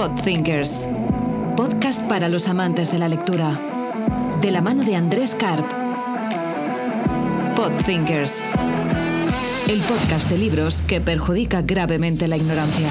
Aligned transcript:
Podthinkers. 0.00 0.88
Podcast 1.58 2.00
para 2.08 2.30
los 2.30 2.48
amantes 2.48 2.90
de 2.90 2.98
la 2.98 3.06
lectura. 3.06 3.54
De 4.40 4.50
la 4.50 4.62
mano 4.62 4.82
de 4.82 4.96
Andrés 4.96 5.34
Karp. 5.34 5.62
Podthinkers. 7.54 8.48
El 9.68 9.78
podcast 9.80 10.30
de 10.30 10.38
libros 10.38 10.80
que 10.80 11.02
perjudica 11.02 11.60
gravemente 11.60 12.28
la 12.28 12.38
ignorancia. 12.38 12.88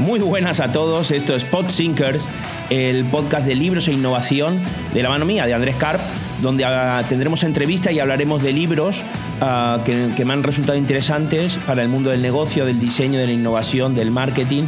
Muy 0.00 0.18
buenas 0.18 0.58
a 0.58 0.72
todos, 0.72 1.12
esto 1.12 1.36
es 1.36 1.44
Podthinkers, 1.44 2.26
el 2.68 3.04
podcast 3.04 3.46
de 3.46 3.54
libros 3.54 3.86
e 3.86 3.92
innovación 3.92 4.60
de 4.92 5.04
la 5.04 5.08
mano 5.08 5.24
mía, 5.24 5.46
de 5.46 5.54
Andrés 5.54 5.76
Karp, 5.76 6.00
donde 6.40 6.64
ah, 6.64 7.04
tendremos 7.08 7.44
entrevistas 7.44 7.92
y 7.92 8.00
hablaremos 8.00 8.42
de 8.42 8.52
libros 8.52 9.04
ah, 9.42 9.82
que, 9.84 10.24
me 10.24 10.32
han 10.32 10.42
resultado 10.42 10.78
interesantes 10.78 11.58
para 11.66 11.82
el 11.82 11.88
mundo 11.88 12.10
del 12.10 12.22
negocio, 12.22 12.64
del 12.64 12.80
diseño, 12.80 13.18
de 13.18 13.26
la 13.26 13.32
innovación, 13.32 13.94
del 13.94 14.10
marketing, 14.10 14.62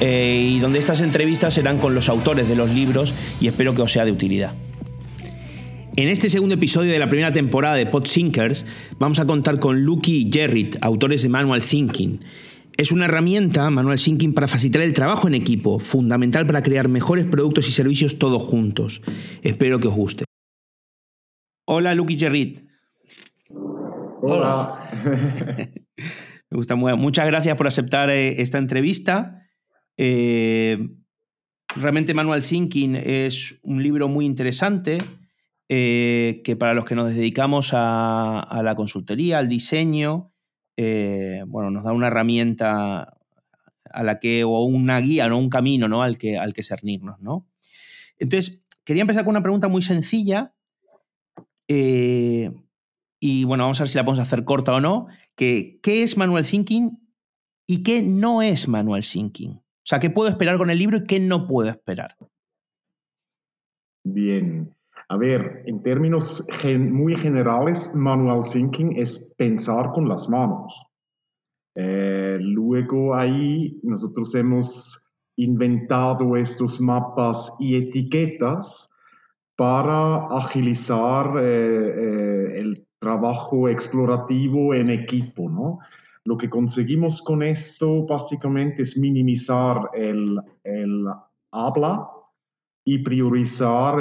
eh, 0.00 0.52
y 0.54 0.60
donde 0.60 0.78
estas 0.78 1.00
entrevistas 1.00 1.54
serán 1.54 1.78
con 1.78 1.94
los 1.94 2.08
autores 2.08 2.48
de 2.48 2.54
los 2.54 2.70
libros 2.70 3.12
y 3.40 3.48
espero 3.48 3.74
que 3.74 3.82
os 3.82 3.90
sea 3.90 4.04
de 4.04 4.12
utilidad. 4.12 4.54
En 5.96 6.08
este 6.08 6.30
segundo 6.30 6.54
episodio 6.54 6.92
de 6.92 6.98
la 7.00 7.08
primera 7.08 7.32
temporada 7.32 7.74
de 7.74 7.84
Podthinkers 7.86 8.64
vamos 9.00 9.18
a 9.18 9.26
contar 9.26 9.58
con 9.58 9.82
Lucky 9.82 10.28
y 10.28 10.30
Jerrit, 10.32 10.76
autores 10.80 11.22
de 11.22 11.28
Manual 11.28 11.60
Thinking. 11.60 12.20
Es 12.76 12.92
una 12.92 13.06
herramienta, 13.06 13.68
Manual 13.70 13.98
Thinking, 13.98 14.32
para 14.32 14.46
facilitar 14.46 14.82
el 14.82 14.92
trabajo 14.92 15.26
en 15.26 15.34
equipo, 15.34 15.80
fundamental 15.80 16.46
para 16.46 16.62
crear 16.62 16.86
mejores 16.86 17.26
productos 17.26 17.68
y 17.68 17.72
servicios 17.72 18.20
todos 18.20 18.40
juntos. 18.40 19.02
Espero 19.42 19.80
que 19.80 19.88
os 19.88 19.94
guste. 19.94 20.24
Hola, 21.66 21.92
Lucky 21.96 22.16
Jerrit. 22.16 22.67
Hola. 24.20 24.90
Me 26.50 26.56
gusta 26.56 26.74
muy. 26.76 26.94
Muchas 26.96 27.26
gracias 27.26 27.56
por 27.56 27.66
aceptar 27.66 28.10
eh, 28.10 28.40
esta 28.40 28.58
entrevista. 28.58 29.42
Eh, 29.96 30.78
realmente 31.76 32.14
Manual 32.14 32.42
Thinking 32.42 32.96
es 32.96 33.58
un 33.62 33.82
libro 33.82 34.08
muy 34.08 34.24
interesante 34.24 34.98
eh, 35.68 36.40
que 36.44 36.56
para 36.56 36.74
los 36.74 36.84
que 36.84 36.94
nos 36.94 37.14
dedicamos 37.14 37.70
a 37.72 38.60
la 38.62 38.74
consultoría, 38.74 39.38
al 39.38 39.48
diseño, 39.48 40.32
bueno, 40.76 41.70
nos 41.70 41.84
da 41.84 41.92
una 41.92 42.06
herramienta 42.06 43.18
a 43.90 44.02
la 44.02 44.18
que, 44.18 44.44
o 44.44 44.64
una 44.64 45.00
guía, 45.00 45.28
¿no? 45.28 45.38
un 45.38 45.50
camino 45.50 45.88
¿no? 45.88 46.02
al, 46.02 46.18
que, 46.18 46.38
al 46.38 46.52
que 46.52 46.62
cernirnos. 46.62 47.20
¿no? 47.20 47.46
Entonces, 48.18 48.64
quería 48.84 49.02
empezar 49.02 49.24
con 49.24 49.30
una 49.30 49.42
pregunta 49.42 49.68
muy 49.68 49.82
sencilla. 49.82 50.54
Eh, 51.68 52.50
y 53.20 53.44
bueno, 53.44 53.64
vamos 53.64 53.80
a 53.80 53.84
ver 53.84 53.88
si 53.88 53.98
la 53.98 54.04
podemos 54.04 54.26
hacer 54.26 54.44
corta 54.44 54.74
o 54.74 54.80
no. 54.80 55.06
Que, 55.36 55.80
¿Qué 55.82 56.02
es 56.02 56.16
Manual 56.16 56.46
Thinking 56.46 56.98
y 57.66 57.82
qué 57.82 58.02
no 58.02 58.42
es 58.42 58.68
Manual 58.68 59.02
Thinking? 59.02 59.52
O 59.52 59.88
sea, 59.88 60.00
¿qué 60.00 60.10
puedo 60.10 60.28
esperar 60.28 60.58
con 60.58 60.70
el 60.70 60.78
libro 60.78 60.98
y 60.98 61.04
qué 61.04 61.18
no 61.18 61.46
puedo 61.46 61.70
esperar? 61.70 62.16
Bien. 64.04 64.74
A 65.10 65.16
ver, 65.16 65.62
en 65.64 65.82
términos 65.82 66.46
muy 66.78 67.16
generales, 67.16 67.94
manual 67.94 68.42
thinking 68.42 68.98
es 68.98 69.34
pensar 69.38 69.92
con 69.92 70.06
las 70.06 70.28
manos. 70.28 70.82
Eh, 71.74 72.36
luego 72.40 73.14
ahí 73.14 73.80
nosotros 73.82 74.34
hemos 74.34 75.10
inventado 75.36 76.36
estos 76.36 76.80
mapas 76.80 77.56
y 77.58 77.76
etiquetas 77.76 78.90
para 79.56 80.26
agilizar 80.26 81.38
eh, 81.38 81.88
eh, 81.88 82.60
el 82.60 82.87
trabajo 82.98 83.68
explorativo 83.68 84.74
en 84.74 84.90
equipo, 84.90 85.48
¿no? 85.48 85.78
Lo 86.24 86.36
que 86.36 86.50
conseguimos 86.50 87.22
con 87.22 87.42
esto 87.42 88.04
básicamente 88.04 88.82
es 88.82 88.98
minimizar 88.98 89.90
el, 89.94 90.38
habla 91.50 92.10
y 92.84 92.98
priorizar 92.98 93.96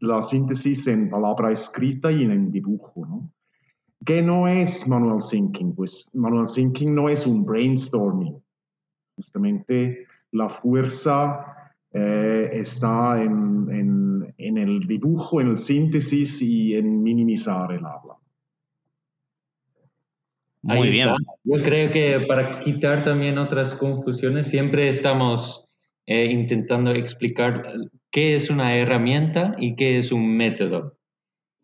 la 0.00 0.22
síntesis 0.22 0.86
en 0.86 1.10
palabra 1.10 1.50
escrita 1.50 2.12
y 2.12 2.22
en 2.22 2.52
dibujo. 2.52 3.04
¿no? 3.04 3.32
¿Qué 4.04 4.22
no 4.22 4.46
es 4.46 4.86
manual 4.86 5.18
thinking? 5.28 5.74
Pues 5.74 6.10
manual 6.14 6.46
thinking 6.46 6.94
no 6.94 7.08
es 7.08 7.26
un 7.26 7.44
brainstorming. 7.44 8.40
Justamente 9.16 10.06
la 10.30 10.48
fuerza 10.48 11.69
eh, 11.92 12.50
está 12.52 13.20
en, 13.22 13.68
en, 13.70 14.34
en, 14.38 14.58
el 14.58 14.86
dibujo, 14.86 15.40
en 15.40 15.48
el 15.48 15.56
síntesis 15.56 16.40
y 16.42 16.74
en 16.74 17.02
minimizar 17.02 17.72
el 17.72 17.84
habla. 17.84 18.16
Muy 20.62 20.90
bien. 20.90 21.08
Yo 21.44 21.62
creo 21.62 21.90
que 21.90 22.20
para 22.28 22.60
quitar 22.60 23.04
también 23.04 23.38
otras 23.38 23.74
confusiones, 23.74 24.46
siempre 24.48 24.88
estamos 24.88 25.66
eh, 26.06 26.26
intentando 26.26 26.90
explicar 26.90 27.72
qué 28.10 28.34
es 28.34 28.50
una 28.50 28.76
herramienta 28.76 29.56
y 29.58 29.74
qué 29.74 29.98
es 29.98 30.12
un 30.12 30.36
método. 30.36 30.96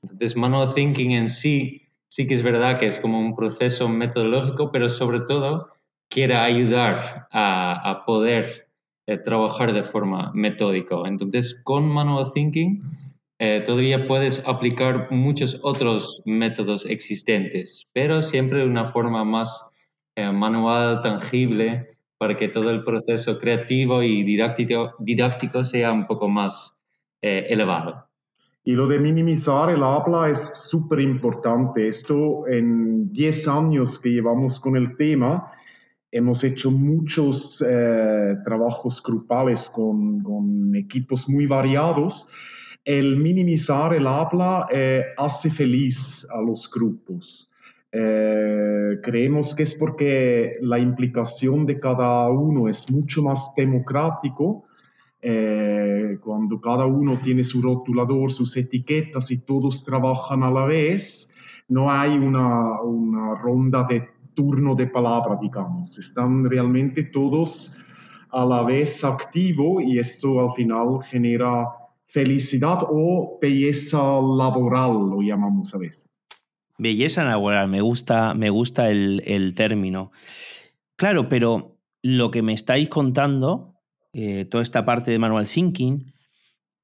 Entonces, 0.03 0.37
Manual 0.37 0.73
Thinking 0.73 1.13
en 1.13 1.29
sí, 1.29 1.83
sí 2.09 2.27
que 2.27 2.35
es 2.35 2.43
verdad 2.43 2.79
que 2.79 2.87
es 2.87 2.99
como 2.99 3.19
un 3.19 3.35
proceso 3.35 3.89
metodológico, 3.89 4.71
pero 4.71 4.89
sobre 4.89 5.21
todo 5.21 5.73
quiere 6.09 6.37
ayudar 6.37 7.27
a, 7.33 8.05
poder 8.07 8.66
eh, 9.09 9.19
trabajar 9.19 9.73
de 9.73 9.85
forma 9.85 10.33
metódica. 10.35 10.97
Entonces, 11.05 11.61
con 11.63 11.89
Manual 11.89 12.33
Thinking 12.35 12.83
eh, 13.39 13.63
todavía 13.65 14.09
puedes 14.09 14.43
aplicar 14.45 15.13
muchos 15.13 15.61
otros 15.63 16.23
métodos 16.25 16.85
existentes, 16.87 17.87
pero 17.93 18.21
siempre 18.21 18.61
de 18.61 18.67
una 18.67 18.91
forma 18.91 19.25
más 19.25 19.65
eh, 20.17 20.33
manual, 20.33 21.03
tangible, 21.03 21.99
para 22.19 22.37
que 22.37 22.49
todo 22.49 22.71
el 22.71 22.83
proceso 22.83 23.39
creativo 23.39 24.03
y 24.03 24.25
didáctico, 24.25 24.95
didáctico 24.99 25.65
sea 25.65 25.93
un 25.93 26.07
poco 26.07 26.29
más 26.29 26.73
elevado. 27.21 28.07
Y 28.65 28.73
lo 28.73 28.89
de 28.89 28.99
minimizar 28.99 29.71
el 29.71 29.83
habla 29.83 30.31
es 30.31 30.69
súper 30.69 31.01
importante. 31.01 31.87
Esto 31.87 32.47
en 32.49 33.13
10 33.13 33.49
años 33.49 33.99
que 33.99 34.11
llevamos 34.11 34.59
con 34.59 34.77
el 34.77 34.97
tema, 34.97 35.49
hemos 36.17 36.43
hecho 36.45 36.71
muchos 36.71 37.63
eh, 37.63 38.37
trabajos 38.45 39.03
grupales 39.03 39.69
con, 39.69 40.23
con, 40.23 40.75
equipos 40.75 41.29
muy 41.29 41.47
variados. 41.47 42.29
El 42.85 43.17
minimizar 43.17 43.93
el 43.93 44.07
habla 44.07 44.67
eh, 44.73 45.05
hace 45.17 45.51
feliz 45.51 46.27
a 46.31 46.41
los 46.41 46.71
grupos. 46.71 47.51
Eh, 47.93 48.99
creemos 49.03 49.55
que 49.55 49.63
es 49.63 49.75
porque 49.75 50.59
la 50.61 50.79
implicación 50.79 51.67
de 51.67 51.79
cada 51.79 52.29
uno 52.31 52.69
es 52.69 52.91
mucho 52.91 53.23
más 53.23 53.55
democrático. 53.55 54.65
Eh, 55.21 56.19
cuando 56.23 56.61
cada 56.61 56.87
uno 56.87 57.21
tiene 57.21 57.43
su 57.45 57.61
rotulador, 57.61 58.31
sus 58.33 58.57
etiquetas 58.57 59.31
y 59.31 59.45
todos 59.45 59.85
trabajan 59.85 60.43
a 60.43 60.51
la 60.51 60.65
vez, 60.67 61.35
no 61.69 61.91
hay 61.91 62.17
una, 62.17 62.81
una 62.83 63.35
ronda 63.35 63.85
de 63.89 64.16
turno 64.37 64.77
de 64.77 64.87
palabra, 64.87 65.37
digamos. 65.41 65.99
Están 65.99 66.49
realmente 66.49 67.03
todos 67.03 67.77
a 68.31 68.45
la 68.45 68.63
vez 68.63 69.03
activo 69.03 69.81
y 69.81 69.99
esto 69.99 70.39
al 70.41 70.53
final 70.53 71.03
genera 71.03 71.67
felicidad 72.05 72.79
o 72.89 73.39
belleza 73.43 73.99
laboral, 73.99 74.93
lo 75.11 75.21
llamamos 75.23 75.75
a 75.75 75.79
veces. 75.79 76.09
Belleza 76.79 77.25
laboral, 77.25 77.69
me 77.69 77.81
gusta, 77.81 78.35
me 78.35 78.51
gusta 78.51 78.91
el, 78.91 79.55
término. 79.57 80.13
Claro, 80.95 81.29
pero 81.29 81.79
lo 82.03 82.31
que 82.31 82.43
me 82.43 82.53
estáis 82.53 82.89
contando, 82.89 83.75
eh, 84.13 84.45
toda 84.45 84.63
esta 84.63 84.85
parte 84.85 85.11
de 85.11 85.19
manual 85.19 85.49
thinking, 85.49 86.13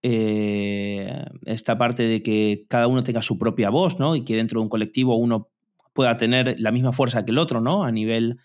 eh, 0.03 1.25
esta 1.45 1.79
parte 1.79 2.03
de 2.03 2.23
que 2.23 2.65
cada 2.69 2.89
uno 2.89 3.05
tenga 3.05 3.23
su 3.23 3.39
propia 3.39 3.71
voz, 3.71 4.01
¿no? 4.01 4.17
Y 4.17 4.25
que 4.25 4.34
dentro 4.34 4.59
de 4.59 4.65
un 4.65 4.69
colectivo 4.69 5.15
uno 5.17 5.52
pueda 5.92 6.16
tener 6.16 6.56
la 6.59 6.72
misma 6.72 6.92
fuerza 6.92 7.24
que 7.24 7.30
el 7.30 7.39
otro, 7.39 7.60
¿no? 7.60 7.84
A 7.84 7.91
nivel 7.91 8.39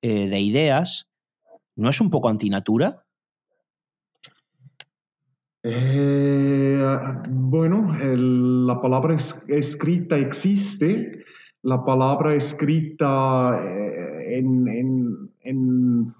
eh, 0.00 0.28
de 0.28 0.40
ideas, 0.40 1.08
¿no 1.76 1.88
es 1.88 2.00
un 2.00 2.10
poco 2.10 2.28
antinatura? 2.28 3.04
Eh, 5.62 6.84
bueno, 7.30 7.96
la 8.66 8.80
palabra 8.80 9.14
escrita 9.14 10.18
existe, 10.18 11.12
la 11.62 11.84
palabra 11.84 12.34
escrita 12.34 13.60
eh, 13.64 14.38
en, 14.38 15.30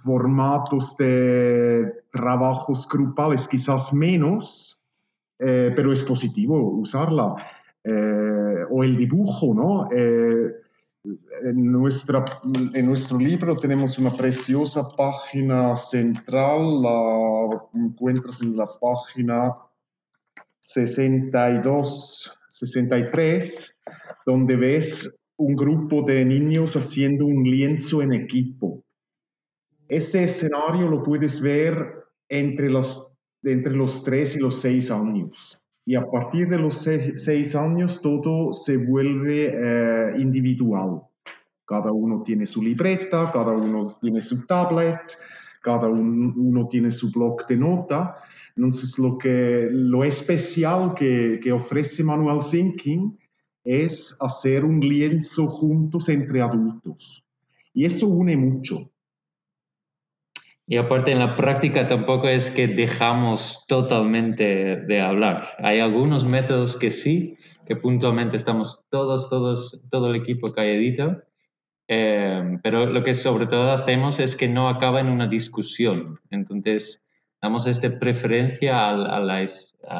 formatos 0.05 0.97
de 0.97 2.05
trabajos 2.13 2.89
grupales 2.89 3.49
quizás 3.49 3.93
menos, 3.93 4.79
pero 5.39 5.93
es 5.93 6.03
positivo 6.03 6.79
usarla. 6.79 7.35
o 8.71 8.85
el 8.85 8.97
dibujo, 8.97 9.55
¿no? 9.55 9.89
En, 11.05 11.73
nuestro 11.73 13.19
libro 13.19 13.57
tenemos 13.57 13.99
una 13.99 14.13
preciosa 14.13 14.87
página 14.89 15.75
central, 15.77 16.83
la 16.83 17.69
encuentras 17.75 18.41
en 18.43 18.57
la 18.57 18.67
página 18.67 19.55
62, 20.61 22.33
63, 22.49 23.81
donde 24.25 24.57
ves 24.57 25.19
un 25.37 25.57
grupo 25.57 26.03
de 26.03 26.25
niños 26.25 26.77
haciendo 26.77 27.27
un 27.27 27.43
lienzo 27.43 28.03
en 28.03 28.13
equipo. 28.13 28.85
Ese 29.89 30.25
escenario 30.25 30.89
lo 30.89 31.03
puedes 31.03 31.41
ver 31.41 32.05
entre 32.29 32.71
los, 32.71 33.17
entre 33.43 33.73
los 33.73 34.05
3 34.05 34.37
y 34.37 34.39
los 34.39 34.61
6 34.61 34.91
años. 34.93 35.62
Y 35.85 35.97
a 35.97 36.09
partir 36.09 36.49
de 36.49 36.59
los 36.59 36.77
6 36.77 37.57
años 37.57 38.01
todo 38.01 38.53
se 38.53 38.77
vuelve 38.77 39.51
eh, 39.53 40.15
individual. 40.19 41.03
Cada 41.65 41.91
uno 41.91 42.23
tiene 42.23 42.47
su 42.47 42.63
libreta, 42.63 43.31
cada 43.33 43.53
uno 43.53 43.87
tiene 44.01 44.21
su 44.21 44.47
tablet, 44.47 45.01
cada 45.61 45.89
uno 45.89 46.69
tiene 46.69 46.91
su 46.91 47.11
blog 47.11 47.47
de 47.47 47.57
nota. 47.57 48.17
Entonces, 48.57 48.99
lo, 48.99 49.17
que, 49.17 49.69
lo 49.71 50.05
especial 50.05 50.95
que, 50.95 51.41
que 51.43 51.51
ofrece 51.51 52.05
Manual 52.05 52.39
Thinking 52.49 53.19
es 53.65 54.17
hacer 54.21 54.65
un 54.65 54.81
lienzo 54.81 55.47
juntos 55.47 56.09
entre 56.09 56.43
adultos. 56.43 57.25
Y 57.73 57.87
eso 57.87 58.07
une 58.07 58.37
mucho. 58.37 58.92
Y 60.73 60.79
aparte 60.79 61.13
en 61.13 61.19
la 61.19 61.37
práctica 61.37 61.87
tampoco 61.87 62.29
es 62.29 62.51
que 62.51 62.67
dejamos 62.67 63.63
totalmente 63.69 64.77
de 64.77 65.03
hablar. 65.03 65.51
Hay 65.59 65.81
algunos 65.81 66.25
métodos 66.25 66.79
que 66.79 66.89
sí, 66.89 67.37
que 67.67 67.77
puntualmente 67.77 68.39
estamos 68.39 68.81
todos, 68.89 69.29
todos, 69.29 69.79
todo 69.91 70.09
el 70.09 70.17
equipo 70.17 70.51
calladito, 70.51 71.25
eh, 71.89 72.59
pero 72.63 72.87
lo 72.87 73.05
que 73.05 73.13
sobre 73.13 73.49
todo 73.49 73.71
hacemos 73.73 74.19
es 74.19 74.35
que 74.35 74.49
no 74.49 74.71
acaba 74.71 75.01
en 75.01 75.11
una 75.11 75.27
discusión. 75.27 76.21
Entonces, 76.31 77.03
damos 77.43 77.67
esta 77.67 77.99
preferencia 77.99 78.75
a, 78.75 79.45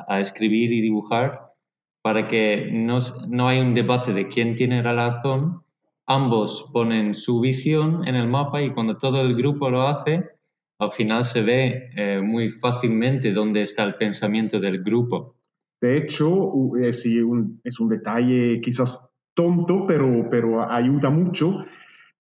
a, 0.09 0.21
escribir 0.21 0.73
y 0.73 0.81
dibujar 0.81 1.53
para 2.01 2.29
que 2.29 2.71
no, 2.73 2.97
no 3.29 3.49
haya 3.49 3.61
un 3.61 3.75
debate 3.75 4.15
de 4.15 4.29
quién 4.29 4.55
tiene 4.55 4.83
la 4.83 4.95
razón. 4.95 5.65
Ambos 6.07 6.65
ponen 6.73 7.13
su 7.13 7.41
visión 7.41 8.09
en 8.09 8.15
el 8.15 8.27
mapa 8.27 8.63
y 8.63 8.71
cuando 8.71 8.97
todo 8.97 9.21
el 9.21 9.37
grupo 9.37 9.69
lo 9.69 9.87
hace, 9.87 10.33
al 10.83 10.93
final 10.93 11.25
se 11.25 11.43
ve 11.43 11.91
eh, 11.97 12.21
muy 12.21 12.51
fácilmente 12.51 13.33
dónde 13.33 13.63
está 13.63 13.85
el 13.85 13.95
pensamiento 13.95 14.59
del 14.59 14.83
grupo. 14.83 15.37
De 15.81 15.97
hecho, 15.97 16.77
es 16.81 17.07
un, 17.07 17.61
es 17.63 17.79
un 17.79 17.89
detalle 17.89 18.61
quizás 18.61 19.13
tonto, 19.35 19.87
pero, 19.87 20.29
pero 20.31 20.69
ayuda 20.71 21.11
mucho. 21.11 21.65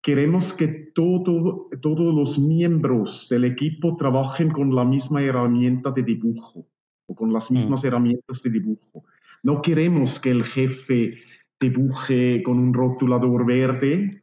Queremos 0.01 0.53
que 0.53 0.91
todo, 0.95 1.69
todos 1.81 2.15
los 2.15 2.39
miembros 2.39 3.29
del 3.31 3.45
equipo 3.45 3.97
trabajen 3.97 4.51
con 4.51 4.75
la 4.75 4.85
misma 4.85 5.23
herramienta 5.23 5.91
de 5.91 6.03
dibujo 6.03 6.67
o 7.07 7.15
con 7.15 7.33
las 7.33 7.51
mm. 7.51 7.55
mismas 7.55 7.85
herramientas 7.85 8.43
de 8.43 8.51
dibujo. 8.51 9.05
No 9.43 9.61
queremos 9.61 10.21
que 10.21 10.31
el 10.31 10.45
jefe 10.45 11.19
dibuje 11.61 12.43
con 12.43 12.59
un 12.59 12.75
rotulador 12.75 13.45
verde 13.45 14.22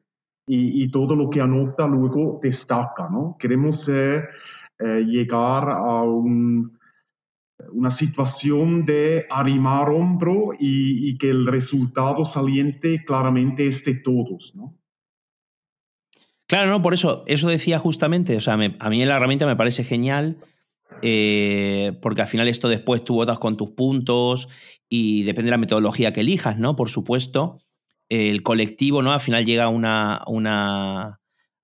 y, 0.52 0.90
todo 0.90 1.16
lo 1.16 1.30
que 1.30 1.42
anota 1.42 1.86
luego 1.86 2.40
destaca, 2.42 3.08
¿no? 3.12 3.36
Queremos 3.40 3.88
eh, 3.88 4.24
llegar 4.80 5.70
a 5.70 6.02
un, 6.02 6.80
una 7.72 7.92
situación 7.92 8.84
de 8.84 9.26
arrimar 9.30 9.90
hombro 9.90 10.50
y, 10.60 11.18
que 11.18 11.30
el 11.30 11.46
resultado 11.46 12.26
saliente 12.26 13.04
claramente 13.06 13.68
es 13.68 13.86
de 13.86 13.96
todos, 13.96 14.54
¿no? 14.56 14.76
Claro, 16.48 16.72
no, 16.72 16.82
por 16.82 16.96
eso, 16.96 17.24
eso 17.28 17.48
decía 17.48 17.78
justamente, 17.78 18.36
o 18.36 18.42
sea, 18.42 18.54
a 18.54 18.90
mí 18.90 19.06
la 19.06 19.18
herramienta 19.18 19.46
me 19.46 19.56
parece 19.56 19.84
genial, 19.84 20.38
eh, 21.04 21.96
porque 22.02 22.24
al 22.24 22.28
final 22.28 22.48
esto 22.48 22.68
después 22.70 23.04
tú 23.04 23.14
votas 23.14 23.38
con 23.38 23.56
tus 23.56 23.70
puntos 23.70 24.50
y 24.90 25.22
depende 25.24 25.50
de 25.50 25.52
la 25.52 25.58
metodología 25.58 26.12
que 26.12 26.22
elijas, 26.22 26.58
¿no? 26.58 26.76
Por 26.76 26.90
supuesto, 26.90 27.60
el 28.10 28.44
colectivo, 28.44 29.02
¿no? 29.02 29.14
Al 29.14 29.22
final 29.22 29.46
llega 29.46 29.66
a 29.66 29.70
una, 29.70 30.22
una, 30.28 31.02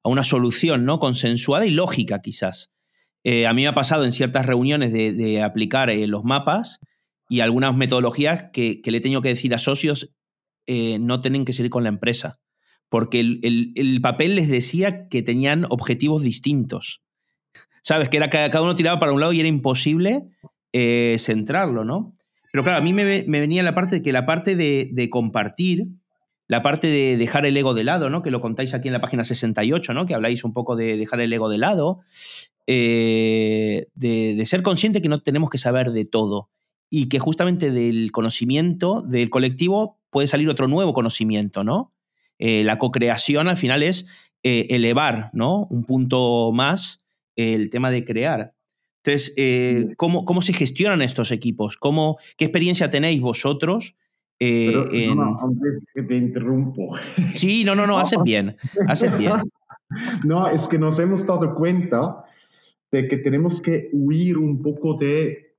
a 0.04 0.10
una 0.10 0.24
solución, 0.24 0.86
¿no? 0.86 1.00
Consensuada 1.00 1.66
y 1.66 1.72
lógica, 1.72 2.22
quizás. 2.22 2.72
Eh, 3.24 3.48
a 3.48 3.54
mí 3.54 3.64
me 3.64 3.68
ha 3.68 3.74
pasado 3.74 4.06
en 4.06 4.12
ciertas 4.12 4.46
reuniones 4.46 4.94
de, 4.94 5.42
aplicar 5.42 5.90
eh, 5.90 6.06
los 6.06 6.24
mapas 6.24 6.80
y 7.28 7.40
algunas 7.40 7.76
metodologías 7.76 8.46
que, 8.54 8.80
le 8.86 9.00
tengo 9.00 9.24
que 9.24 9.30
decir 9.30 9.56
a 9.56 9.58
socios 9.58 10.14
eh, 10.68 11.00
no 11.00 11.22
tienen 11.22 11.44
que 11.44 11.54
seguir 11.54 11.72
con 11.72 11.84
la 11.84 11.90
empresa, 11.90 12.34
porque 12.88 13.20
el, 13.20 14.00
papel 14.04 14.36
les 14.36 14.48
decía 14.48 15.08
que 15.08 15.24
tenían 15.24 15.66
objetivos 15.70 16.22
distintos. 16.22 17.02
¿Sabes? 17.82 18.10
Que 18.10 18.18
era 18.18 18.30
cada 18.30 18.62
uno 18.62 18.76
tiraba 18.76 19.00
para 19.00 19.12
un 19.12 19.20
lado 19.20 19.34
y 19.34 19.40
era 19.40 19.50
imposible 19.50 20.24
centrarlo, 21.18 21.84
¿no? 21.84 22.16
Pero 22.52 22.64
claro, 22.64 22.80
a 22.80 22.82
mí 22.82 22.94
me, 22.94 23.24
venía 23.24 23.64
la 23.64 23.76
parte 23.76 24.02
que 24.02 24.14
la 24.14 24.26
parte 24.26 24.56
de, 24.56 25.10
compartir, 25.10 25.88
la 26.48 26.62
parte 26.62 26.88
de 26.88 27.18
dejar 27.18 27.46
el 27.46 27.58
ego 27.58 27.74
de 27.74 27.84
lado, 27.84 28.10
¿no? 28.10 28.22
Que 28.22 28.32
lo 28.32 28.42
contáis 28.42 28.74
aquí 28.74 28.88
en 28.88 28.94
la 28.94 29.02
página 29.02 29.24
68, 29.24 29.94
¿no? 29.94 30.06
Que 30.06 30.14
habláis 30.14 30.44
un 30.44 30.54
poco 30.54 30.76
de 30.76 30.98
dejar 30.98 31.20
el 31.22 31.34
ego 31.34 31.50
de 31.50 31.58
lado, 31.58 32.02
eh, 32.68 33.88
de, 33.96 34.44
ser 34.46 34.62
consciente 34.62 35.02
que 35.02 35.10
no 35.10 35.22
tenemos 35.22 35.50
que 35.50 35.58
saber 35.58 35.92
de 35.92 36.06
todo 36.06 36.50
y 36.90 37.10
que 37.10 37.20
justamente 37.20 37.72
del 37.72 38.12
conocimiento 38.12 39.02
del 39.02 39.30
colectivo 39.30 40.00
puede 40.12 40.28
salir 40.28 40.50
otro 40.50 40.68
nuevo 40.68 40.94
conocimiento, 40.94 41.64
¿no? 41.64 41.92
Eh, 42.38 42.64
la 42.64 42.78
co-creación 42.78 43.48
al 43.48 43.58
final 43.58 43.82
es 43.82 44.06
eh, 44.44 44.68
elevar, 44.70 45.32
¿no? 45.34 45.68
Un 45.72 45.84
punto 45.86 46.52
más 46.54 47.00
el 47.36 47.70
tema 47.70 47.90
de 47.90 48.06
crear. 48.06 48.54
Entonces, 49.04 49.36
¿cómo, 49.98 50.26
¿cómo, 50.26 50.42
se 50.42 50.54
gestionan 50.54 51.04
estos 51.04 51.32
equipos? 51.32 51.78
¿Cómo, 51.78 52.18
¿Qué 52.38 52.46
experiencia 52.46 52.90
tenéis 52.90 53.22
vosotros? 53.22 53.96
No, 54.40 55.40
antes 55.42 55.86
que 55.94 56.04
te 56.04 56.16
interrumpo. 56.16 56.96
Sí, 57.34 57.64
no, 57.64 57.76
no, 57.76 57.88
no, 57.88 57.98
hacen 57.98 58.24
bien, 58.24 58.58
hacen 58.88 59.18
bien. 59.18 59.32
No, 60.24 60.48
es 60.48 60.68
que 60.68 60.80
nos 60.80 60.98
hemos 61.00 61.28
dado 61.28 61.54
cuenta 61.54 62.26
de 62.92 63.08
que 63.08 63.18
tenemos 63.18 63.62
que 63.62 63.90
huir 63.94 64.38
un 64.38 64.62
poco 64.62 64.96
de, 64.96 65.56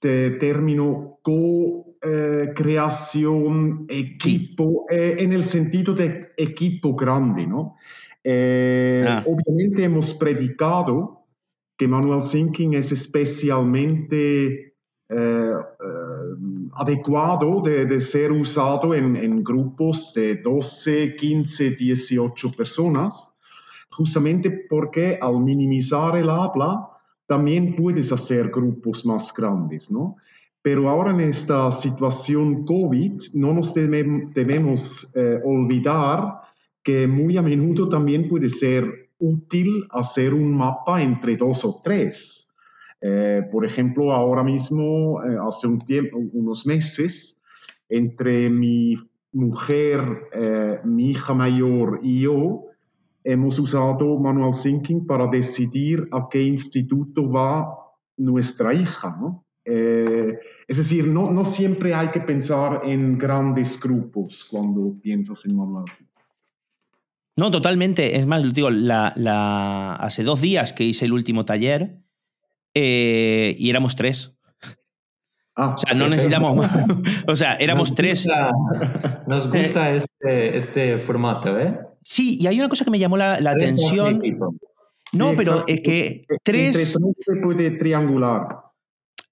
de 0.00 0.30
término 0.32 1.20
co-creación, 1.22 3.86
equipo, 3.88 4.86
eh, 4.88 5.16
en 5.18 5.32
el 5.32 5.44
sentido 5.44 5.94
de 5.94 6.32
equipo 6.36 6.94
grande, 6.94 7.46
¿no? 7.46 7.76
Eh, 8.22 9.04
ah. 9.06 9.24
Obviamente 9.26 9.84
hemos 9.84 10.12
predicado 10.14 11.26
que 11.76 11.88
Manual 11.88 12.20
Thinking 12.20 12.74
es 12.74 12.92
especialmente 12.92 14.69
eh, 15.10 15.52
adecuado 16.74 17.60
de, 17.60 17.84
de, 17.86 18.00
ser 18.00 18.32
usado 18.32 18.94
en, 18.94 19.16
en, 19.16 19.42
grupos 19.42 20.14
de 20.14 20.36
12, 20.36 21.16
15, 21.16 21.70
18 21.70 22.52
personas 22.52 23.34
justamente 23.90 24.50
porque 24.68 25.18
al 25.20 25.40
minimizar 25.40 26.16
el 26.16 26.30
habla, 26.30 26.88
también 27.26 27.76
puedes 27.76 28.12
hacer 28.12 28.50
grupos 28.50 29.04
más 29.04 29.32
grandes, 29.34 29.90
¿no? 29.90 30.16
Pero 30.62 30.90
ahora 30.90 31.12
en 31.12 31.20
esta 31.20 31.70
situación 31.72 32.64
COVID, 32.64 33.12
no 33.34 33.54
nos 33.54 33.72
debemos 33.72 35.14
eh, 35.16 35.40
olvidar 35.44 36.40
que 36.82 37.06
muy 37.06 37.36
a 37.36 37.42
menudo 37.42 37.88
también 37.88 38.28
puede 38.28 38.50
ser 38.50 39.10
útil 39.18 39.84
hacer 39.90 40.34
un 40.34 40.54
mapa 40.54 41.02
entre 41.02 41.36
dos 41.36 41.64
o 41.64 41.80
tres. 41.82 42.49
Eh, 43.00 43.42
por 43.50 43.64
ejemplo, 43.64 44.12
ahora 44.12 44.42
mismo, 44.42 45.22
eh, 45.24 45.36
hace 45.46 45.66
un 45.66 45.78
tiempo, 45.78 46.18
unos 46.18 46.66
meses, 46.66 47.40
entre 47.88 48.50
mi 48.50 48.96
mujer, 49.32 50.00
mi 50.84 51.10
hija 51.10 51.34
mayor 51.34 52.00
y 52.02 52.22
yo, 52.22 52.64
hemos 53.24 53.58
usado 53.58 54.18
Manual 54.18 54.52
Thinking 54.60 55.06
para 55.06 55.26
decidir 55.28 56.08
a 56.12 56.28
qué 56.30 56.42
instituto 56.42 57.30
va 57.30 57.76
nuestra 58.16 58.74
hija, 58.74 59.16
¿no? 59.20 59.44
Eh, 59.64 60.38
es 60.66 60.76
decir, 60.76 61.06
no, 61.06 61.30
no 61.30 61.44
siempre 61.44 61.94
hay 61.94 62.10
que 62.10 62.20
pensar 62.20 62.82
en 62.84 63.18
grandes 63.18 63.80
grupos 63.80 64.44
cuando 64.44 64.94
piensas 65.00 65.44
en 65.46 65.56
Manual 65.56 65.84
Thinking. 65.84 66.06
No, 67.36 67.50
totalmente. 67.50 68.16
Es 68.16 68.26
más, 68.26 68.52
digo, 68.52 68.70
la, 68.70 69.94
hace 69.96 70.22
dos 70.22 70.40
días 70.40 70.72
que 70.72 70.84
hice 70.84 71.06
el 71.06 71.12
último 71.12 71.44
taller 71.44 71.98
eh, 72.74 73.54
y 73.58 73.70
éramos 73.70 73.96
tres. 73.96 74.34
Ah, 75.56 75.74
o 75.74 75.78
sea, 75.78 75.94
no 75.94 76.08
necesitamos 76.08 76.56
más. 76.56 76.72
o 77.26 77.36
sea, 77.36 77.54
éramos 77.56 77.94
tres. 77.94 78.26
Nos 79.26 79.50
gusta 79.50 79.90
este, 79.90 80.56
este 80.56 80.98
formato, 80.98 81.58
¿eh? 81.58 81.78
Sí, 82.02 82.38
y 82.40 82.46
hay 82.46 82.58
una 82.58 82.68
cosa 82.68 82.84
que 82.84 82.90
me 82.90 82.98
llamó 82.98 83.16
la, 83.16 83.34
atención. 83.34 84.22
No, 85.12 85.34
pero 85.36 85.64
es 85.66 85.80
que 85.80 86.22
tres. 86.42 86.96
se 87.12 87.36
puede 87.42 87.72
triangular. 87.72 88.70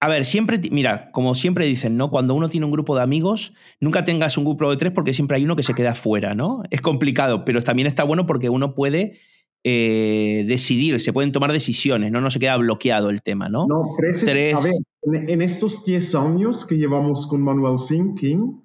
A 0.01 0.07
ver, 0.07 0.23
siempre, 0.23 0.61
mira, 0.71 1.11
como 1.11 1.35
siempre 1.35 1.65
dicen, 1.65 1.97
¿no? 1.97 2.09
Cuando 2.09 2.33
uno 2.33 2.47
tiene 2.47 2.65
un 2.65 2.71
grupo 2.71 2.95
de 2.95 3.01
amigos, 3.01 3.53
nunca 3.81 4.05
tengas 4.05 4.37
un 4.37 4.45
grupo 4.45 4.69
de 4.71 4.77
tres 4.77 4.93
porque 4.93 5.13
siempre 5.13 5.35
hay 5.35 5.43
uno 5.43 5.57
que 5.57 5.63
se 5.63 5.73
queda 5.73 5.93
fuera, 5.93 6.35
¿no? 6.35 6.63
Es 6.69 6.81
complicado, 6.81 7.43
pero 7.43 7.61
también 7.61 7.87
está 7.87 8.05
bueno 8.05 8.25
porque 8.25 8.49
uno 8.49 8.75
puede 8.75 9.19
eh, 9.63 10.45
decidir, 10.47 10.99
se 10.99 11.11
pueden 11.11 11.31
tomar 11.31 11.51
decisiones, 11.51 12.11
¿no? 12.11 12.21
No 12.21 12.29
se 12.29 12.39
queda 12.39 12.55
bloqueado 12.57 13.09
el 13.09 13.21
tema, 13.21 13.49
¿no? 13.49 13.67
No, 13.67 13.95
tres, 13.97 14.23
tres... 14.25 14.55
a 14.55 14.59
ver, 14.61 14.73
en, 15.01 15.41
estos 15.41 15.83
10 15.83 16.15
años 16.15 16.65
que 16.65 16.77
llevamos 16.77 17.27
con 17.27 17.41
Manual 17.41 17.75
Thinking, 17.85 18.63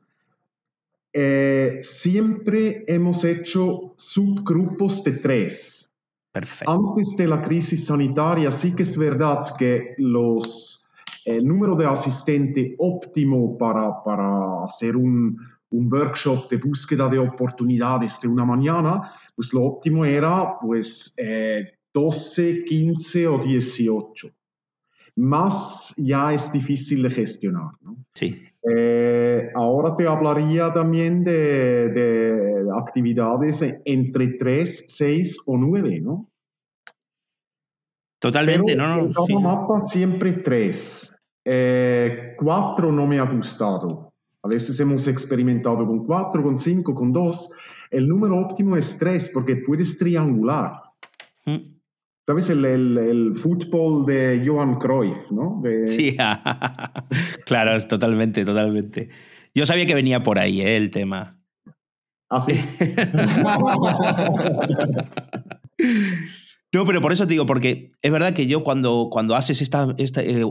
eh, 1.13 1.79
siempre 1.83 2.85
hemos 2.87 3.25
hecho 3.25 3.95
subgrupos 3.97 5.03
de 5.05 5.13
tres. 5.13 5.93
Perfecto. 6.33 6.73
Antes 6.73 7.17
de 7.17 7.29
la 7.29 7.43
crisis 7.43 7.87
sanitaria, 7.87 8.51
sí 8.51 8.75
que 8.75 8.83
es 8.83 8.97
verdad 8.97 9.45
que 9.57 9.95
los, 9.99 10.87
el 11.25 11.47
número 11.47 11.77
de 11.77 11.87
asistente 11.87 12.75
óptimo 12.79 13.57
para, 13.57 14.03
para 14.03 14.65
hacer 14.65 14.97
un, 14.97 15.39
un 15.71 15.93
workshop 15.93 16.49
de 16.49 16.57
búsqueda 16.59 17.09
de 17.09 17.19
oportunidades 17.19 18.21
de 18.21 18.29
una 18.29 18.45
mañana, 18.45 19.13
pues 19.35 19.53
lo 19.53 19.65
óptimo 19.65 20.05
era 20.05 20.59
pues 20.61 21.15
eh, 21.19 21.79
12, 21.93 22.65
15 22.65 23.27
o 23.29 23.39
18. 23.39 24.29
Más 25.17 25.95
ya 25.97 26.33
es 26.33 26.53
difícil 26.53 27.03
de 27.03 27.11
gestionar. 27.11 27.73
¿no? 27.81 27.97
Sí. 28.15 28.43
Eh, 28.77 29.51
ahora 29.55 29.95
te 29.95 30.07
hablaría 30.07 30.73
también 30.73 31.23
de, 31.23 31.89
de, 31.91 32.65
actividades 32.75 33.63
entre 33.85 34.29
3, 34.29 34.85
6 34.89 35.43
o 35.47 35.59
9, 35.59 36.01
¿no? 36.01 36.31
Totalmente, 38.19 38.73
Pero 38.73 38.89
no, 38.89 38.97
no. 38.97 39.03
En 39.05 39.13
cada 39.13 39.27
sí. 39.27 39.35
mapa 39.35 39.81
siempre 39.81 40.33
3. 40.33 41.21
Eh, 41.45 42.35
4 42.39 42.91
no 42.91 43.07
me 43.07 43.19
ha 43.19 43.31
gustado. 43.31 44.14
A 44.45 44.49
veces 44.49 44.79
hemos 44.79 45.09
experimentado 45.09 45.87
con 45.87 46.05
4, 46.05 46.43
con 46.43 46.59
5, 46.59 46.95
con 46.95 47.13
2. 47.15 47.53
El 47.91 48.07
número 48.07 48.39
óptimo 48.39 48.77
es 48.77 48.99
3 48.99 49.31
porque 49.33 49.57
puedes 49.57 49.97
triangular. 49.97 50.83
Mm. 51.47 51.57
¿Sabes? 52.27 52.51
El, 52.51 52.63
el, 52.67 52.99
el, 52.99 53.35
fútbol 53.37 54.05
de 54.05 54.45
Johan 54.47 54.79
Cruyff, 54.79 55.31
¿no? 55.31 55.61
De... 55.63 55.89
Sí, 55.89 56.15
claro, 57.47 57.75
es 57.75 57.89
totalmente, 57.89 58.45
totalmente. 58.45 59.09
Yo 59.55 59.65
sabía 59.65 59.87
que 59.87 59.95
venía 59.95 60.23
por 60.23 60.39
ahí 60.39 60.61
¿eh? 60.61 60.77
el 60.77 60.91
tema. 60.91 61.39
¿Ah, 62.29 62.41
sí? 62.41 62.53
no, 66.73 66.85
pero 66.85 67.01
por 67.01 67.13
eso 67.13 67.25
te 67.27 67.31
digo, 67.31 67.47
porque 67.47 67.91
es 68.03 68.13
verdad 68.13 68.35
que 68.35 68.47
yo 68.47 68.63
cuando, 68.63 69.09
cuando 69.11 69.37
haces 69.37 69.63
esta, 69.63 69.95
esta 69.97 70.23
eh, 70.23 70.45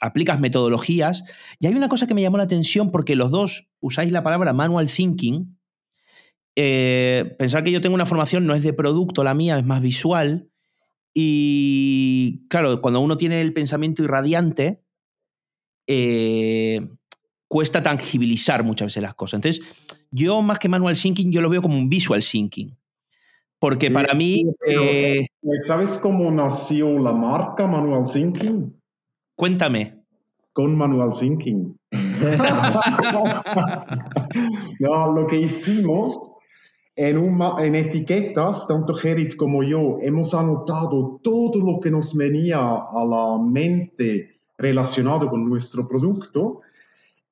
aplicas 0.00 0.40
metodologías, 0.40 1.24
y 1.58 1.66
hay 1.66 1.74
una 1.74 1.88
cosa 1.88 2.06
que 2.06 2.14
me 2.14 2.22
llamó 2.22 2.38
la 2.38 2.44
atención 2.44 2.90
porque 2.90 3.16
los 3.16 3.30
dos 3.30 3.68
usáis 3.80 4.12
la 4.12 4.22
palabra 4.22 4.52
manual 4.52 4.90
thinking. 4.90 5.58
Eh, 6.56 7.36
pensar 7.38 7.62
que 7.62 7.70
yo 7.70 7.80
tengo 7.80 7.94
una 7.94 8.06
formación 8.06 8.46
no 8.46 8.54
es 8.54 8.62
de 8.62 8.72
producto, 8.72 9.22
la 9.22 9.34
mía 9.34 9.58
es 9.58 9.64
más 9.64 9.80
visual. 9.80 10.48
Y 11.14 12.46
claro, 12.48 12.80
cuando 12.80 13.00
uno 13.00 13.16
tiene 13.16 13.40
el 13.40 13.52
pensamiento 13.52 14.02
irradiante, 14.02 14.82
eh, 15.86 16.88
cuesta 17.48 17.82
tangibilizar 17.82 18.64
muchas 18.64 18.86
veces 18.86 19.02
las 19.02 19.14
cosas. 19.14 19.38
Entonces, 19.38 19.62
yo 20.10 20.40
más 20.42 20.58
que 20.58 20.68
manual 20.68 20.96
thinking, 20.96 21.32
yo 21.32 21.40
lo 21.40 21.50
veo 21.50 21.62
como 21.62 21.76
un 21.76 21.88
visual 21.88 22.22
thinking. 22.22 22.76
Porque 23.60 23.88
sí, 23.88 23.92
para 23.92 24.14
mí... 24.14 24.46
Pero, 24.58 24.82
eh, 24.84 25.26
¿Sabes 25.66 25.98
cómo 25.98 26.30
nació 26.30 26.98
la 26.98 27.12
marca 27.12 27.66
Manual 27.66 28.04
Thinking? 28.10 28.79
Cuéntame. 29.40 30.04
Con 30.52 30.76
Manual 30.76 31.10
Thinking. 31.18 31.74
no, 34.80 35.12
lo 35.14 35.26
que 35.26 35.40
hicimos 35.40 36.38
en, 36.94 37.16
un, 37.16 37.40
en, 37.58 37.74
etiquetas, 37.74 38.68
tanto 38.68 38.92
Gerrit 38.92 39.36
como 39.36 39.62
yo, 39.62 39.96
hemos 40.02 40.34
anotado 40.34 41.20
todo 41.22 41.58
lo 41.58 41.80
que 41.80 41.90
nos 41.90 42.14
venía 42.14 42.58
a 42.58 43.04
la 43.06 43.42
mente 43.42 44.40
relacionado 44.58 45.30
con 45.30 45.48
nuestro 45.48 45.88
producto. 45.88 46.60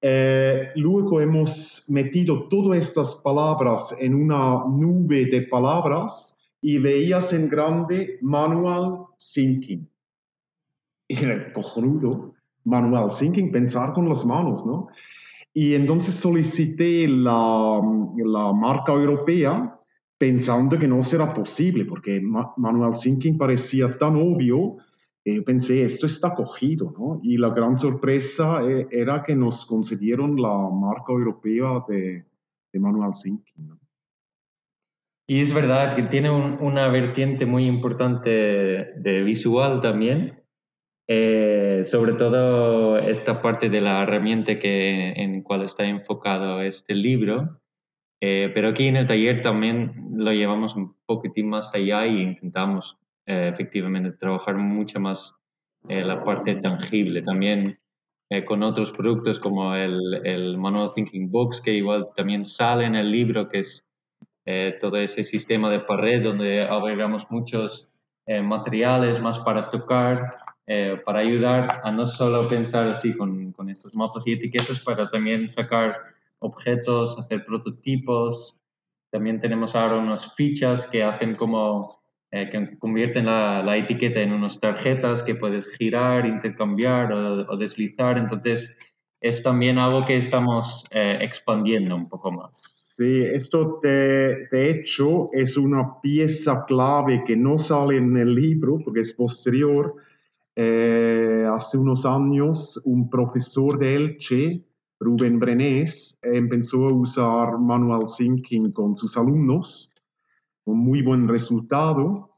Eh, 0.01 0.69
luego 0.77 1.21
hemos 1.21 1.91
metido 1.91 2.49
todas 2.49 2.79
estas 2.79 3.17
palabras 3.17 3.95
en 4.01 4.15
una 4.15 4.65
nube 4.67 5.27
de 5.27 5.43
palabras 5.43 6.41
y 6.63 6.79
veías 6.79 7.35
en 7.35 7.51
grande 7.51 8.17
Manual 8.23 9.09
Thinking. 9.19 9.87
Era 11.09 11.53
cojonudo, 11.53 12.35
Manual 12.65 13.09
Thinking, 13.09 13.51
pensar 13.51 13.93
con 13.93 14.09
las 14.09 14.27
manos, 14.27 14.67
¿no? 14.67 14.89
Y 15.55 15.75
entonces 15.75 16.15
solicité 16.15 17.09
la, 17.09 17.81
la, 18.17 18.53
marca 18.53 18.93
europea 18.93 19.75
pensando 20.19 20.79
que 20.79 20.87
no 20.87 21.03
será 21.03 21.33
posible, 21.33 21.85
porque 21.85 22.21
Manual 22.21 22.93
Thinking 22.93 23.39
parecía 23.39 23.97
tan 23.97 24.17
obvio, 24.17 24.77
yo 25.25 25.45
pensé, 25.45 25.83
esto 25.83 26.07
está 26.07 26.35
cogido, 26.35 26.95
¿no? 26.97 27.21
Y 27.23 27.37
la 27.37 27.51
gran 27.51 27.77
sorpresa 27.77 28.63
eh, 28.69 28.87
era 28.91 29.23
que 29.25 29.37
nos 29.37 29.67
concedieron 29.67 30.41
la 30.41 30.57
marca 30.71 31.13
europea 31.13 31.85
de, 31.89 32.25
de 32.73 32.81
Manual 32.81 33.13
Thinking. 33.13 33.69
¿no? 33.69 33.79
Y 35.27 35.41
es 35.41 35.53
verdad 35.53 35.97
que 35.97 36.05
tiene 36.05 36.31
un, 36.31 36.59
una 36.61 36.89
vertiente 36.89 37.45
muy 37.45 37.67
importante 37.67 38.31
de 38.31 39.23
visual 39.23 39.81
también, 39.81 40.38
eh, 41.11 41.85
sobre 41.85 42.13
todo 42.13 42.99
esta 42.99 43.41
parte 43.41 43.71
de 43.71 43.81
la 43.81 44.03
herramienta 44.03 44.59
que, 44.59 45.13
en 45.13 45.43
cual 45.43 45.63
está 45.63 45.85
enfocado 45.85 46.61
este 46.61 46.95
libro. 46.95 47.61
Eh, 48.21 48.51
pero 48.53 48.69
aquí 48.69 48.89
en 48.89 48.97
el 48.97 49.07
taller 49.07 49.43
también 49.43 50.11
lo 50.17 50.33
llevamos 50.33 50.77
un 50.77 50.97
poquitín 51.07 51.49
más 51.49 51.75
allá 51.75 52.07
y 52.07 52.21
intentamos 52.21 52.99
eh, 53.25 53.49
efectivamente 53.51 54.13
trabajar 54.13 54.57
mucho 54.57 55.01
más 55.01 55.35
la 55.89 56.23
parte 56.25 56.57
tangible. 56.57 57.23
También 57.23 57.79
con 58.47 58.63
otros 58.63 58.91
productos 58.91 59.39
como 59.39 59.75
el, 59.75 60.21
el 60.25 60.59
Manual 60.59 60.91
Thinking 60.93 61.31
Box, 61.31 61.63
que 61.63 61.73
igual 61.73 62.09
también 62.15 62.45
sale 62.45 62.85
en 62.85 62.97
el 62.97 63.11
libro, 63.11 63.49
que 63.49 63.61
es 63.61 63.87
todo 64.81 64.97
ese 64.97 65.25
sistema 65.25 65.71
de 65.71 65.81
pared 65.81 66.23
donde 66.23 66.63
agregamos 66.63 67.31
muchos 67.31 67.89
materiales 68.27 69.23
más 69.23 69.39
para 69.39 69.71
tocar, 69.71 70.37
eh, 70.71 71.01
para 71.03 71.21
ayudar 71.21 71.81
a 71.83 71.91
no 71.91 72.05
solo 72.05 72.47
pensar 72.47 72.87
así 72.89 73.17
con, 73.17 73.53
con, 73.53 73.71
estos 73.71 73.97
mapas 73.97 74.27
y 74.27 74.33
etiquetas, 74.33 74.79
para 74.79 75.09
también 75.09 75.49
sacar 75.49 75.97
objetos, 76.41 77.19
hacer 77.19 77.47
prototipos. 77.47 78.55
También 79.11 79.41
tenemos 79.41 79.75
ahora 79.75 79.97
unas 79.97 80.35
fichas 80.35 80.87
que 80.87 81.03
hacen 81.03 81.35
como, 81.37 82.03
eh, 82.31 82.51
que 82.51 82.79
convierten 82.79 83.25
la, 83.25 83.63
la, 83.63 83.79
etiqueta 83.79 84.21
en 84.21 84.35
unas 84.35 84.61
tarjetas 84.61 85.23
que 85.23 85.35
puedes 85.35 85.71
girar, 85.71 86.27
intercambiar 86.27 87.15
o, 87.15 87.51
o 87.51 87.57
deslizar. 87.57 88.19
Entonces, 88.19 88.77
es 89.21 89.43
también 89.43 89.79
algo 89.79 90.03
que 90.03 90.17
estamos 90.17 90.85
eh, 90.91 91.17
expandiendo 91.23 91.97
un 91.97 92.11
poco 92.11 92.31
más. 92.31 92.71
Sí, 92.75 93.23
esto 93.23 93.81
de, 93.83 94.49
de, 94.53 94.71
hecho 94.71 95.29
es 95.33 95.57
una 95.57 95.99
pieza 96.01 96.65
clave 96.67 97.25
que 97.27 97.37
no 97.37 97.59
sale 97.59 97.97
en 97.97 98.17
el 98.19 98.35
libro 98.35 98.79
porque 98.85 99.01
es 99.01 99.15
posterior. 99.15 99.95
Eh, 100.61 101.47
hace 101.49 101.79
unos 101.79 102.05
años 102.05 102.83
un 102.85 103.09
profesor 103.09 103.79
de 103.79 103.95
Elche, 103.95 104.65
Rubén 104.99 105.39
Brenés, 105.39 106.19
empezó 106.21 106.89
a 106.89 106.93
usar 106.93 107.59
Manual 107.61 108.03
Thinking 108.17 108.73
con 108.73 108.97
sus 108.97 109.17
alumnos, 109.17 109.89
con 110.65 110.79
muy 110.79 111.03
buen 111.03 111.29
resultado, 111.29 112.33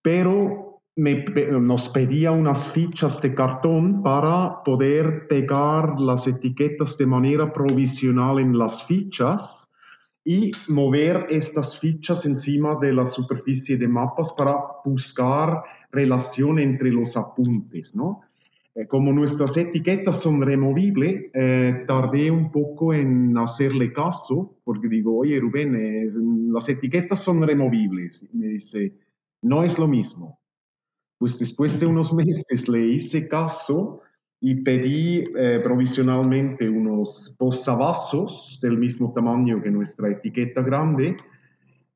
pero 0.00 0.80
nos 0.96 1.90
pedía 1.90 2.30
unas 2.30 2.66
fichas 2.66 3.20
de 3.20 3.34
cartón 3.34 4.02
para 4.02 4.62
poder 4.64 5.28
pegar 5.28 6.00
las 6.00 6.26
etiquetas 6.26 6.96
de 6.96 7.04
manera 7.04 7.52
provisional 7.52 8.38
en 8.38 8.56
las 8.56 8.86
fichas 8.86 9.70
y 10.24 10.52
mover 10.68 11.26
estas 11.30 11.78
fichas 11.78 12.26
encima 12.26 12.76
de 12.80 12.92
la 12.92 13.06
superficie 13.06 13.76
de 13.76 13.88
mapas 13.88 14.32
para 14.32 14.56
buscar 14.84 15.62
relación 15.90 16.58
entre 16.58 16.90
los 16.90 17.16
apuntes, 17.16 17.96
¿no? 17.96 18.20
Eh, 18.74 18.86
como 18.86 19.12
nuestras 19.12 19.56
etiquetas 19.56 20.20
son 20.20 20.40
removibles, 20.40 21.30
eh, 21.34 21.84
tardé 21.86 22.30
un 22.30 22.52
poco 22.52 22.94
en 22.94 23.36
hacerle 23.36 23.92
caso, 23.92 24.58
porque 24.62 24.88
digo, 24.88 25.18
oye 25.18 25.40
Rubén, 25.40 25.74
eh, 25.74 26.08
las 26.52 26.68
etiquetas 26.68 27.22
son 27.22 27.42
removibles. 27.42 28.28
Me 28.32 28.46
dice, 28.48 28.94
no 29.42 29.64
es 29.64 29.78
lo 29.78 29.88
mismo. 29.88 30.38
Pues 31.18 31.38
después 31.38 31.80
de 31.80 31.86
unos 31.86 32.12
meses 32.14 32.68
le 32.68 32.86
hice 32.86 33.28
caso 33.28 34.02
y 34.40 34.54
pedí 34.56 35.24
eh, 35.36 35.60
provisionalmente 35.62 36.68
unos 36.68 37.34
posavasos 37.38 38.58
del 38.62 38.78
mismo 38.78 39.12
tamaño 39.12 39.62
que 39.62 39.70
nuestra 39.70 40.10
etiqueta 40.10 40.62
grande. 40.62 41.16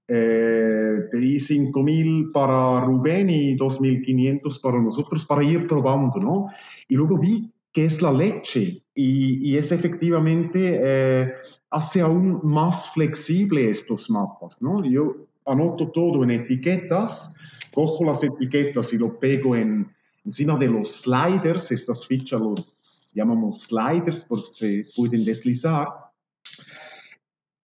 Eh, 0.06 1.08
pedí 1.10 1.36
5.000 1.36 2.30
para 2.30 2.84
Rubén 2.84 3.30
y 3.30 3.56
2.500 3.56 4.60
para 4.60 4.82
nosotros 4.82 5.24
para 5.24 5.42
ir 5.42 5.66
probando, 5.66 6.18
¿no? 6.20 6.46
Y 6.86 6.96
luego 6.96 7.18
vi 7.18 7.50
que 7.72 7.86
es 7.86 8.02
la 8.02 8.12
leche 8.12 8.82
y, 8.94 9.50
y 9.50 9.56
es 9.56 9.72
efectivamente, 9.72 10.80
eh, 10.82 11.32
hace 11.70 12.02
aún 12.02 12.40
más 12.42 12.92
flexible 12.92 13.70
estos 13.70 14.10
mapas, 14.10 14.60
¿no? 14.60 14.84
Yo 14.84 15.26
anoto 15.46 15.90
todo 15.90 16.22
en 16.22 16.32
etiquetas, 16.32 17.34
cojo 17.72 18.04
las 18.04 18.22
etiquetas 18.22 18.92
y 18.92 18.98
lo 18.98 19.18
pego 19.18 19.56
en, 19.56 19.93
encima 20.25 20.57
de 20.59 20.69
los 20.69 21.02
sliders, 21.02 21.71
estas 21.71 22.07
fichas 22.07 22.40
los 22.40 23.12
llamamos 23.14 23.61
sliders 23.62 24.25
porque 24.25 24.47
se 24.47 24.83
pueden 24.97 25.25
deslizar. 25.25 25.88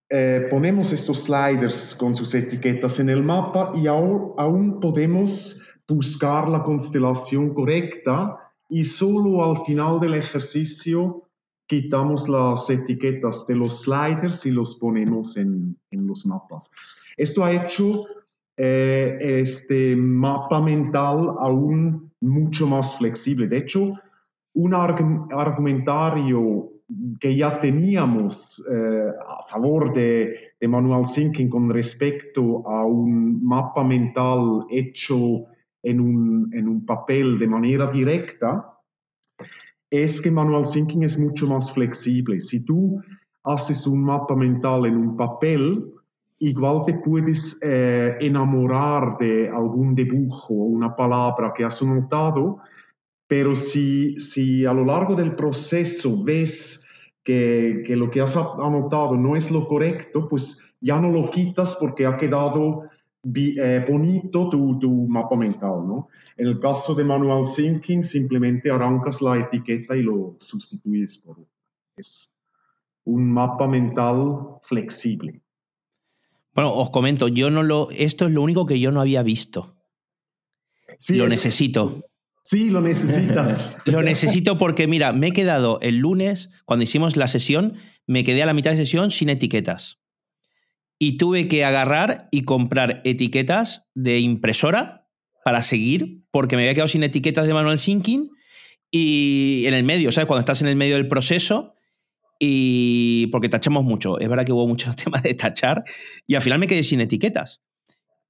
eh, 0.09 0.47
ponemos 0.49 0.91
estos 0.91 1.23
sliders 1.23 1.95
con 1.95 2.15
sus 2.15 2.33
etiquetas 2.33 2.99
en 2.99 3.09
el 3.09 3.21
mapa 3.21 3.71
y 3.75 3.85
aún, 3.87 4.33
aún 4.37 4.79
podemos 4.79 5.61
buscar 5.87 6.49
la 6.49 6.63
constelación 6.63 7.53
correcta 7.53 8.37
y 8.69 8.85
solo 8.85 9.43
al 9.43 9.63
final 9.65 9.99
del 9.99 10.15
ejercicio 10.15 11.23
quitamos 11.67 12.27
las 12.27 12.69
etiquetas 12.69 13.45
de 13.45 13.55
los 13.55 13.81
sliders 13.81 14.45
y 14.47 14.51
los 14.51 14.75
ponemos 14.75 15.37
en, 15.37 15.77
en 15.91 16.07
los 16.07 16.25
mapas. 16.25 16.71
Esto 17.15 17.43
ha 17.43 17.51
hecho 17.51 18.05
eh, 18.57 19.17
este 19.41 19.95
mapa 19.95 20.59
mental 20.59 21.35
aún 21.39 22.08
mucho 22.21 22.67
más 22.67 22.97
flexible. 22.97 23.47
De 23.47 23.57
hecho, 23.57 23.93
un 24.53 24.73
argumentario 24.73 26.71
que 27.19 27.35
ya 27.35 27.59
teníamos 27.59 28.65
eh, 28.71 29.11
a 29.27 29.43
favor 29.43 29.93
de, 29.93 30.53
de, 30.59 30.67
Manual 30.67 31.03
Thinking 31.03 31.49
con 31.49 31.69
respecto 31.69 32.67
a 32.67 32.83
un 32.85 33.43
mapa 33.43 33.83
mental 33.83 34.65
hecho 34.69 35.45
en 35.83 35.99
un, 36.01 36.49
en 36.53 36.67
un 36.67 36.85
papel 36.85 37.37
de 37.37 37.47
manera 37.47 37.87
directa, 37.87 38.73
es 39.89 40.19
que 40.19 40.31
Manual 40.31 40.63
Thinking 40.71 41.03
es 41.03 41.19
mucho 41.19 41.47
más 41.47 41.71
flexible. 41.71 42.39
Si 42.39 42.65
tú 42.65 43.01
haces 43.43 43.87
un 43.87 44.03
mapa 44.03 44.35
mental 44.35 44.85
en 44.85 44.97
un 44.97 45.15
papel, 45.15 45.93
igual 46.39 46.83
te 46.85 46.93
puedes 46.93 47.59
eh, 47.63 48.17
enamorar 48.19 49.17
de 49.17 49.49
algún 49.49 49.93
dibujo 49.93 50.53
o 50.53 50.63
una 50.63 50.95
palabra 50.95 51.53
que 51.55 51.63
has 51.63 51.81
notado, 51.83 52.59
pero 53.27 53.55
si, 53.55 54.15
si 54.15 54.65
a 54.65 54.73
lo 54.73 54.85
largo 54.85 55.15
del 55.15 55.35
proceso 55.35 56.23
ves 56.23 56.87
que, 57.23 57.83
que, 57.85 57.95
lo 57.95 58.09
que 58.09 58.21
has 58.21 58.35
anotado 58.37 59.15
no 59.15 59.35
es 59.35 59.51
lo 59.51 59.67
correcto, 59.67 60.27
pues 60.27 60.59
ya 60.81 60.99
no 60.99 61.11
lo 61.11 61.29
quitas 61.29 61.77
porque 61.79 62.05
ha 62.05 62.17
quedado 62.17 62.89
eh, 63.35 63.85
bonito 63.87 64.49
tu, 64.49 64.79
tu, 64.79 65.07
mapa 65.07 65.35
mental, 65.35 65.85
¿no? 65.85 66.07
En 66.37 66.47
el 66.47 66.59
caso 66.59 66.95
de 66.95 67.03
Manual 67.03 67.43
Thinking, 67.43 68.03
simplemente 68.03 68.71
arrancas 68.71 69.21
la 69.21 69.37
etiqueta 69.37 69.95
y 69.95 70.03
lo 70.03 70.37
sustituyes 70.39 71.17
por 71.17 71.37
es 71.97 72.33
un 73.03 73.29
mapa 73.29 73.67
mental 73.67 74.59
flexible. 74.63 75.41
Bueno, 76.53 76.73
os 76.73 76.89
comento, 76.89 77.27
yo 77.27 77.49
no 77.49 77.63
lo, 77.63 77.89
esto 77.91 78.25
es 78.25 78.31
lo 78.31 78.41
único 78.41 78.65
que 78.65 78.79
yo 78.79 78.91
no 78.91 79.01
había 79.01 79.23
visto. 79.23 79.77
Sí, 80.97 81.15
lo 81.15 81.27
necesito. 81.27 82.03
Sí, 82.43 82.69
lo 82.69 82.81
necesitas. 82.81 83.77
lo 83.85 84.01
necesito 84.01 84.57
porque, 84.57 84.87
mira, 84.87 85.13
me 85.13 85.27
he 85.27 85.31
quedado 85.31 85.79
el 85.81 85.97
lunes, 85.97 86.49
cuando 86.65 86.83
hicimos 86.83 87.15
la 87.15 87.27
sesión, 87.27 87.75
me 88.07 88.23
quedé 88.23 88.43
a 88.43 88.45
la 88.45 88.53
mitad 88.53 88.71
de 88.71 88.77
sesión 88.77 89.11
sin 89.11 89.29
etiquetas. 89.29 89.99
Y 90.97 91.17
tuve 91.17 91.47
que 91.47 91.63
agarrar 91.63 92.27
y 92.31 92.43
comprar 92.43 93.01
etiquetas 93.05 93.87
de 93.93 94.19
impresora 94.19 95.07
para 95.45 95.63
seguir, 95.63 96.25
porque 96.31 96.55
me 96.55 96.63
había 96.63 96.73
quedado 96.73 96.87
sin 96.89 97.03
etiquetas 97.03 97.47
de 97.47 97.53
manual 97.53 97.77
syncing 97.79 98.31
y 98.91 99.63
en 99.67 99.73
el 99.73 99.83
medio, 99.83 100.11
¿sabes? 100.11 100.27
Cuando 100.27 100.41
estás 100.41 100.61
en 100.61 100.67
el 100.67 100.75
medio 100.75 100.95
del 100.95 101.07
proceso 101.07 101.75
y 102.39 103.27
porque 103.27 103.49
tachamos 103.49 103.83
mucho. 103.83 104.17
Es 104.17 104.29
verdad 104.29 104.45
que 104.45 104.53
hubo 104.53 104.67
muchos 104.67 104.95
temas 105.03 105.21
de 105.23 105.33
tachar 105.33 105.83
y 106.25 106.35
al 106.35 106.41
final 106.41 106.59
me 106.59 106.67
quedé 106.67 106.83
sin 106.83 107.01
etiquetas. 107.01 107.61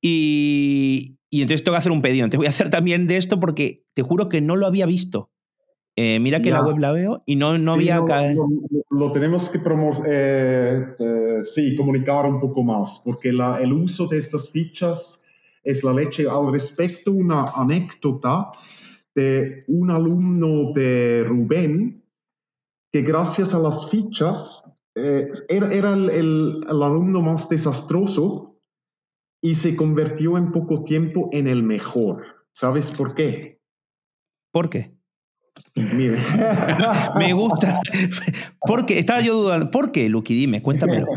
Y, 0.01 1.17
y 1.29 1.41
entonces 1.41 1.63
tengo 1.63 1.75
que 1.75 1.79
hacer 1.79 1.91
un 1.91 2.01
pedido. 2.01 2.25
Entonces 2.25 2.39
voy 2.39 2.47
a 2.47 2.49
hacer 2.49 2.69
también 2.69 3.07
de 3.07 3.17
esto 3.17 3.39
porque 3.39 3.85
te 3.93 4.01
juro 4.01 4.27
que 4.27 4.41
no 4.41 4.55
lo 4.55 4.65
había 4.65 4.85
visto. 4.85 5.31
Eh, 5.95 6.17
mira 6.19 6.41
que 6.41 6.49
la 6.49 6.63
web 6.63 6.77
la 6.77 6.93
veo 6.93 7.23
y 7.25 7.35
no, 7.35 7.57
no 7.57 7.73
había... 7.73 7.99
lo, 8.89 9.11
tenemos 9.11 9.49
que 9.49 9.59
eh, 10.07 10.85
eh, 10.97 11.37
sí, 11.41 11.75
comunicar 11.75 12.25
un 12.25 12.39
poco 12.39 12.63
más, 12.63 13.01
porque 13.03 13.33
la, 13.33 13.57
el 13.57 13.73
uso 13.73 14.07
de 14.07 14.17
estas 14.17 14.49
fichas 14.49 15.25
es 15.61 15.83
la 15.83 15.91
leche. 15.91 16.25
Al 16.29 16.53
respecto, 16.53 17.11
una 17.11 17.49
anécdota 17.49 18.49
de 19.13 19.65
un 19.67 19.91
alumno 19.91 20.71
de 20.73 21.25
Rubén 21.27 22.01
que 22.91 23.01
gracias 23.01 23.53
a 23.53 23.59
las 23.59 23.89
fichas 23.89 24.63
eh, 24.95 25.31
era, 25.47 25.71
era 25.71 25.93
el, 25.93 26.09
el, 26.09 26.63
alumno 26.69 27.21
más 27.21 27.47
desastroso 27.49 28.59
y 29.41 29.55
se 29.55 29.75
convirtió 29.75 30.37
en 30.37 30.51
poco 30.51 30.83
tiempo 30.83 31.29
en 31.31 31.47
el 31.47 31.63
mejor. 31.63 32.23
¿Sabes 32.51 32.91
por 32.91 33.15
qué? 33.15 33.61
¿Por 34.51 34.69
qué? 34.69 34.93
Me 35.75 37.33
gusta. 37.33 37.79
porque 38.61 38.99
Estaba 38.99 39.21
yo 39.21 39.35
dudando. 39.35 39.71
¿Por 39.71 39.91
qué, 39.91 40.09
Lucky? 40.09 40.33
Dime, 40.33 40.61
cuéntamelo. 40.61 41.07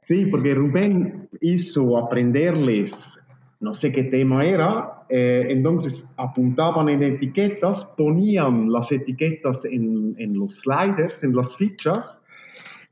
Sí, 0.00 0.26
porque 0.26 0.54
Rubén 0.54 1.28
hizo 1.40 1.98
aprenderles, 1.98 3.26
no 3.60 3.74
sé 3.74 3.92
qué 3.92 4.04
tema 4.04 4.42
era, 4.42 4.97
eh, 5.08 5.46
entonces 5.48 6.12
apuntaban 6.16 6.88
en 6.88 7.02
etiquetas, 7.02 7.84
ponían 7.96 8.70
las 8.70 8.92
etiquetas 8.92 9.64
en, 9.64 10.14
los 10.38 10.60
sliders, 10.60 11.24
en 11.24 11.34
las 11.34 11.56
fichas, 11.56 12.22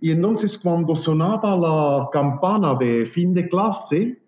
y 0.00 0.10
entonces 0.12 0.58
cuando 0.58 0.94
sonaba 0.94 1.56
la 1.56 2.08
campana 2.10 2.74
de 2.74 3.06
fin 3.06 3.34
de 3.34 3.48
clase, 3.48 4.18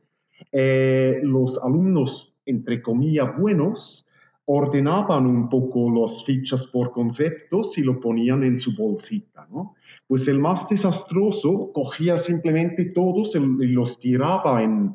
eh, 0.53 1.21
los 1.23 1.59
alumnos, 1.63 2.35
entre 2.45 2.83
comillas, 2.83 3.37
buenos, 3.39 4.07
ordenaban 4.51 5.27
un 5.27 5.49
poco 5.49 5.91
las 5.93 6.25
fichas 6.25 6.67
por 6.67 6.91
conceptos 6.93 7.77
y 7.77 7.83
lo 7.83 8.01
ponían 8.01 8.43
en 8.45 8.57
su 8.57 8.75
bolsita, 8.75 9.47
¿no? 9.51 9.75
Pues 10.07 10.27
el 10.27 10.39
más 10.39 10.71
desastroso 10.71 11.71
cogía 11.75 12.17
simplemente 12.17 12.87
todos 12.87 13.35
y 13.35 13.67
los 13.67 14.01
tiraba 14.01 14.63
en, 14.63 14.95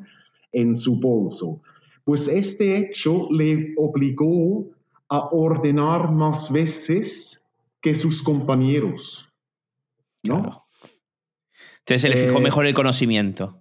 en 0.50 0.74
su 0.74 0.98
bolso. 0.98 1.60
Pues 2.04 2.28
este 2.28 2.76
hecho 2.76 3.28
le 3.30 3.74
obligó 3.76 4.66
a 5.08 5.28
ordenar 5.30 6.12
más 6.12 6.52
veces 6.52 7.46
que 7.80 7.94
sus 7.94 8.22
compañeros. 8.22 9.28
¿no? 10.24 10.66
Entonces 11.80 12.02
se 12.02 12.08
le 12.08 12.16
fijó 12.16 12.38
eh, 12.38 12.42
mejor 12.42 12.66
el 12.66 12.74
conocimiento. 12.74 13.60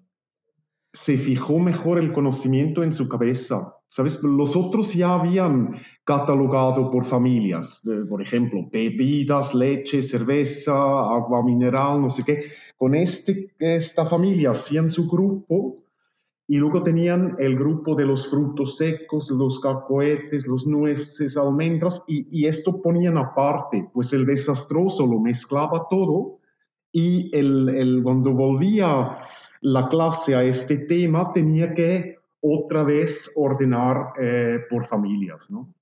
Se 0.94 1.18
fijó 1.18 1.60
mejor 1.60 2.00
el 2.00 2.14
conocimiento 2.14 2.84
en 2.84 2.94
su 2.94 3.08
cabeza. 3.10 3.76
¿Sabes? 3.90 4.24
Los 4.24 4.56
otros 4.56 4.94
ya 4.94 5.14
habían 5.14 5.80
catalogado 6.04 6.90
por 6.90 7.06
familias, 7.06 7.88
por 8.10 8.24
ejemplo, 8.24 8.68
bebidas, 8.72 9.54
leche, 9.54 10.02
cerveza, 10.02 10.74
agua 10.74 11.44
mineral, 11.44 12.02
no 12.02 12.10
sé 12.10 12.24
qué. 12.24 12.46
Con 12.76 12.96
este, 12.96 13.52
esta 13.60 14.04
familia 14.06 14.52
hacían 14.52 14.90
su 14.90 15.08
grupo 15.08 15.83
y 16.48 16.58
luego 16.58 16.84
tenían 16.84 17.36
el 17.40 17.58
grupo 17.58 17.96
de 17.96 18.06
los 18.06 18.30
frutos 18.30 18.78
secos, 18.78 19.32
los 19.32 19.60
cacoetes, 19.60 20.46
los 20.46 20.68
nueces, 20.68 21.38
almendras, 21.38 22.04
y, 22.08 22.46
esto 22.46 22.82
ponían 22.82 23.18
aparte, 23.18 23.90
pues 23.94 24.12
el 24.14 24.26
desastroso 24.26 25.08
lo 25.08 25.20
mezclaba 25.20 25.88
todo 25.90 26.40
y 26.92 27.36
el, 27.36 27.70
el, 27.70 28.04
cuando 28.04 28.34
volvía 28.34 29.20
la 29.62 29.88
clase 29.88 30.36
a 30.36 30.44
este 30.44 30.80
tema 30.80 31.32
tenía 31.32 31.74
que 31.74 32.18
otra 32.42 32.84
vez 32.84 33.32
ordenar 33.36 34.14
eh, 34.20 34.60
por 34.70 34.84
familias, 34.84 35.50
¿no? 35.50 35.74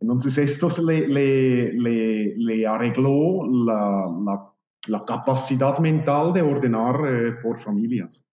Entonces 0.00 0.36
esto 0.38 0.68
le, 0.82 1.06
le, 1.06 1.72
le, 1.72 2.36
le 2.36 2.66
arregló 2.66 3.46
la, 3.46 4.12
la, 4.24 4.52
la, 4.88 5.04
capacidad 5.04 5.78
mental 5.78 6.32
de 6.32 6.42
ordenar 6.42 6.96
eh, 7.06 7.32
por 7.42 7.58
familias. 7.58 8.24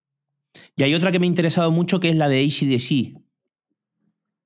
Y 0.76 0.84
hay 0.84 0.94
otra 0.94 1.12
que 1.12 1.20
me 1.20 1.26
ha 1.26 1.30
interesado 1.30 1.72
mucho 1.72 2.00
que 2.00 2.10
es 2.10 2.16
la 2.16 2.30
de 2.30 2.44
ACDC. 2.44 3.22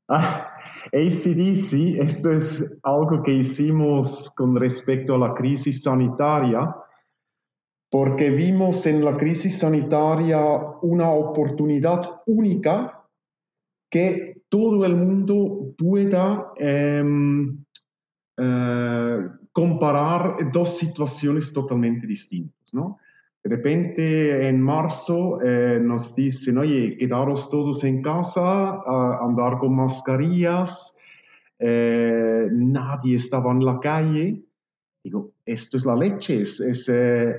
Ah, 0.08 0.52
ACDC, 0.94 2.00
esto 2.00 2.32
es 2.32 2.78
algo 2.84 3.24
que 3.24 3.34
hicimos 3.34 4.34
con 4.36 4.56
respecto 4.56 5.16
a 5.16 5.18
la 5.18 5.34
crisis 5.34 5.84
sanitaria, 5.84 6.76
porque 7.90 8.30
vimos 8.30 8.86
en 8.86 9.04
la 9.04 9.18
crisis 9.18 9.60
sanitaria 9.60 10.40
una 10.82 11.10
oportunidad 11.10 12.22
única 12.28 13.04
que 13.90 14.44
todo 14.50 14.86
el 14.86 14.96
mundo 14.96 15.74
pueda 15.78 16.52
em, 16.58 17.64
eh, 18.38 19.18
comparar 19.52 20.52
dos 20.52 20.78
situaciones 20.78 21.54
totalmente 21.54 22.06
distintas, 22.06 22.74
¿no? 22.74 23.00
De 23.46 23.56
repente 23.58 24.48
en 24.48 24.60
marzo 24.60 25.40
eh, 25.40 25.80
nos 25.80 26.16
dicen, 26.16 26.58
oye, 26.58 26.98
quedaros 26.98 27.48
todos 27.52 27.84
en 27.84 28.02
casa, 28.02 28.82
andar 29.22 29.60
con 29.60 29.76
mascarillas, 29.76 30.98
eh, 31.60 32.50
nadie 32.52 33.18
estaba 33.18 33.52
en 33.52 33.64
la 33.64 33.80
calle. 33.80 34.44
Digo, 35.04 35.34
esto 35.46 35.78
es 35.78 35.86
la 35.86 35.96
leche, 35.96 36.42
es, 36.42 36.90
eh, 36.92 37.36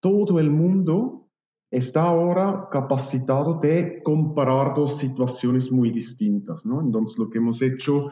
todo 0.00 0.40
el 0.40 0.50
mundo 0.50 1.28
está 1.70 2.02
ahora 2.02 2.66
capacitado 2.68 3.60
de 3.60 4.02
comparar 4.02 4.74
dos 4.74 4.98
situaciones 4.98 5.70
muy 5.70 5.92
distintas, 5.92 6.66
¿no? 6.66 6.80
Entonces 6.80 7.16
lo 7.18 7.30
que 7.30 7.38
hemos 7.38 7.62
hecho 7.62 8.08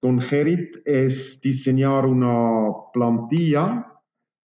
con 0.00 0.20
Gerit 0.20 0.76
es 0.84 1.40
diseñar 1.40 2.04
una 2.04 2.66
plantilla 2.92 3.91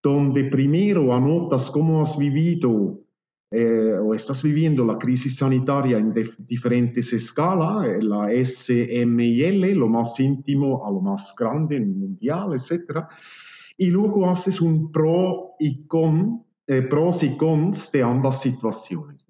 donde 0.05 0.45
primero 0.45 1.15
anotas 1.15 1.71
cómo 1.71 2.03
has 2.03 2.19
vivido 2.19 3.01
eh, 3.51 3.95
o 3.95 4.15
estás 4.15 4.43
viviendo 4.43 4.85
la 4.85 4.99
crisis 4.99 5.37
sanitaria 5.37 5.97
en 5.97 6.13
diferentes 6.41 7.11
escalas, 7.15 7.87
eh, 7.87 8.03
la 8.03 8.29
SMIL, 8.45 9.75
lo 9.75 9.89
más 9.89 10.21
íntimo 10.21 10.87
a 10.87 10.91
lo 10.91 11.01
más 11.01 11.35
grande, 11.39 11.81
mundial, 11.81 12.53
etc. 12.53 13.07
Y 13.79 13.91
luego 13.91 14.29
haces 14.29 14.61
un 14.61 14.93
pro 14.93 15.53
y 15.59 15.87
con, 15.87 16.45
eh, 16.67 16.83
pros 16.83 17.23
y 17.23 17.39
cons 17.39 17.91
de 17.91 18.03
ambas 18.03 18.43
situaciones. 18.43 19.27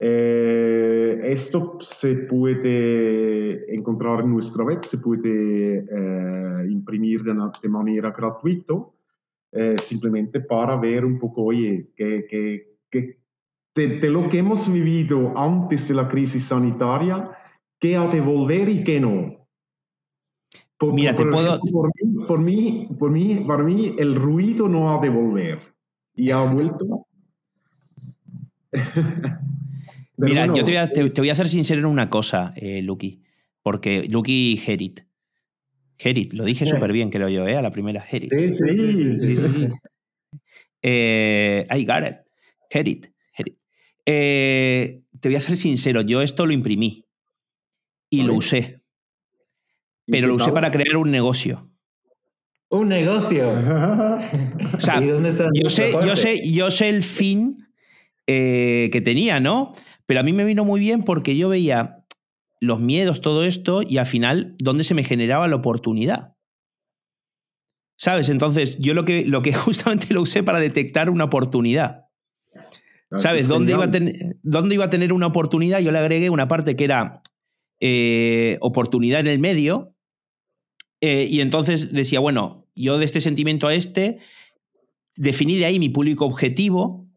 esto 0.00 1.78
se 1.80 2.14
puede 2.26 3.72
encontrar 3.72 4.20
en 4.20 4.30
nuestra 4.32 4.64
web, 4.64 4.82
se 4.84 4.98
puede 4.98 5.84
imprimir 6.68 7.22
de, 7.22 7.34
de 7.62 7.68
manera 7.68 8.10
gratuita. 8.10 8.74
Simplemente 9.78 10.40
para 10.40 10.76
ver 10.76 11.04
un 11.04 11.18
poco, 11.18 11.44
oye, 11.44 11.90
qué, 11.96 12.26
que 12.90 13.18
de, 13.86 14.10
lo 14.10 14.28
que 14.28 14.38
hemos 14.38 14.72
vivido 14.72 15.36
antes 15.36 15.88
de 15.88 15.94
la 15.94 16.08
crisis 16.08 16.44
sanitaria, 16.44 17.30
qué 17.78 17.96
ha 17.96 18.06
de 18.08 18.20
volver 18.20 18.68
y 18.68 18.82
qué 18.84 19.00
no. 19.00 19.46
Mira, 20.92 21.14
te 21.14 21.24
puedo... 21.26 21.60
por, 21.60 21.90
mí, 22.40 22.88
por, 22.98 23.10
mí, 23.10 23.44
para 23.46 23.62
mí, 23.64 23.94
el 23.98 24.14
ruido 24.14 24.68
no 24.68 24.94
ha 24.94 25.00
de 25.00 25.08
volver. 25.08 25.74
Y 26.14 26.30
ha 26.30 26.42
vuelto. 26.42 27.06
Mira, 30.16 30.46
yo 30.46 30.52
te 30.54 30.62
voy, 30.62 30.76
a, 30.76 30.92
te, 30.92 31.02
voy, 31.02 31.28
a, 31.28 31.32
hacer 31.32 31.48
sincero 31.48 31.80
en 31.80 31.86
una 31.86 32.10
cosa, 32.10 32.52
eh, 32.56 32.82
Lucky. 32.82 33.22
Porque 33.62 34.06
Lucky 34.08 34.56
Gerit. 34.56 35.07
Gerit, 35.98 36.32
lo 36.32 36.44
dije 36.44 36.64
súper 36.64 36.92
bien, 36.92 37.10
creo 37.10 37.28
yo, 37.28 37.46
¿eh? 37.46 37.56
A 37.56 37.62
la 37.62 37.72
primera, 37.72 38.00
Gerit. 38.00 38.30
Sí, 38.30 38.48
sí, 38.50 39.16
sí. 39.16 39.36
sí, 39.36 39.68
eh, 40.82 41.66
I 41.70 41.84
got 41.84 42.08
it. 42.08 42.16
Herit. 42.70 43.08
Eh, 44.10 45.02
te 45.20 45.28
voy 45.28 45.36
a 45.36 45.40
ser 45.40 45.58
sincero, 45.58 46.00
yo 46.00 46.22
esto 46.22 46.46
lo 46.46 46.52
imprimí 46.52 47.04
y 48.08 48.22
lo 48.22 48.34
usé. 48.34 48.80
Pero 50.06 50.28
lo 50.28 50.36
usé 50.36 50.50
para 50.50 50.70
crear 50.70 50.96
un 50.96 51.10
negocio. 51.10 51.70
Un 52.70 52.88
negocio. 52.88 53.48
o 54.74 54.80
sea, 54.80 55.02
yo 55.02 55.68
sé, 55.68 55.92
yo, 56.02 56.16
sé, 56.16 56.50
yo 56.50 56.70
sé 56.70 56.88
el 56.88 57.02
fin 57.02 57.68
eh, 58.26 58.88
que 58.92 59.02
tenía, 59.02 59.40
¿no? 59.40 59.74
Pero 60.06 60.20
a 60.20 60.22
mí 60.22 60.32
me 60.32 60.46
vino 60.46 60.64
muy 60.64 60.80
bien 60.80 61.02
porque 61.02 61.36
yo 61.36 61.50
veía 61.50 61.97
los 62.60 62.80
miedos, 62.80 63.20
todo 63.20 63.44
esto, 63.44 63.82
y 63.82 63.98
al 63.98 64.06
final, 64.06 64.56
¿dónde 64.58 64.84
se 64.84 64.94
me 64.94 65.04
generaba 65.04 65.48
la 65.48 65.56
oportunidad? 65.56 66.34
¿Sabes? 67.96 68.28
Entonces, 68.28 68.78
yo 68.78 68.94
lo 68.94 69.04
que, 69.04 69.26
lo 69.26 69.42
que 69.42 69.52
justamente 69.54 70.14
lo 70.14 70.22
usé 70.22 70.42
para 70.42 70.60
detectar 70.60 71.10
una 71.10 71.24
oportunidad. 71.24 72.04
¿Sabes? 73.16 73.48
¿Dónde 73.48 73.72
iba, 73.72 73.84
a 73.84 73.90
tener, 73.90 74.36
¿Dónde 74.42 74.74
iba 74.74 74.84
a 74.84 74.90
tener 74.90 75.14
una 75.14 75.26
oportunidad? 75.26 75.80
Yo 75.80 75.90
le 75.90 75.98
agregué 75.98 76.28
una 76.28 76.46
parte 76.46 76.76
que 76.76 76.84
era 76.84 77.22
eh, 77.80 78.58
oportunidad 78.60 79.20
en 79.20 79.28
el 79.28 79.38
medio. 79.38 79.94
Eh, 81.00 81.26
y 81.30 81.40
entonces 81.40 81.92
decía, 81.92 82.20
bueno, 82.20 82.66
yo 82.74 82.98
de 82.98 83.06
este 83.06 83.20
sentimiento 83.20 83.66
a 83.66 83.74
este, 83.74 84.18
definí 85.16 85.56
de 85.56 85.64
ahí 85.64 85.78
mi 85.78 85.88
público 85.88 86.26
objetivo. 86.26 87.08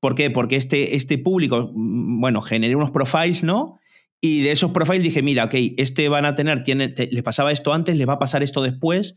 ¿Por 0.00 0.14
qué? 0.14 0.30
Porque 0.30 0.56
este, 0.56 0.96
este 0.96 1.16
público, 1.16 1.70
mm, 1.72 2.20
bueno, 2.20 2.42
generé 2.42 2.76
unos 2.76 2.90
profiles, 2.90 3.42
¿no? 3.42 3.78
Y 4.24 4.42
de 4.42 4.52
esos 4.52 4.70
profiles 4.70 5.02
dije, 5.02 5.20
mira, 5.20 5.44
ok, 5.46 5.54
este 5.78 6.08
van 6.08 6.24
a 6.24 6.36
tener, 6.36 6.62
tiene, 6.62 6.94
le 6.96 7.22
pasaba 7.24 7.50
esto 7.50 7.72
antes, 7.72 7.96
le 7.96 8.06
va 8.06 8.14
a 8.14 8.18
pasar 8.20 8.44
esto 8.44 8.62
después. 8.62 9.16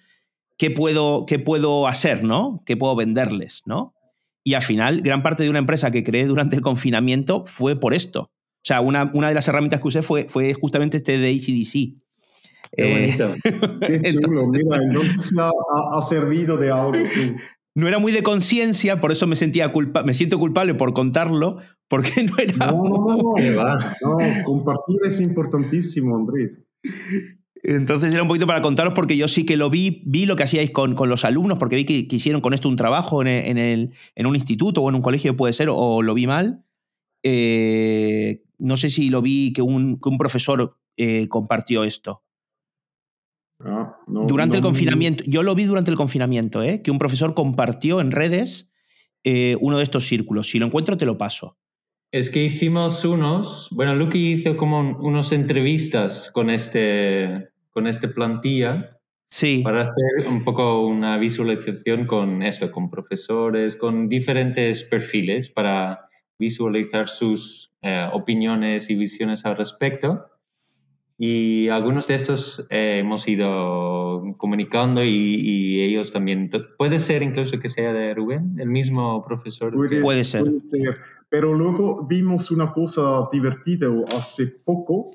¿Qué 0.57 0.71
puedo, 0.71 1.27
qué 1.27 1.37
puedo 1.37 1.87
hacer, 1.87 2.23
no? 2.23 2.63
¿Qué 2.65 2.75
puedo 2.75 2.95
venderles, 2.95 3.61
no? 3.67 3.93
Y 4.43 4.55
al 4.55 4.63
final, 4.63 5.01
gran 5.01 5.21
parte 5.21 5.43
de 5.43 5.51
una 5.51 5.59
empresa 5.59 5.91
que 5.91 6.03
creé 6.03 6.25
durante 6.25 6.55
el 6.55 6.63
confinamiento 6.63 7.45
fue 7.45 7.79
por 7.79 7.93
esto. 7.93 8.21
O 8.21 8.67
sea, 8.67 8.81
una, 8.81 9.11
una 9.13 9.27
de 9.27 9.35
las 9.35 9.47
herramientas 9.47 9.79
que 9.79 9.87
usé 9.87 10.01
fue, 10.01 10.25
fue 10.27 10.55
justamente 10.55 10.97
este 10.97 11.19
de 11.19 11.29
ACDC. 11.29 12.01
Qué 12.71 12.91
bonito. 12.91 13.33
Qué 13.81 14.11
chulo. 14.11 14.47
Mira, 14.47 14.77
entonces 14.81 15.31
ha, 15.37 16.01
servido 16.01 16.57
de 16.57 16.71
algo. 16.71 16.97
No 17.75 17.89
era 17.89 17.99
muy 17.99 18.13
de 18.13 18.23
conciencia, 18.23 19.01
por 19.01 19.11
eso 19.11 19.27
me 19.27 19.35
sentía 19.35 19.73
culpa 19.73 20.03
me 20.03 20.13
siento 20.13 20.39
culpable 20.39 20.73
por 20.75 20.93
contarlo, 20.93 21.57
porque 21.89 22.23
no 22.23 22.37
era. 22.37 22.71
No, 22.71 22.83
no, 22.83 23.35
no, 24.01 24.43
compartir 24.45 24.97
es 25.05 25.19
importantísimo, 25.19 26.15
Andrés. 26.15 26.63
Entonces 27.67 28.13
era 28.13 28.21
un 28.21 28.27
poquito 28.27 28.45
para 28.45 28.61
contaros 28.61 28.93
porque 28.93 29.17
yo 29.17 29.27
sí 29.27 29.43
que 29.43 29.57
lo 29.57 29.69
vi, 29.69 30.03
vi 30.05 30.25
lo 30.25 30.35
que 30.35 30.43
hacíais 30.43 30.69
con, 30.69 30.95
los 31.09 31.25
alumnos, 31.25 31.57
porque 31.57 31.75
vi 31.75 31.85
que, 31.85 32.15
hicieron 32.15 32.41
con 32.41 32.53
esto 32.53 32.69
un 32.69 32.75
trabajo 32.75 33.21
en, 33.21 33.57
el, 33.57 33.91
en, 34.15 34.25
un 34.25 34.35
instituto 34.35 34.81
o 34.81 34.89
en 34.89 34.95
un 34.95 35.01
colegio, 35.01 35.35
puede 35.35 35.53
ser, 35.53 35.69
o, 35.71 36.01
lo 36.03 36.13
vi 36.13 36.27
mal. 36.27 36.63
Eh, 37.23 38.43
no 38.59 38.77
sé 38.77 38.89
si 38.89 39.09
lo 39.09 39.21
vi 39.21 39.51
que 39.51 39.63
un, 39.63 39.99
profesor 39.99 40.77
eh, 40.95 41.27
compartió 41.27 41.83
esto. 41.83 42.21
Ah, 43.65 43.97
durante 44.07 44.57
el 44.57 44.63
confinamiento, 44.63 45.23
yo 45.27 45.43
lo 45.43 45.55
vi 45.55 45.65
durante 45.65 45.91
el 45.91 45.97
confinamiento, 45.97 46.63
¿eh? 46.63 46.81
que 46.83 46.91
un 46.91 46.99
profesor 46.99 47.33
compartió 47.33 47.99
en 47.99 48.11
redes 48.11 48.69
uno 49.59 49.77
de 49.77 49.83
estos 49.83 50.07
círculos. 50.07 50.51
Si 50.51 50.59
lo 50.59 50.67
encuentro, 50.67 50.97
te 50.97 51.05
lo 51.07 51.17
paso. 51.17 51.57
Es 52.11 52.29
que 52.29 52.43
hicimos 52.43 53.03
unos, 53.03 53.67
bueno, 53.71 53.95
Lucky 53.95 54.33
hizo 54.33 54.55
como 54.55 54.97
unos 54.99 55.31
entrevistas 55.31 56.29
con 56.31 56.49
este, 56.49 57.49
con 57.71 57.87
esta 57.87 58.07
plantilla 58.07 58.89
sí. 59.29 59.61
para 59.63 59.81
hacer 59.81 60.27
un 60.29 60.45
poco 60.45 60.87
una 60.87 61.17
visualización 61.17 62.05
con 62.05 62.41
esto, 62.41 62.71
con 62.71 62.89
profesores, 62.89 63.75
con 63.75 64.07
diferentes 64.07 64.83
perfiles 64.83 65.49
para 65.49 66.07
visualizar 66.39 67.09
sus 67.09 67.73
eh, 67.81 68.07
opiniones 68.13 68.89
y 68.89 68.95
visiones 68.95 69.45
al 69.45 69.57
respecto. 69.57 70.25
Y 71.17 71.69
algunos 71.69 72.07
de 72.07 72.15
estos 72.15 72.65
eh, 72.69 72.99
hemos 72.99 73.27
ido 73.27 74.35
comunicando 74.37 75.03
y, 75.03 75.81
ellos 75.81 76.11
también. 76.11 76.49
Puede 76.77 76.99
ser 76.99 77.23
incluso 77.23 77.59
que 77.59 77.69
sea 77.69 77.93
de 77.93 78.13
Rubén, 78.13 78.55
el 78.59 78.67
mismo 78.67 79.23
profesor. 79.25 79.73
Puede, 79.73 80.25
ser. 80.25 80.43
Puede 80.43 80.61
ser. 80.61 80.97
Pero 81.29 81.53
luego 81.53 82.05
vimos 82.05 82.51
una 82.51 82.71
cosa 82.73 83.27
divertida 83.31 83.87
hace 84.15 84.47
poco 84.65 85.11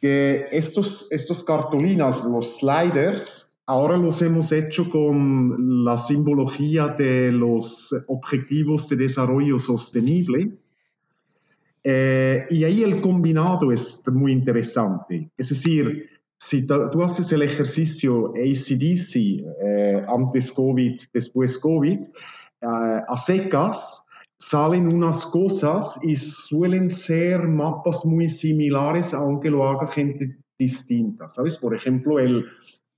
que 0.00 0.46
estos, 0.52 1.10
estos 1.10 1.42
cartulinas, 1.42 2.24
los 2.24 2.58
sliders, 2.58 3.58
ahora 3.66 3.96
los 3.96 4.20
hemos 4.22 4.52
hecho 4.52 4.90
con 4.90 5.84
la 5.84 5.96
simbología 5.96 6.88
de 6.88 7.32
los 7.32 7.94
objetivos 8.06 8.88
de 8.88 8.96
desarrollo 8.96 9.58
sostenible. 9.58 10.58
Eh, 11.84 12.46
y 12.48 12.64
ahí 12.64 12.82
el 12.82 13.00
combinado 13.02 13.70
es 13.70 14.02
muy 14.10 14.32
interesante. 14.32 15.30
Es 15.36 15.50
decir, 15.50 16.08
si 16.38 16.66
tú 16.66 17.02
haces 17.02 17.30
el 17.32 17.42
ejercicio 17.42 18.32
ACDC, 18.34 19.16
eh, 19.16 20.04
antes 20.08 20.52
COVID, 20.52 20.98
después 21.12 21.58
COVID, 21.58 22.00
eh, 22.00 22.66
a 23.08 23.16
secas, 23.16 24.06
salen 24.38 24.92
unas 24.92 25.26
cosas 25.26 25.98
y 26.02 26.16
suelen 26.16 26.90
ser 26.90 27.42
mapas 27.46 28.04
muy 28.04 28.28
similares, 28.28 29.14
aunque 29.14 29.50
lo 29.50 29.68
haga 29.68 29.86
gente 29.86 30.38
distinta, 30.58 31.28
¿sabes? 31.28 31.58
Por 31.58 31.74
ejemplo, 31.74 32.18
el, 32.18 32.44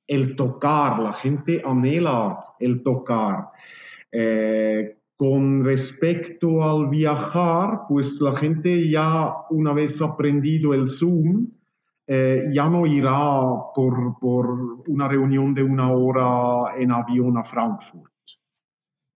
el 0.07 0.37
tocar, 0.37 1.01
la 1.01 1.13
gente 1.13 1.63
anhela 1.65 2.43
el 2.59 2.83
tocar. 2.83 3.49
Eh, 4.11 4.96
con 5.17 5.65
respecto 5.65 6.63
al 6.63 6.89
viajar, 6.89 7.83
pues 7.89 8.21
la 8.21 8.37
gente 8.37 8.89
ya 8.89 9.33
una 9.51 9.73
vez 9.73 10.03
aprendido 10.03 10.75
el 10.75 10.87
Zoom, 10.87 11.49
eh, 12.07 12.45
ya 12.53 12.69
no 12.69 12.87
irá 12.87 13.41
por, 13.75 14.19
por 14.21 14.83
una 14.87 15.09
reunión 15.09 15.55
de 15.55 15.63
una 15.63 15.91
hora 15.91 16.77
en 16.79 16.93
avión 16.93 17.37
a 17.39 17.43
Frankfurt 17.43 18.13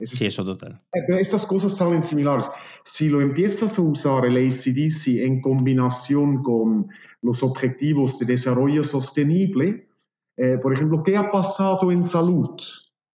sí, 0.07 0.27
eso 0.27 0.43
total. 0.43 0.81
Eh, 0.93 1.01
estas 1.19 1.47
cosas 1.47 1.77
salen 1.77 2.03
similares. 2.03 2.51
Si 2.85 3.09
lo 3.09 3.21
empiezas 3.21 3.79
a 3.79 3.83
usar 3.83 4.27
el 4.27 4.37
ACDC 4.37 5.23
en 5.25 5.41
combinación 5.41 6.43
con 6.43 6.89
los 7.23 7.43
objetivos 7.43 8.19
de 8.19 8.27
desarrollo 8.27 8.83
sostenible, 8.85 9.89
eh, 10.37 10.59
por 10.61 10.73
ejemplo, 10.73 11.03
¿qué 11.03 11.17
ha 11.17 11.31
pasado 11.31 11.93
en 11.93 12.03
salud? 12.03 12.57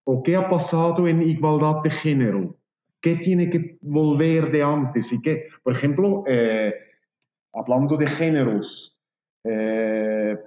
¿O 0.05 0.23
qué 0.23 0.37
ha 0.37 0.49
pasado 0.49 1.09
en 1.09 1.23
igualdad 1.23 1.81
de 1.83 1.91
género? 1.91 2.57
¿Qué 3.07 3.15
tiene 3.15 3.49
que 3.49 3.79
volver 3.83 4.51
de 4.51 4.65
antes? 4.65 5.13
Y 5.13 5.23
qué, 5.23 5.45
por 5.63 5.73
ejemplo, 5.73 6.25
eh, 6.27 6.75
hablando 7.53 7.97
de 7.97 8.09
géneros, 8.09 8.99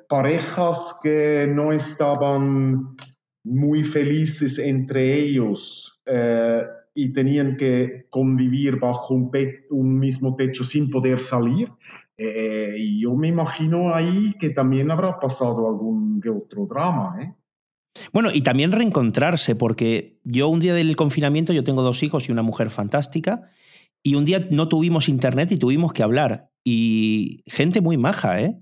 parejas 0.09 0.99
que 1.01 1.47
no 1.47 1.71
estaban 1.71 2.97
muy 3.45 3.85
felices 3.85 4.59
entre 4.59 5.13
ellos 5.19 6.01
eh, 6.05 6.63
y 6.93 7.13
tenían 7.13 7.55
que 7.55 8.07
convivir 8.09 8.77
bajo 8.77 9.13
un, 9.13 9.31
un 9.69 9.97
mismo 9.97 10.35
techo 10.35 10.65
sin 10.65 10.89
poder 10.89 11.21
salir. 11.21 11.71
Eh, 12.17 12.75
y 12.77 13.01
yo 13.03 13.15
me 13.15 13.29
imagino 13.29 13.95
ahí 13.95 14.33
que 14.37 14.49
también 14.49 14.91
habrá 14.91 15.17
pasado 15.17 15.69
algún 15.69 16.21
otro 16.29 16.65
drama. 16.65 17.19
¿eh? 17.21 17.33
Bueno, 18.13 18.29
y 18.33 18.41
también 18.41 18.71
reencontrarse, 18.71 19.55
porque 19.55 20.19
yo 20.23 20.47
un 20.47 20.59
día 20.59 20.73
del 20.73 20.95
confinamiento, 20.95 21.53
yo 21.53 21.63
tengo 21.63 21.81
dos 21.81 22.03
hijos 22.03 22.29
y 22.29 22.31
una 22.31 22.43
mujer 22.43 22.69
fantástica, 22.69 23.49
y 24.03 24.15
un 24.15 24.25
día 24.25 24.47
no 24.51 24.67
tuvimos 24.67 25.09
internet 25.09 25.51
y 25.51 25.57
tuvimos 25.57 25.93
que 25.93 26.03
hablar. 26.03 26.49
Y 26.63 27.43
gente 27.47 27.81
muy 27.81 27.97
maja, 27.97 28.41
¿eh? 28.41 28.55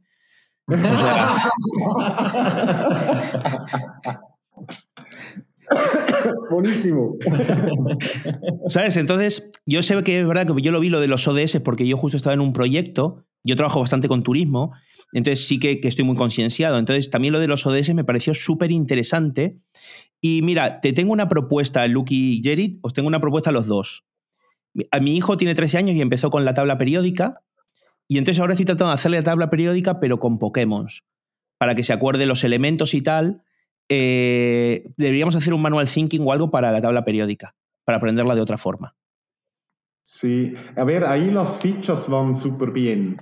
Buenísimo. 6.49 7.15
¿Sabes? 8.67 8.97
Entonces, 8.97 9.51
yo 9.65 9.81
sé 9.81 10.01
que 10.03 10.21
es 10.21 10.27
verdad 10.27 10.47
que 10.47 10.61
yo 10.61 10.71
lo 10.71 10.79
vi 10.79 10.89
lo 10.89 10.99
de 10.99 11.07
los 11.07 11.27
ODS 11.27 11.59
porque 11.63 11.87
yo 11.87 11.97
justo 11.97 12.17
estaba 12.17 12.33
en 12.33 12.41
un 12.41 12.53
proyecto, 12.53 13.25
yo 13.43 13.55
trabajo 13.55 13.79
bastante 13.79 14.07
con 14.07 14.23
turismo, 14.23 14.73
entonces 15.13 15.45
sí 15.47 15.59
que, 15.59 15.79
estoy 15.83 16.05
muy 16.05 16.15
concienciado. 16.15 16.77
Entonces, 16.77 17.09
también 17.09 17.33
lo 17.33 17.39
de 17.39 17.47
los 17.47 17.65
ODS 17.65 17.93
me 17.93 18.03
pareció 18.03 18.33
súper 18.33 18.71
interesante. 18.71 19.57
Y 20.19 20.41
mira, 20.41 20.81
te 20.81 20.93
tengo 20.93 21.13
una 21.13 21.29
propuesta, 21.29 21.85
Luke 21.87 22.13
y 22.13 22.41
Jared, 22.43 22.77
os 22.81 22.93
tengo 22.93 23.07
una 23.07 23.21
propuesta 23.21 23.49
a 23.51 23.53
los 23.53 23.67
dos. 23.67 24.05
A 24.91 24.99
mi 24.99 25.15
hijo 25.15 25.37
tiene 25.37 25.55
13 25.55 25.77
años 25.77 25.95
y 25.95 26.01
empezó 26.01 26.29
con 26.29 26.45
la 26.45 26.53
tabla 26.53 26.77
periódica, 26.77 27.41
y 28.07 28.17
entonces 28.17 28.39
ahora 28.39 28.53
estoy 28.53 28.65
tratando 28.65 28.89
de 28.89 28.93
hacerle 28.93 29.17
la 29.17 29.23
tabla 29.23 29.49
periódica, 29.49 29.99
pero 29.99 30.19
con 30.19 30.39
Pokémon, 30.39 30.87
para 31.57 31.75
que 31.75 31.83
se 31.83 31.93
acuerde 31.93 32.25
los 32.25 32.43
elementos 32.43 32.93
y 32.93 33.01
tal. 33.01 33.43
Eh, 33.89 34.91
deberíamos 34.97 35.35
hacer 35.35 35.53
un 35.53 35.61
manual 35.61 35.89
thinking 35.89 36.21
o 36.25 36.31
algo 36.31 36.49
para 36.49 36.71
la 36.71 36.81
tabla 36.81 37.03
periódica, 37.03 37.55
para 37.85 37.97
aprenderla 37.97 38.35
de 38.35 38.41
otra 38.41 38.57
forma. 38.57 38.95
Sí, 40.03 40.53
a 40.75 40.83
ver, 40.85 41.03
ahí 41.03 41.31
las 41.31 41.59
fichas 41.59 42.07
van 42.07 42.35
súper 42.35 42.71
bien. 42.71 43.17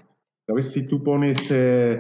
¿Sabes? 0.46 0.72
Si 0.72 0.88
tú 0.88 1.04
pones 1.04 1.50
eh, 1.52 1.94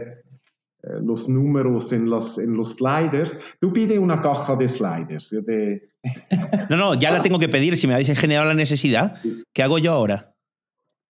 eh, 0.86 0.88
los 1.02 1.28
números 1.28 1.92
en, 1.94 2.10
las, 2.10 2.38
en 2.38 2.56
los 2.56 2.76
sliders, 2.76 3.40
tú 3.60 3.74
pide 3.74 3.98
una 3.98 4.22
caja 4.22 4.56
de 4.56 4.70
sliders. 4.70 5.34
no, 6.70 6.78
no, 6.78 6.94
ya 6.94 7.12
la 7.12 7.22
tengo 7.22 7.40
que 7.40 7.50
pedir. 7.50 7.76
Si 7.76 7.88
me 7.88 7.94
habéis 7.94 8.18
generado 8.20 8.48
la 8.48 8.54
necesidad, 8.54 9.20
¿qué 9.54 9.64
hago 9.64 9.80
yo 9.80 9.94
ahora? 9.94 10.36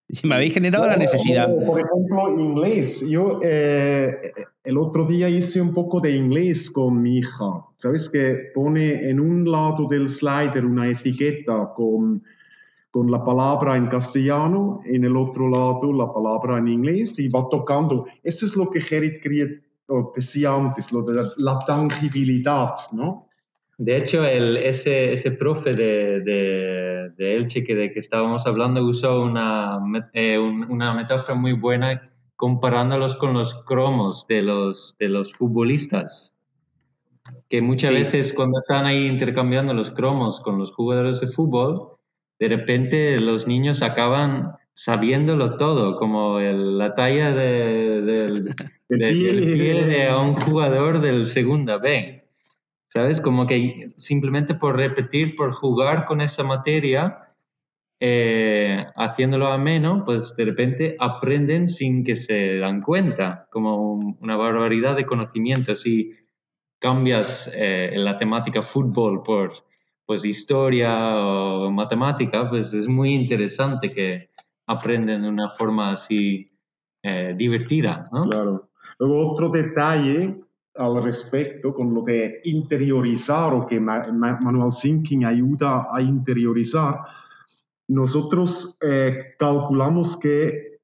Si 0.08 0.28
me 0.28 0.36
habéis 0.36 0.54
generado 0.54 0.86
la 0.86 0.98
necesidad. 0.98 1.48
Por 1.66 1.82
ejemplo, 1.82 2.40
inglés. 2.40 3.04
Yo 3.10 3.40
eh, 3.44 4.32
el 4.64 4.78
otro 4.78 5.06
día 5.06 5.28
hice 5.28 5.60
un 5.60 5.74
poco 5.74 6.00
de 6.00 6.12
inglés 6.12 6.70
con 6.70 7.02
mi 7.02 7.18
hija. 7.18 7.66
¿Sabes? 7.76 8.10
Que 8.10 8.52
pone 8.54 9.10
en 9.10 9.20
un 9.20 9.50
lado 9.50 9.88
del 9.90 10.08
slider 10.08 10.64
una 10.64 10.90
etiqueta 10.90 11.72
con, 11.76 12.24
con 12.96 13.12
la 13.12 13.22
palabra 13.22 13.76
en 13.76 13.88
castellano, 13.88 14.80
en 14.86 15.04
el 15.04 15.18
otro 15.18 15.50
lado 15.50 15.92
la 15.92 16.14
palabra 16.14 16.60
en 16.60 16.70
inglés 16.70 17.20
y 17.20 17.28
va 17.28 17.46
tocando. 17.52 18.06
Eso 18.24 18.46
es 18.46 18.56
lo 18.56 18.70
que 18.70 18.80
Gerrit 18.80 19.22
decía 20.16 20.54
antes, 20.54 20.94
lo 20.94 21.02
de 21.02 21.22
la 21.36 21.60
tangibilidad, 21.68 22.70
¿no? 22.94 23.28
De 23.78 23.98
hecho, 23.98 24.24
el, 24.24 24.56
ese, 24.56 25.12
ese 25.12 25.32
profe 25.32 25.74
de, 25.74 26.22
de, 26.22 27.10
de, 27.18 27.36
Elche 27.36 27.66
que, 27.66 27.76
de 27.76 27.92
que 27.92 28.00
estábamos 28.00 28.48
hablando 28.48 28.82
usó 28.86 29.24
una, 29.24 29.78
eh, 30.14 30.40
una 30.40 30.94
metáfora 30.94 31.36
muy 31.36 31.52
buena 31.52 32.02
comparándolos 32.38 33.18
con 33.18 33.34
los 33.34 33.56
cromos 33.66 34.26
de 34.28 34.42
los, 34.42 34.96
de 34.98 35.10
los 35.10 35.34
futbolistas. 35.34 36.34
Que 37.50 37.62
muchas 37.62 37.92
veces 37.92 38.32
cuando 38.32 38.62
están 38.62 38.86
ahí 38.86 39.06
intercambiando 39.06 39.74
los 39.74 39.92
cromos 39.92 40.40
con 40.40 40.58
los 40.58 40.72
jugadores 40.72 41.20
de 41.20 41.28
fútbol, 41.28 41.95
de 42.40 42.48
repente 42.48 43.20
los 43.20 43.48
niños 43.48 43.82
acaban 43.82 44.54
sabiéndolo 44.74 45.56
todo, 45.58 45.98
como 45.98 46.40
la 46.40 46.96
talla 46.96 47.32
de, 47.32 48.02
del, 48.90 49.54
pie 49.58 49.86
de 49.86 50.16
un 50.16 50.36
jugador 50.36 51.00
del 51.02 51.26
segunda 51.26 51.78
B. 51.78 52.26
¿sabes? 52.96 53.20
Como 53.20 53.46
que 53.46 53.88
simplemente 53.98 54.56
por 54.56 54.78
repetir, 54.78 55.36
por 55.36 55.52
jugar 55.52 56.06
con 56.06 56.22
esa 56.22 56.44
materia, 56.44 57.34
eh, 58.00 58.86
haciéndolo 58.96 59.48
ameno, 59.48 60.04
pues 60.06 60.34
de 60.38 60.46
repente 60.46 60.96
aprenden 61.00 61.68
sin 61.68 62.06
que 62.06 62.16
se 62.16 62.58
dan 62.58 62.82
cuenta, 62.82 63.48
como 63.52 63.96
una 64.22 64.38
barbaridad 64.38 64.96
de 64.96 65.06
conocimiento. 65.06 65.76
Si 65.76 66.14
cambias 66.80 67.52
eh, 67.54 67.92
la 67.96 68.18
temática 68.18 68.62
fútbol 68.62 69.24
por 69.24 69.52
pues 70.06 70.26
historia 70.26 71.18
o 71.18 71.72
matemática, 71.72 72.50
pues 72.50 72.74
es 72.74 72.88
muy 72.88 73.14
interesante 73.14 73.92
que 73.92 74.30
aprenden 74.68 75.24
de 75.24 75.30
una 75.30 75.50
forma 75.52 75.94
así 75.94 76.52
eh, 77.04 77.34
divertida. 77.38 78.10
Claro. 78.30 78.70
Luego 79.00 79.32
otro 79.32 79.50
detalle 79.50 80.42
al 80.76 81.04
respecto 81.04 81.74
con 81.74 81.94
lo 81.94 82.02
de 82.02 82.42
interiorizar 82.44 83.54
o 83.54 83.66
que 83.66 83.80
Manual 83.80 84.72
Thinking 84.82 85.26
ayuda 85.26 85.88
a 85.90 86.02
interiorizar, 86.02 87.00
nosotros 87.88 88.78
eh, 88.82 89.36
calculamos 89.38 90.18
que 90.18 90.80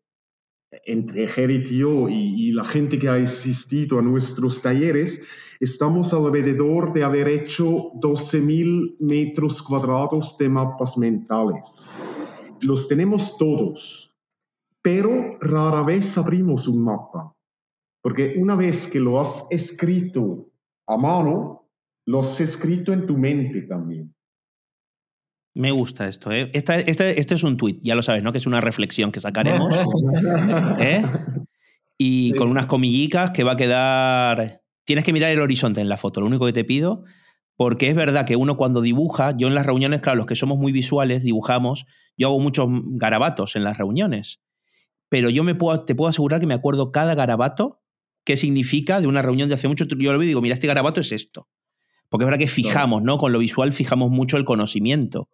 entre 0.86 1.28
Gerit 1.28 1.70
y 1.72 1.80
yo 1.80 2.08
y, 2.10 2.52
la 2.54 2.64
gente 2.64 2.98
que 2.98 3.10
ha 3.10 3.16
asistido 3.16 4.00
a 4.00 4.02
nuestros 4.02 4.62
talleres, 4.62 5.22
estamos 5.62 6.12
alrededor 6.12 6.92
de 6.92 7.04
haber 7.04 7.28
hecho 7.28 7.92
12.000 7.94 8.96
metros 9.00 9.62
cuadrados 9.62 10.36
de 10.40 10.50
mapas 10.50 10.98
mentales. 10.98 11.88
Los 12.62 12.88
tenemos 12.88 13.38
todos, 13.38 14.12
pero 14.82 15.38
rara 15.40 15.84
vez 15.84 16.18
abrimos 16.18 16.68
un 16.68 16.84
mapa. 16.84 17.36
Porque 18.02 18.34
una 18.38 18.56
vez 18.56 18.88
que 18.88 19.00
lo 19.00 19.20
has 19.22 19.46
escrito 19.52 20.52
a 20.88 20.98
mano, 20.98 21.70
lo 22.08 22.20
has 22.20 22.42
escrito 22.42 22.92
en 22.92 23.06
tu 23.06 23.16
mente 23.16 23.62
también. 23.62 24.16
Me 25.54 25.70
gusta 25.70 26.08
esto. 26.08 26.32
¿eh? 26.32 26.50
Este, 26.54 26.90
este, 26.90 27.36
es 27.36 27.44
un 27.44 27.58
tuit, 27.58 27.80
ya 27.84 27.94
lo 27.94 28.02
sabes, 28.02 28.24
¿no? 28.24 28.32
Que 28.32 28.40
es 28.40 28.48
una 28.48 28.62
reflexión 28.62 29.12
que 29.12 29.20
sacaremos. 29.20 29.72
¿eh? 30.80 31.04
Y 32.00 32.32
con 32.34 32.50
unas 32.50 32.66
comillicas 32.66 33.30
que 33.30 33.44
va 33.44 33.52
a 33.52 33.58
quedar. 33.58 34.61
Tienes 34.84 35.06
que 35.06 35.14
mirar 35.14 35.32
el 35.32 35.40
horizonte 35.40 35.82
en 35.82 35.90
la 35.90 35.98
foto, 35.98 36.22
lo 36.22 36.28
único 36.28 36.46
que 36.46 36.54
te 36.54 36.64
pido. 36.64 37.04
Porque 37.56 37.90
es 37.90 37.96
verdad 37.96 38.26
que 38.26 38.36
uno 38.36 38.58
cuando 38.58 38.82
dibuja, 38.82 39.36
yo 39.38 39.48
en 39.48 39.54
las 39.54 39.66
reuniones, 39.66 40.02
claro, 40.02 40.18
los 40.18 40.26
que 40.26 40.36
somos 40.36 40.58
muy 40.58 40.72
visuales, 40.72 41.22
dibujamos, 41.22 41.86
yo 42.18 42.28
hago 42.28 42.40
muchos 42.40 42.68
garabatos 42.94 43.56
en 43.56 43.64
las 43.64 43.78
reuniones. 43.78 44.42
Pero 45.10 45.30
yo 45.30 45.44
me 45.44 45.54
puedo, 45.54 45.86
te 45.86 45.94
puedo 45.94 46.10
asegurar 46.10 46.40
que 46.40 46.48
me 46.48 46.54
acuerdo 46.54 46.92
cada 46.92 47.14
garabato 47.14 47.82
qué 48.24 48.38
significa 48.38 49.02
de 49.02 49.08
una 49.08 49.22
reunión 49.22 49.50
de 49.50 49.56
hace 49.56 49.68
mucho. 49.68 49.86
Yo 49.86 50.12
lo 50.12 50.18
veo 50.18 50.24
y 50.24 50.28
digo, 50.28 50.42
mira, 50.42 50.54
este 50.54 50.68
garabato 50.68 51.02
es 51.02 51.12
esto. 51.12 51.50
Porque 52.10 52.24
es 52.24 52.28
verdad 52.28 52.40
que 52.40 52.48
fijamos, 52.48 53.04
¿no? 53.04 53.18
Con 53.18 53.32
lo 53.32 53.40
visual 53.40 53.74
fijamos 53.74 54.12
mucho 54.12 54.38
el 54.38 54.46
conocimiento. 54.46 55.30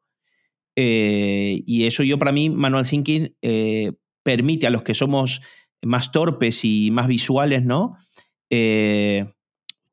Eh, 0.75 1.63
y 1.65 1.86
eso 1.86 2.03
yo 2.03 2.19
para 2.19 2.31
mí, 2.31 2.49
Manual 2.49 2.88
Thinking, 2.88 3.36
eh, 3.41 3.93
permite 4.23 4.67
a 4.67 4.69
los 4.69 4.83
que 4.83 4.93
somos 4.93 5.41
más 5.81 6.12
torpes 6.12 6.63
y 6.63 6.91
más 6.91 7.07
visuales, 7.07 7.63
¿no? 7.63 7.95
Eh, 8.49 9.25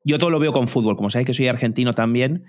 yo 0.05 0.19
todo 0.19 0.29
lo 0.29 0.39
veo 0.39 0.53
con 0.53 0.67
fútbol, 0.67 0.95
como 0.95 1.09
sabéis 1.09 1.27
que 1.27 1.33
soy 1.33 1.47
argentino 1.47 1.93
también, 1.93 2.45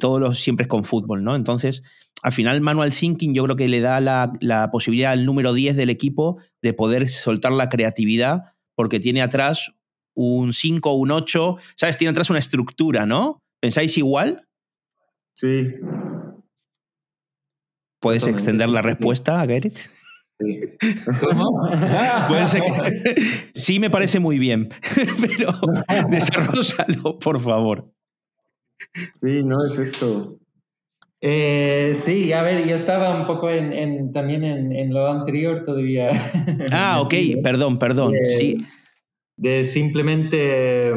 todo 0.00 0.18
lo 0.18 0.32
siempre 0.32 0.64
es 0.64 0.68
con 0.68 0.84
fútbol, 0.84 1.24
¿no? 1.24 1.36
Entonces, 1.36 1.82
al 2.22 2.32
final, 2.32 2.62
Manual 2.62 2.90
Thinking 2.90 3.34
yo 3.34 3.44
creo 3.44 3.56
que 3.56 3.68
le 3.68 3.80
da 3.80 4.00
la, 4.00 4.32
la 4.40 4.70
posibilidad 4.70 5.12
al 5.12 5.26
número 5.26 5.52
10 5.52 5.76
del 5.76 5.90
equipo 5.90 6.38
de 6.62 6.72
poder 6.72 7.10
soltar 7.10 7.52
la 7.52 7.68
creatividad 7.68 8.54
porque 8.74 8.98
tiene 8.98 9.20
atrás 9.20 9.74
un 10.14 10.52
5 10.52 10.90
o 10.90 10.94
un 10.94 11.10
8, 11.10 11.56
¿sabes? 11.76 11.98
Tiene 11.98 12.10
atrás 12.10 12.30
una 12.30 12.38
estructura, 12.38 13.04
¿no? 13.04 13.42
¿Pensáis 13.60 13.98
igual? 13.98 14.48
Sí. 15.34 15.74
¿Puedes 18.00 18.26
extender 18.26 18.68
la 18.68 18.82
respuesta 18.82 19.40
a 19.40 19.46
Gerrit? 19.46 19.76
Sí. 20.44 20.60
¿Cómo? 21.20 21.68
sí, 23.54 23.78
me 23.78 23.90
parece 23.90 24.18
muy 24.18 24.38
bien, 24.38 24.68
pero 25.20 25.52
desarrollalo, 26.10 27.18
por 27.18 27.40
favor. 27.40 27.90
Sí, 29.12 29.42
no 29.42 29.66
es 29.66 29.78
eso. 29.78 30.38
Eh, 31.20 31.92
sí, 31.94 32.32
a 32.32 32.42
ver, 32.42 32.66
yo 32.66 32.74
estaba 32.74 33.18
un 33.18 33.26
poco 33.26 33.48
en, 33.50 34.12
también 34.12 34.44
en, 34.44 34.92
lo 34.92 35.08
anterior 35.08 35.64
todavía. 35.64 36.10
Ah, 36.70 37.00
ok, 37.02 37.14
perdón, 37.42 37.78
perdón. 37.78 38.12
sí. 38.38 38.58
De 39.36 39.64
simplemente 39.64 40.92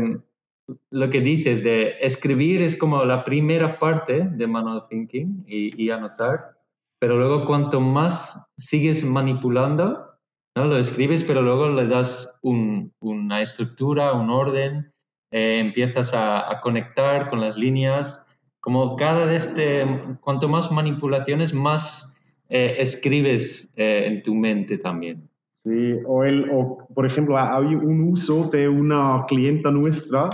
lo 0.89 1.09
que 1.09 1.21
dices, 1.21 1.63
de 1.63 1.95
escribir 2.01 2.61
es 2.61 2.75
como 2.75 3.03
la 3.05 3.23
primera 3.23 3.79
parte 3.79 4.27
de 4.29 4.47
manual 4.47 4.83
thinking 4.89 5.45
y, 5.47 5.89
anotar, 5.89 6.56
pero 6.99 7.17
luego 7.17 7.45
cuanto 7.45 7.79
más 7.79 8.39
sigues 8.57 9.03
manipulando, 9.03 10.17
¿no? 10.55 10.65
lo 10.65 10.77
escribes, 10.77 11.23
pero 11.23 11.41
luego 11.41 11.69
le 11.69 11.87
das 11.87 12.33
una 12.41 13.41
estructura, 13.41 14.13
un 14.13 14.29
orden, 14.29 14.91
eh, 15.31 15.59
empiezas 15.59 16.13
a, 16.13 16.51
a 16.51 16.61
conectar 16.61 17.29
con 17.29 17.41
las 17.41 17.57
líneas 17.57 18.21
como 18.67 18.97
cada 18.97 19.25
de 19.25 19.37
este, 19.37 19.85
cuanto 20.19 20.49
más 20.49 20.69
manipulaciones, 20.71 21.53
más 21.53 22.11
eh, 22.49 22.75
escribes 22.79 23.65
eh, 23.77 24.07
en 24.07 24.21
tu 24.23 24.35
mente 24.35 24.77
también. 24.77 25.29
Sí, 25.63 25.93
o, 26.05 26.25
el, 26.25 26.49
o 26.51 26.85
por 26.93 27.05
ejemplo, 27.05 27.37
hay 27.37 27.75
un 27.75 28.09
uso 28.09 28.49
de 28.49 28.67
una 28.67 29.23
clienta 29.25 29.71
nuestra 29.71 30.29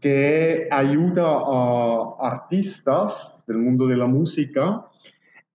que 0.00 0.68
ayuda 0.70 1.26
a 1.26 2.14
artistas 2.20 3.44
del 3.46 3.58
mundo 3.58 3.86
de 3.86 3.96
la 3.98 4.06
música 4.06 4.87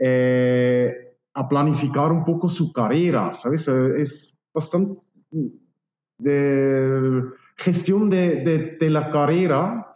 eh, 0.05 1.15
a 1.33 1.47
planificar 1.47 2.11
un 2.11 2.25
poco 2.25 2.49
su 2.49 2.73
carrera, 2.73 3.33
¿sabes? 3.33 3.69
Es 3.69 4.37
bastante 4.53 4.99
de 6.17 7.23
gestión 7.55 8.09
de, 8.09 8.77
la 8.81 9.09
carrera, 9.11 9.93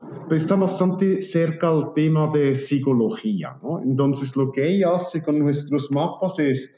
pero 0.00 0.36
está 0.36 0.56
bastante 0.56 1.20
cerca 1.20 1.68
al 1.68 1.92
tema 1.92 2.30
de 2.32 2.54
psicología, 2.54 3.58
¿no? 3.62 3.82
Entonces, 3.82 4.34
lo 4.34 4.50
que 4.50 4.66
ella 4.66 4.94
hace 4.94 5.22
con 5.22 5.38
nuestros 5.38 5.90
mapas 5.92 6.38
es, 6.38 6.74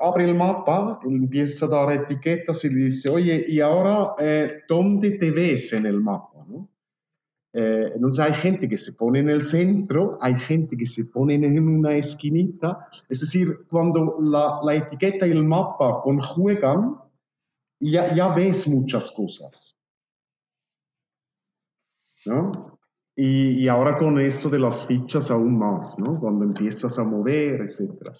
abre 0.00 0.26
el 0.26 0.36
mapa, 0.36 1.00
empieza 1.04 1.66
a 1.66 1.68
dar 1.68 1.92
etiquetas 1.92 2.64
y 2.64 2.68
dice, 2.68 3.08
oye, 3.08 3.44
¿y 3.48 3.58
ahora 3.58 4.14
eh, 4.20 4.60
dónde 4.68 5.18
te 5.18 5.32
ves 5.32 5.72
en 5.72 5.86
el 5.86 6.00
mapa? 6.00 6.31
¿No? 7.52 7.60
Eh, 7.60 7.92
entonces 7.94 8.24
hay 8.24 8.34
gente 8.34 8.68
que 8.68 8.76
se 8.76 8.92
pone 8.92 9.18
en 9.18 9.28
el 9.28 9.42
centro, 9.42 10.18
hay 10.20 10.34
gente 10.34 10.76
que 10.76 10.86
se 10.86 11.06
pone 11.06 11.34
en 11.34 11.68
una 11.68 11.96
esquinita, 11.96 12.88
es 13.08 13.20
decir, 13.20 13.66
cuando 13.70 14.16
la, 14.20 14.60
la 14.64 14.74
etiqueta 14.74 15.26
y 15.26 15.30
el 15.30 15.44
mapa 15.44 16.00
conjuegan, 16.02 16.96
ya, 17.80 18.14
ya 18.14 18.28
ves 18.34 18.68
muchas 18.68 19.10
cosas. 19.10 19.76
¿no? 22.26 22.78
Y, 23.14 23.64
y, 23.64 23.68
ahora 23.68 23.98
con 23.98 24.18
esto 24.20 24.48
de 24.48 24.58
las 24.58 24.86
fichas 24.86 25.30
aún 25.30 25.58
más, 25.58 25.98
¿no? 25.98 26.18
Cuando 26.18 26.44
empiezas 26.44 26.98
a 26.98 27.04
mover, 27.04 27.60
etc. 27.60 28.10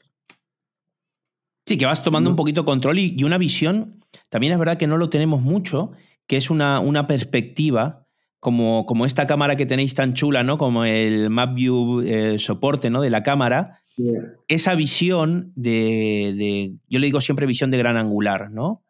Sí, 1.66 1.78
que 1.78 1.86
vas 1.86 2.02
tomando 2.02 2.28
un 2.28 2.36
poquito 2.36 2.64
control 2.64 2.98
y, 2.98 3.14
y, 3.16 3.24
una 3.24 3.38
visión, 3.38 4.04
también 4.28 4.52
es 4.52 4.58
verdad 4.58 4.76
que 4.76 4.86
no 4.86 4.98
lo 4.98 5.08
tenemos 5.08 5.40
mucho, 5.40 5.92
que 6.26 6.36
es 6.36 6.50
una, 6.50 6.80
una 6.80 7.06
perspectiva 7.06 8.06
como, 8.42 8.86
como 8.86 9.06
esta 9.06 9.28
cámara 9.28 9.54
que 9.54 9.66
tenéis 9.66 9.94
tan 9.94 10.14
chula, 10.14 10.42
¿no? 10.42 10.58
Como 10.58 10.84
el 10.84 11.30
MapView 11.30 12.00
eh, 12.00 12.38
soporte, 12.40 12.90
¿no? 12.90 13.00
De 13.00 13.08
la 13.08 13.22
cámara. 13.22 13.84
Esa 14.48 14.74
visión 14.74 15.52
de, 15.54 16.74
yo 16.88 16.98
le 16.98 17.06
digo 17.06 17.20
siempre 17.20 17.46
visión 17.46 17.70
de 17.70 17.78
gran 17.78 17.96
angular, 17.96 18.50
¿no? 18.50 18.82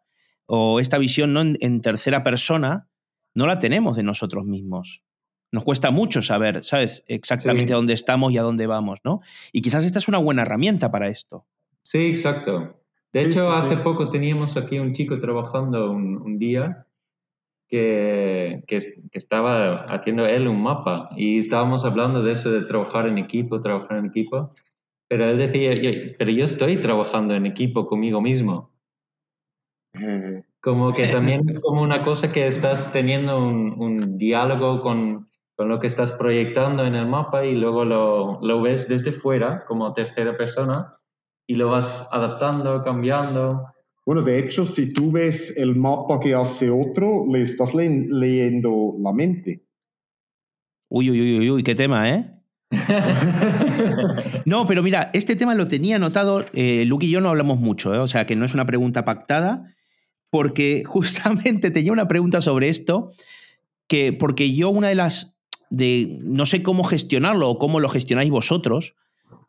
O 0.47 0.79
esta 0.79 0.97
visión 0.97 1.33
¿no? 1.33 1.41
en, 1.41 1.81
tercera 1.81 2.23
persona, 2.23 2.89
no 3.35 3.45
la 3.45 3.59
tenemos 3.59 3.95
de 3.95 4.01
nosotros 4.01 4.43
mismos. 4.45 5.03
Nos 5.51 5.63
cuesta 5.63 5.91
mucho 5.91 6.23
saber, 6.23 6.63
¿sabes? 6.63 7.03
Exactamente 7.07 7.73
dónde 7.73 7.93
estamos 7.93 8.31
y 8.31 8.39
a 8.39 8.41
dónde 8.41 8.65
vamos, 8.65 9.01
¿no? 9.03 9.21
Y 9.51 9.61
quizás 9.61 9.85
esta 9.85 9.99
es 9.99 10.07
una 10.07 10.17
buena 10.17 10.41
herramienta 10.41 10.89
para 10.89 11.09
esto. 11.09 11.45
Sí, 11.83 12.07
exacto. 12.07 12.81
De 13.13 13.21
hecho, 13.21 13.51
hace 13.51 13.77
poco 13.77 14.09
teníamos 14.09 14.57
aquí 14.57 14.79
un 14.79 14.93
chico 14.93 15.19
trabajando 15.19 15.91
un, 15.91 16.17
un 16.17 16.39
día 16.39 16.87
que, 17.73 18.61
que, 18.67 18.77
estaba 19.13 19.85
haciendo 19.85 20.27
él 20.27 20.47
un 20.47 20.61
mapa 20.61 21.09
y 21.17 21.39
estábamos 21.39 21.83
hablando 21.85 22.21
de 22.21 22.33
eso 22.33 22.51
de 22.51 22.65
trabajar 22.65 23.07
en 23.07 23.17
equipo, 23.17 23.59
trabajar 23.59 23.97
en 23.97 24.05
equipo, 24.05 24.53
pero 25.09 25.25
él 25.25 25.39
decía, 25.39 25.71
pero 26.19 26.29
yo 26.29 26.43
estoy 26.43 26.77
trabajando 26.77 27.33
en 27.33 27.47
equipo 27.47 27.87
conmigo 27.87 28.21
mismo. 28.21 28.69
Como 30.61 30.91
que 30.91 31.07
también 31.07 31.49
es 31.49 31.59
como 31.59 31.81
una 31.81 32.03
cosa 32.03 32.31
que 32.31 32.45
estás 32.45 32.91
teniendo 32.91 33.39
un, 33.39 33.73
un 33.81 34.19
diálogo 34.19 34.81
con, 34.81 35.27
con, 35.55 35.67
lo 35.67 35.79
que 35.79 35.87
estás 35.87 36.11
proyectando 36.11 36.85
en 36.85 36.93
el 36.93 37.07
mapa 37.07 37.43
y 37.43 37.55
luego 37.55 37.85
lo, 37.85 38.39
lo 38.43 38.61
ves 38.61 38.87
desde 38.87 39.11
fuera 39.11 39.65
como 39.65 39.91
tercera 39.93 40.37
persona 40.37 40.95
y 41.47 41.55
lo 41.55 41.71
vas 41.71 42.07
adaptando, 42.11 42.83
cambiando. 42.83 43.72
Bueno, 44.05 44.21
de 44.21 44.39
hecho, 44.39 44.65
si 44.65 44.91
tú 44.91 45.11
ves 45.11 45.57
el 45.57 45.75
mapa 45.75 46.19
que 46.19 46.33
hace 46.33 46.69
otro, 46.69 47.25
le 47.31 47.41
estás 47.41 47.73
leyendo 47.73 48.95
la 48.99 49.13
mente. 49.13 49.65
Uy, 50.89 51.09
uy, 51.09 51.39
uy, 51.39 51.49
uy, 51.49 51.63
qué 51.63 51.73
tema, 51.73 52.09
¿eh? 52.09 52.29
no, 54.45 54.65
pero 54.65 54.83
mira, 54.83 55.09
este 55.13 55.35
tema 55.35 55.55
lo 55.55 55.67
tenía 55.67 55.95
anotado, 55.95 56.45
eh, 56.53 56.83
Luke 56.85 57.05
y 57.05 57.09
yo 57.09 57.21
no 57.21 57.29
hablamos 57.29 57.59
mucho, 57.59 57.93
¿eh? 57.93 57.99
o 57.99 58.07
sea 58.07 58.25
que 58.25 58.35
no 58.35 58.45
es 58.45 58.53
una 58.53 58.65
pregunta 58.65 59.05
pactada, 59.05 59.73
porque 60.29 60.83
justamente 60.85 61.71
tenía 61.71 61.91
una 61.91 62.07
pregunta 62.07 62.41
sobre 62.41 62.69
esto, 62.69 63.11
que 63.87 64.11
porque 64.11 64.53
yo 64.53 64.69
una 64.69 64.89
de 64.89 64.95
las, 64.95 65.37
de, 65.69 66.19
no 66.21 66.45
sé 66.45 66.61
cómo 66.61 66.83
gestionarlo 66.83 67.49
o 67.49 67.57
cómo 67.57 67.79
lo 67.79 67.89
gestionáis 67.89 68.31
vosotros, 68.31 68.95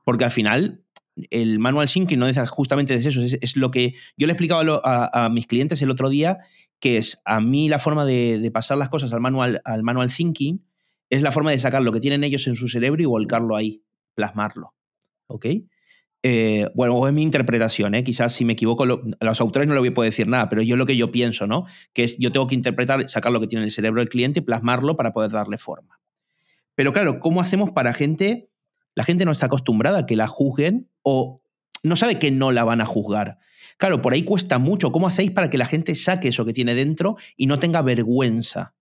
porque 0.05 0.25
al 0.25 0.31
final 0.31 0.84
el 1.31 1.59
manual 1.59 1.89
syncing 1.89 2.19
no 2.19 2.27
es 2.27 2.39
justamente 2.51 2.99
de 2.99 3.09
eso, 3.09 3.21
es, 3.23 3.57
lo 3.57 3.71
que 3.71 3.95
yo 4.17 4.27
le 4.27 4.33
explicaba 4.33 4.81
a, 4.85 5.25
a, 5.25 5.29
mis 5.29 5.47
clientes 5.47 5.81
el 5.83 5.91
otro 5.91 6.09
día, 6.09 6.39
que 6.81 6.97
es 6.99 7.21
a 7.25 7.41
mí 7.41 7.69
la 7.69 7.79
forma 7.79 8.05
de, 8.05 8.51
pasar 8.53 8.79
las 8.79 8.89
cosas 8.89 9.13
al 9.13 9.21
manual, 9.21 9.61
al 9.65 9.83
manual 9.83 10.13
thinking 10.13 10.65
es 11.11 11.23
la 11.23 11.33
forma 11.33 11.51
de 11.51 11.59
sacar 11.59 11.83
lo 11.83 11.93
que 11.93 12.01
tienen 12.01 12.25
ellos 12.25 12.47
en 12.47 12.57
su 12.57 12.69
cerebro 12.69 13.03
y 13.03 13.07
volcarlo 13.07 13.57
ahí, 13.57 13.83
plasmarlo. 14.15 14.75
¿Ok? 15.27 15.47
Eh, 16.23 16.69
bueno, 16.75 17.07
es 17.07 17.13
mi 17.13 17.23
interpretación, 17.23 17.95
¿eh? 17.95 18.03
quizás 18.03 18.33
si 18.33 18.45
me 18.45 18.55
equivoco, 18.55 18.85
a 18.85 19.25
los 19.25 19.41
autores 19.41 19.69
no 19.69 19.75
le 19.75 19.81
voy 19.81 19.91
a 19.91 19.95
poder 19.95 20.11
decir 20.11 20.27
nada, 20.27 20.49
pero 20.49 20.63
yo 20.63 20.77
lo 20.77 20.87
que 20.87 20.97
yo 20.97 21.11
pienso, 21.11 21.47
¿no? 21.47 21.67
Que 21.93 22.05
es 22.05 22.17
yo 22.19 22.33
tengo 22.33 22.47
que 22.47 22.55
interpretar, 22.55 23.09
sacar 23.11 23.31
lo 23.31 23.41
que 23.41 23.47
tiene 23.47 23.61
en 23.61 23.67
el 23.67 23.71
cerebro 23.71 24.01
del 24.01 24.09
cliente 24.09 24.41
y 24.41 24.43
plasmarlo 24.43 24.97
para 24.97 25.13
poder 25.13 25.31
darle 25.31 25.59
forma. 25.59 26.01
Pero 26.75 26.93
claro, 26.93 27.21
¿cómo 27.21 27.41
hacemos 27.43 27.71
para 27.71 27.93
gente 27.93 28.49
la 28.95 29.05
gente 29.05 29.25
no 29.25 29.33
está 29.33 29.47
acostumbrada 29.47 30.01
a 30.01 30.07
que 30.07 30.17
la 30.17 30.27
juzguen 30.27 30.91
o 31.03 31.43
no 31.83 31.97
sabe 31.97 32.19
que 32.19 32.31
no 32.31 32.53
la 32.53 32.65
van 32.65 32.81
a 32.81 32.87
juzgar. 32.87 33.39
Claro, 33.77 34.01
por 34.01 34.13
ahí 34.13 34.25
cuesta 34.25 34.59
mucho. 34.59 34.93
¿Cómo 34.93 35.09
hacéis 35.09 35.31
para 35.31 35.51
que 35.51 35.59
la 35.59 35.67
gente 35.67 35.95
saque 35.95 36.29
eso 36.29 36.45
que 36.45 36.53
tiene 36.53 36.75
dentro 36.75 37.17
y 37.37 37.47
no 37.47 37.59
tenga 37.59 37.83
vergüenza? 37.83 38.75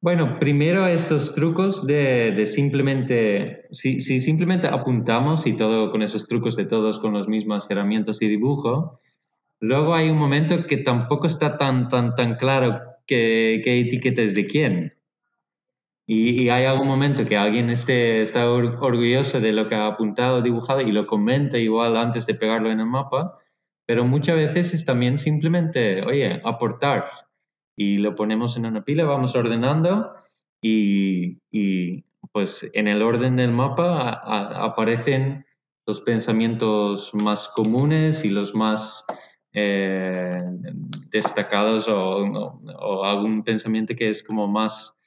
Bueno, 0.00 0.38
primero 0.38 0.86
estos 0.86 1.34
trucos 1.34 1.84
de, 1.84 2.44
simplemente, 2.46 3.66
si, 3.72 3.98
simplemente 3.98 4.68
apuntamos 4.68 5.46
y 5.46 5.56
todo 5.56 5.90
con 5.90 6.02
esos 6.02 6.26
trucos 6.28 6.54
de 6.54 6.66
todos 6.66 7.00
con 7.00 7.14
las 7.14 7.26
mismas 7.26 7.66
herramientas 7.68 8.22
y 8.22 8.28
dibujo, 8.28 9.00
luego 9.58 9.94
hay 9.94 10.08
un 10.08 10.16
momento 10.16 10.66
que 10.66 10.76
tampoco 10.76 11.26
está 11.26 11.58
tan, 11.58 11.88
tan, 11.88 12.14
tan 12.14 12.36
claro 12.36 12.80
qué, 13.06 13.60
qué 13.64 13.80
etiqueta 13.80 14.22
es 14.22 14.36
de 14.36 14.46
quién. 14.46 14.97
Y, 16.10 16.48
hay 16.48 16.64
algún 16.64 16.88
momento 16.88 17.26
que 17.26 17.36
alguien 17.36 17.68
esté, 17.68 18.22
está 18.22 18.50
orgulloso 18.50 19.40
de 19.40 19.52
lo 19.52 19.68
que 19.68 19.74
ha 19.74 19.86
apuntado, 19.86 20.40
dibujado 20.40 20.80
y 20.80 20.90
lo 20.90 21.06
comenta 21.06 21.58
igual 21.58 21.98
antes 21.98 22.24
de 22.24 22.34
pegarlo 22.34 22.70
en 22.70 22.80
el 22.80 22.86
mapa, 22.86 23.38
pero 23.86 24.06
muchas 24.06 24.36
veces 24.36 24.72
es 24.72 24.84
también 24.86 25.18
simplemente, 25.18 26.02
oye, 26.02 26.40
aportar. 26.44 27.10
Y 27.76 27.98
lo 27.98 28.14
ponemos 28.14 28.56
en 28.56 28.64
una 28.64 28.84
pila, 28.84 29.04
vamos 29.04 29.36
ordenando 29.36 30.14
y, 30.62 31.40
y 31.50 32.04
pues 32.32 32.68
en 32.72 32.88
el 32.88 33.02
orden 33.02 33.36
del 33.36 33.52
mapa 33.52 34.10
aparecen 34.64 35.44
los 35.86 36.00
pensamientos 36.00 37.14
más 37.14 37.48
comunes 37.50 38.24
y 38.24 38.30
los 38.30 38.54
más 38.54 39.04
eh, 39.52 40.38
destacados 41.10 41.86
o, 41.88 42.24
o, 42.24 43.04
algún 43.04 43.42
pensamiento 43.42 43.94
que 43.94 44.08
es 44.08 44.22
como 44.22 44.48
más 44.48 44.97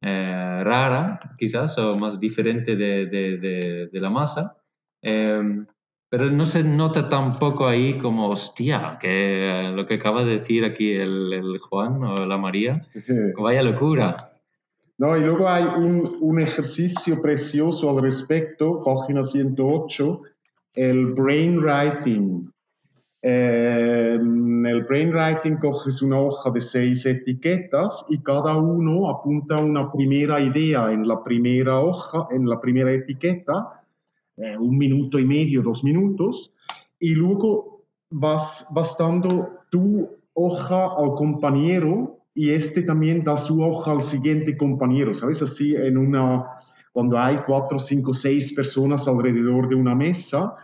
eh, 0.00 0.62
rara, 0.64 1.18
quizás, 1.36 1.76
o 1.78 1.96
más 1.96 2.20
diferente 2.20 2.76
de, 2.76 3.06
de, 3.06 3.88
de, 3.90 4.00
la 4.00 4.10
masa. 4.10 4.56
Em, 5.02 5.66
pero 6.08 6.30
no 6.30 6.44
se 6.44 6.62
nota 6.62 7.08
tampoco 7.08 7.66
ahí 7.66 7.98
como, 7.98 8.28
hostia, 8.28 8.98
que 9.00 9.72
lo 9.74 9.86
que 9.86 9.94
acaba 9.94 10.24
de 10.24 10.38
decir 10.38 10.64
aquí 10.64 10.92
el, 10.92 11.32
el 11.32 11.58
Juan 11.58 12.02
o 12.02 12.26
la 12.26 12.38
María, 12.38 12.76
vaya 13.38 13.62
locura. 13.62 14.16
No, 14.98 15.16
y 15.16 15.20
luego 15.20 15.48
hay 15.48 15.64
un, 15.64 16.16
un, 16.20 16.40
ejercicio 16.40 17.22
precioso 17.22 17.90
al 17.90 18.02
respecto, 18.02 18.82
página 18.82 19.22
108, 19.22 20.22
el 20.74 21.06
brainwriting. 21.06 22.52
Eh, 23.20 24.16
el 24.16 24.84
brainwriting 24.84 25.56
coges 25.56 26.02
una 26.02 26.20
hoja 26.20 26.50
de 26.50 26.60
seis 26.60 27.04
etiquetas 27.04 28.06
y 28.08 28.18
cada 28.18 28.56
uno 28.56 29.10
apunta 29.10 29.56
una 29.58 29.90
primera 29.90 30.40
idea 30.40 30.92
en 30.92 31.06
la 31.06 31.22
primera 31.22 31.80
hoja, 31.80 32.28
en 32.30 32.48
la 32.48 32.60
primera 32.60 32.92
etiqueta, 32.92 33.82
eh, 34.36 34.56
un 34.56 34.78
minuto 34.78 35.18
y 35.18 35.24
medio, 35.24 35.62
dos 35.62 35.82
minutos, 35.82 36.52
y 37.00 37.14
luego 37.14 37.82
vas, 38.10 38.68
dando 38.98 39.64
tu 39.70 40.08
hoja 40.34 40.86
al 40.96 41.14
compañero 41.16 42.20
y 42.34 42.50
este 42.50 42.82
también 42.82 43.24
da 43.24 43.36
su 43.36 43.62
hoja 43.62 43.90
al 43.90 44.02
siguiente 44.02 44.56
compañero, 44.56 45.12
¿sabes? 45.12 45.42
Así 45.42 45.74
en 45.74 45.98
una, 45.98 46.46
cuando 46.92 47.18
hay 47.18 47.38
cuatro, 47.44 47.80
cinco, 47.80 48.14
seis 48.14 48.52
personas 48.52 49.08
alrededor 49.08 49.68
de 49.68 49.74
una 49.74 49.96
mesa, 49.96 50.54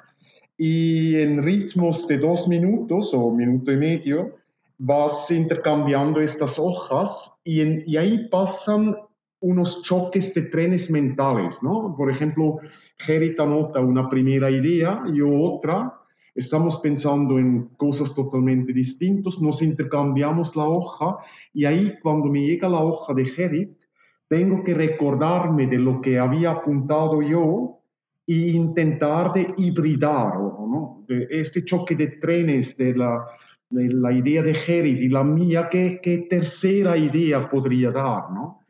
y 0.57 1.17
en 1.17 1.43
ritmos 1.43 2.07
de 2.07 2.19
dos 2.19 2.49
minutos 2.49 3.13
o 3.15 3.31
minuto 3.31 3.73
y 3.73 3.77
medio 3.77 4.37
vas 4.79 5.31
intercambiando 5.31 6.21
estas 6.21 6.59
hojas 6.59 7.41
y, 7.45 7.91
y 7.91 7.97
ahí 7.97 8.29
pasan 8.29 8.97
unos 9.41 9.83
choques 9.83 10.33
de 10.35 10.43
trenes 10.43 10.91
mentales, 10.91 11.63
¿no? 11.63 11.95
Por 11.97 12.11
ejemplo, 12.11 12.59
Gerit 12.97 13.39
anota 13.39 13.81
una 13.81 14.09
primera 14.09 14.51
idea, 14.51 15.03
y 15.13 15.21
otra, 15.21 15.93
estamos 16.35 16.79
pensando 16.79 17.39
en 17.39 17.69
cosas 17.77 18.15
totalmente 18.15 18.73
distintas, 18.73 19.41
nos 19.41 19.63
intercambiamos 19.63 20.57
la 20.57 20.65
hoja 20.65 21.19
y 21.53 21.65
ahí 21.65 21.95
cuando 22.03 22.29
me 22.29 22.41
llega 22.41 22.69
la 22.69 22.83
hoja 22.83 23.15
de 23.15 23.27
Gerit, 23.27 23.83
tengo 24.29 24.63
que 24.63 24.75
recordarme 24.75 25.67
de 25.67 25.79
lo 25.79 26.01
que 26.01 26.19
había 26.19 26.53
apuntado 26.53 27.21
yo 27.23 27.81
e 28.27 28.53
intentar 28.53 29.33
de 29.33 29.55
hibridar, 29.57 30.37
¿no? 30.37 31.05
de 31.07 31.27
este 31.31 31.65
choque 31.65 31.95
de 31.95 32.07
trenes 32.07 32.77
de 32.77 32.95
la, 32.95 33.27
de 33.71 33.89
la 33.93 34.13
idea 34.13 34.43
de 34.43 34.55
Jerry 34.55 35.05
y 35.05 35.09
la 35.09 35.23
mía, 35.23 35.69
¿qué, 35.71 36.01
qué 36.03 36.27
tercera 36.31 36.97
idea 36.97 37.49
podría 37.49 37.91
dar? 37.91 38.31
¿no? 38.33 38.61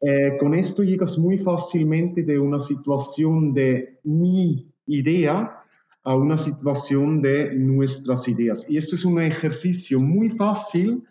Eh, 0.00 0.36
con 0.38 0.54
esto 0.54 0.82
llegas 0.82 1.18
muy 1.18 1.38
fácilmente 1.38 2.22
de 2.22 2.38
una 2.38 2.58
situación 2.58 3.52
de 3.52 3.98
mi 4.04 4.72
idea 4.86 5.62
a 6.04 6.14
una 6.14 6.36
situación 6.36 7.20
de 7.20 7.54
nuestras 7.54 8.28
ideas. 8.28 8.66
Y 8.68 8.76
esto 8.76 8.94
es 8.94 9.04
un 9.04 9.20
ejercicio 9.20 10.00
muy 10.00 10.30
fácil 10.30 11.04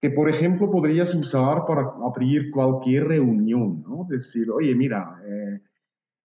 que, 0.00 0.10
por 0.10 0.28
ejemplo, 0.28 0.70
podrías 0.70 1.14
usar 1.14 1.64
para 1.66 1.94
abrir 2.04 2.50
cualquier 2.50 3.08
reunión, 3.08 3.82
¿no? 3.82 4.06
Decir, 4.08 4.50
oye, 4.50 4.74
mira, 4.74 5.20
eh, 5.26 5.60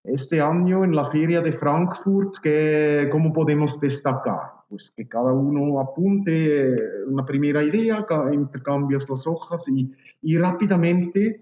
este 0.04 0.42
año 0.42 0.84
en 0.84 0.96
la 0.96 1.06
feria 1.06 1.42
de 1.42 1.52
Frankfurt, 1.52 2.36
¿qué, 2.42 3.08
¿cómo 3.12 3.32
podemos 3.32 3.80
destacar? 3.80 4.40
Pues 4.68 4.92
que 4.92 5.08
cada 5.08 5.32
uno 5.32 5.80
apunte 5.80 6.76
una 7.08 7.26
primera 7.26 7.64
idea, 7.64 8.06
intercambias 8.32 9.10
las 9.10 9.28
hojas 9.28 9.68
y, 9.68 9.90
y 10.22 10.38
rápidamente 10.38 11.42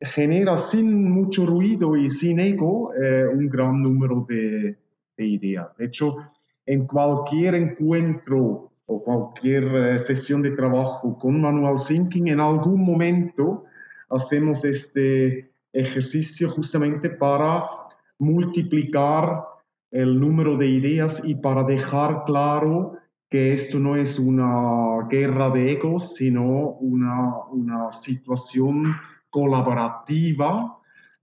genera 0.00 0.56
sin 0.56 1.10
mucho 1.10 1.44
ruido 1.44 1.96
y 1.96 2.10
sin 2.10 2.38
ego 2.38 2.92
eh, 2.94 3.26
un 3.26 3.48
gran 3.48 3.82
número 3.82 4.24
de, 4.28 4.76
de, 5.16 5.26
ideas. 5.26 5.76
De 5.76 5.86
hecho, 5.86 6.16
en 6.64 6.86
cualquier 6.86 7.56
encuentro 7.56 8.70
o 8.86 9.02
cualquier 9.02 9.64
eh, 9.64 9.98
sesión 9.98 10.40
de 10.40 10.52
trabajo 10.52 11.18
con 11.18 11.40
manual 11.40 11.74
thinking, 11.84 12.28
en 12.28 12.40
algún 12.40 12.84
momento 12.84 13.64
hacemos 14.08 14.64
este 14.64 15.50
ejercicio 15.72 16.48
justamente 16.48 17.10
para 17.10 17.87
multiplicar 18.18 19.44
el 19.90 20.20
número 20.20 20.56
de 20.56 20.68
ideas 20.68 21.22
y 21.24 21.36
para 21.36 21.64
dejar 21.64 22.24
claro 22.24 22.94
que 23.30 23.52
esto 23.52 23.78
no 23.78 23.96
es 23.96 24.18
una 24.18 25.06
guerra 25.08 25.50
de 25.50 25.72
egos, 25.72 26.14
sino 26.14 26.70
una, 26.80 27.44
una 27.50 27.92
situación 27.92 28.94
colaborativa 29.30 30.78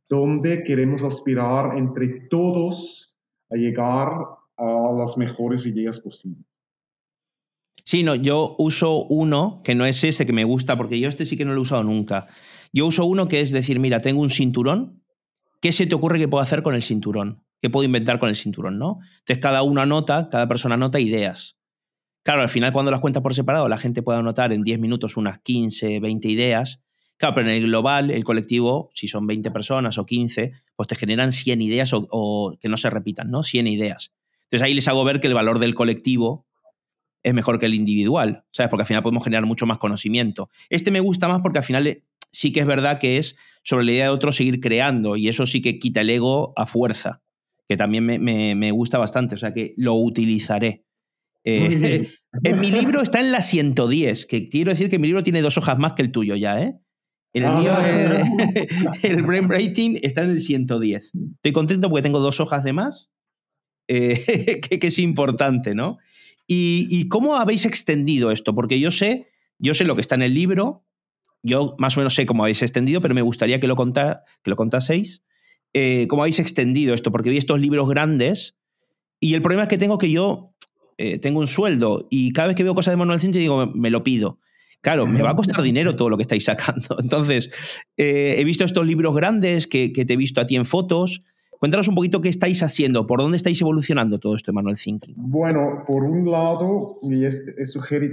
donde 0.08 0.64
queremos 0.64 1.04
aspirar 1.04 1.78
entre 1.78 2.28
todos 2.30 3.16
a 3.50 3.56
llegar 3.56 4.10
a 4.58 4.92
las 4.98 5.18
mejores 5.18 5.66
ideas 5.66 6.00
posibles. 6.00 6.46
Sí, 7.84 8.02
no, 8.04 8.16
yo 8.16 8.56
uso 8.58 9.04
uno 9.06 9.62
que 9.64 9.76
no 9.76 9.86
es 9.86 10.04
ese 10.04 10.26
que 10.26 10.34
me 10.34 10.44
gusta, 10.44 10.76
porque 10.76 11.00
yo 11.00 11.08
este 11.08 11.26
sí 11.26 11.38
que 11.38 11.46
no 11.46 11.52
lo 11.52 11.60
he 11.60 11.62
usado 11.62 11.84
nunca. 11.84 12.26
Yo 12.74 12.88
uso 12.88 13.06
uno 13.06 13.28
que 13.28 13.42
es 13.42 13.52
decir, 13.52 13.80
mira, 13.80 14.02
tengo 14.02 14.22
un 14.22 14.32
cinturón, 14.32 15.04
¿qué 15.66 15.72
se 15.72 15.88
te 15.88 15.96
ocurre 15.96 16.20
que 16.20 16.28
puedo 16.28 16.44
hacer 16.44 16.62
con 16.62 16.76
el 16.76 16.84
cinturón? 16.84 17.44
¿Qué 17.60 17.72
puedo 17.72 17.84
inventar 17.84 18.20
con 18.20 18.30
el 18.30 18.36
cinturón, 18.36 18.78
no? 18.78 19.00
Entonces 19.18 19.40
cada 19.40 19.64
uno 19.64 19.82
anota, 19.82 20.30
cada 20.30 20.48
persona 20.48 20.76
anota 20.76 21.00
ideas. 21.00 21.58
Claro, 22.22 22.42
al 22.42 22.50
final 22.50 22.72
cuando 22.72 22.92
las 22.92 23.00
cuentas 23.00 23.24
por 23.24 23.34
separado, 23.34 23.68
la 23.68 23.80
gente 23.80 24.04
puede 24.04 24.20
anotar 24.20 24.54
en 24.54 24.62
10 24.62 24.78
minutos 24.78 25.18
unas 25.18 25.40
15, 25.40 26.00
20 26.02 26.28
ideas 26.28 26.82
Claro, 27.18 27.34
pero 27.34 27.50
en 27.50 27.56
el 27.56 27.64
global, 27.64 28.12
el 28.12 28.24
colectivo, 28.24 28.92
si 28.94 29.08
son 29.08 29.26
20 29.26 29.50
personas 29.50 29.98
o 29.98 30.06
15, 30.06 30.52
pues 30.76 30.88
te 30.88 30.96
generan 30.96 31.32
100 31.32 31.64
ideas 31.64 31.92
o, 31.94 32.56
que 32.62 32.70
no 32.70 32.78
se 32.78 32.92
repitan, 32.92 33.32
¿no? 33.32 33.42
100 33.42 33.66
ideas. 33.66 34.12
Entonces 34.44 34.62
ahí 34.62 34.76
les 34.76 34.88
hago 34.88 35.04
ver 35.04 35.20
que 35.20 35.26
el 35.26 35.34
valor 35.34 35.58
del 35.58 35.74
colectivo 35.74 36.46
es 37.24 37.34
mejor 37.34 37.58
que 37.58 37.66
el 37.66 37.74
individual, 37.74 38.44
¿sabes? 38.52 38.70
Porque 38.70 38.84
al 38.84 38.88
final 38.88 39.02
podemos 39.02 39.24
generar 39.24 39.48
mucho 39.48 39.66
más 39.66 39.80
conocimiento. 39.80 40.52
Este 40.70 40.92
me 40.92 41.00
gusta 41.00 41.28
más 41.28 41.42
porque 41.42 41.58
al 41.58 41.66
final 41.66 41.88
eh, 41.88 42.04
sí 42.36 42.52
que 42.52 42.62
es 42.62 42.66
verdad 42.66 43.00
que 43.00 43.18
es 43.18 43.38
sobre 43.64 43.86
la 43.86 43.92
idea 43.92 44.04
de 44.06 44.10
otro 44.12 44.32
seguir 44.32 44.60
creando 44.60 45.16
y 45.16 45.28
eso 45.28 45.46
sí 45.48 45.62
que 45.62 45.80
quita 45.80 46.02
el 46.02 46.10
ego 46.10 46.54
a 46.56 46.66
fuerza, 46.66 47.22
que 47.68 47.78
también 47.78 48.06
me, 48.06 48.72
gusta 48.72 48.98
bastante, 48.98 49.36
o 49.36 49.38
sea 49.38 49.54
que 49.54 49.74
lo 49.78 49.96
utilizaré. 49.96 50.86
Eh, 51.44 52.10
en 52.44 52.60
mi 52.60 52.72
libro 52.72 53.02
está 53.02 53.20
en 53.20 53.32
la 53.32 53.42
110, 53.42 54.26
que 54.26 54.50
quiero 54.50 54.72
decir 54.72 54.90
que 54.90 55.00
mi 55.00 55.08
libro 55.08 55.24
tiene 55.24 55.42
dos 55.42 55.58
hojas 55.58 55.78
más 55.78 55.94
que 55.94 56.02
el 56.02 56.12
tuyo 56.12 56.36
ya, 56.36 56.62
¿eh? 56.62 56.80
El 57.36 57.44
mío, 57.44 57.74
ah. 57.74 58.24
el, 59.04 59.24
brain 59.24 59.50
rating 59.50 59.98
está 60.02 60.24
en 60.24 60.30
el 60.30 60.42
110. 60.42 61.12
Estoy 61.36 61.52
contento 61.52 61.90
porque 61.90 62.02
tengo 62.02 62.20
dos 62.20 62.40
hojas 62.40 62.64
de 62.64 62.72
más, 62.72 63.12
eh, 63.90 64.62
que, 64.80 64.88
es 64.88 65.00
importante, 65.00 65.76
¿no? 65.76 65.98
Y, 66.48 67.10
cómo 67.10 67.36
habéis 67.36 67.66
extendido 67.66 68.32
esto? 68.32 68.56
Porque 68.56 68.80
yo 68.80 68.92
sé, 68.92 69.28
yo 69.58 69.74
sé 69.74 69.84
lo 69.84 69.96
que 69.96 70.02
está 70.02 70.16
en 70.16 70.22
el 70.22 70.34
libro, 70.34 70.86
yo 71.46 71.76
más 71.78 71.96
o 71.96 72.00
menos 72.00 72.16
sé 72.16 72.26
cómo 72.26 72.44
habéis 72.44 72.62
extendido, 72.62 73.02
pero 73.02 73.14
me 73.14 73.22
gustaría 73.22 73.60
que 73.60 73.68
lo, 73.68 73.76
que 73.76 74.50
lo 74.50 74.56
contaseis. 74.56 75.24
Eh, 75.74 76.08
¿Cómo 76.08 76.24
habéis 76.24 76.40
extendido 76.40 76.94
esto? 76.94 77.12
Porque 77.12 77.30
vi 77.30 77.38
estos 77.38 77.60
libros 77.60 77.88
grandes 77.88 78.58
y 79.20 79.34
el 79.34 79.42
problema 79.42 79.64
es 79.64 79.70
que 79.70 79.78
tengo 79.78 79.98
que 79.98 80.10
yo 80.10 80.56
eh, 80.98 81.20
tengo 81.20 81.40
un 81.40 81.48
sueldo 81.48 82.08
y 82.10 82.32
cada 82.32 82.48
vez 82.48 82.56
que 82.56 82.64
veo 82.64 82.74
cosas 82.74 82.94
de 82.94 82.98
manual 82.98 83.20
ciencia 83.20 83.40
digo, 83.40 83.68
me 83.68 83.90
lo 83.90 84.04
pido. 84.04 84.40
Claro, 84.82 85.08
me 85.08 85.22
va 85.22 85.32
a 85.32 85.36
costar 85.36 85.62
dinero 85.64 85.96
todo 85.96 86.10
lo 86.10 86.18
que 86.18 86.24
estáis 86.24 86.46
sacando. 86.46 86.98
Entonces, 87.02 87.52
eh, 87.98 88.36
he 88.38 88.44
visto 88.44 88.64
estos 88.64 88.86
libros 88.86 89.16
grandes 89.16 89.68
que, 89.68 89.90
te 89.90 90.14
he 90.14 90.18
visto 90.18 90.42
a 90.42 90.46
ti 90.46 90.56
en 90.56 90.66
fotos. 90.66 91.24
Cuéntanos 91.60 91.88
un 91.88 91.96
poquito 91.96 92.22
qué 92.22 92.30
estáis 92.30 92.62
haciendo, 92.64 93.08
por 93.08 93.20
dónde 93.20 93.38
estáis 93.38 93.62
evolucionando 93.62 94.20
todo 94.20 94.36
esto, 94.36 94.54
Manuel 94.54 94.78
Thinking. 94.78 95.16
Bueno, 95.18 95.84
por 95.88 96.04
un 96.04 96.30
lado, 96.30 96.96
y 97.02 97.26
es, 97.26 97.44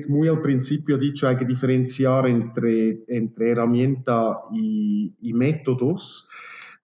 muy 0.08 0.28
al 0.28 0.40
principio 0.40 0.96
dicho, 0.96 1.28
hay 1.28 1.36
que 1.36 1.44
diferenciar 1.44 2.26
entre, 2.26 3.04
entre 3.08 3.50
herramienta 3.50 4.40
y, 4.52 5.12
y 5.20 5.32
métodos. 5.32 6.28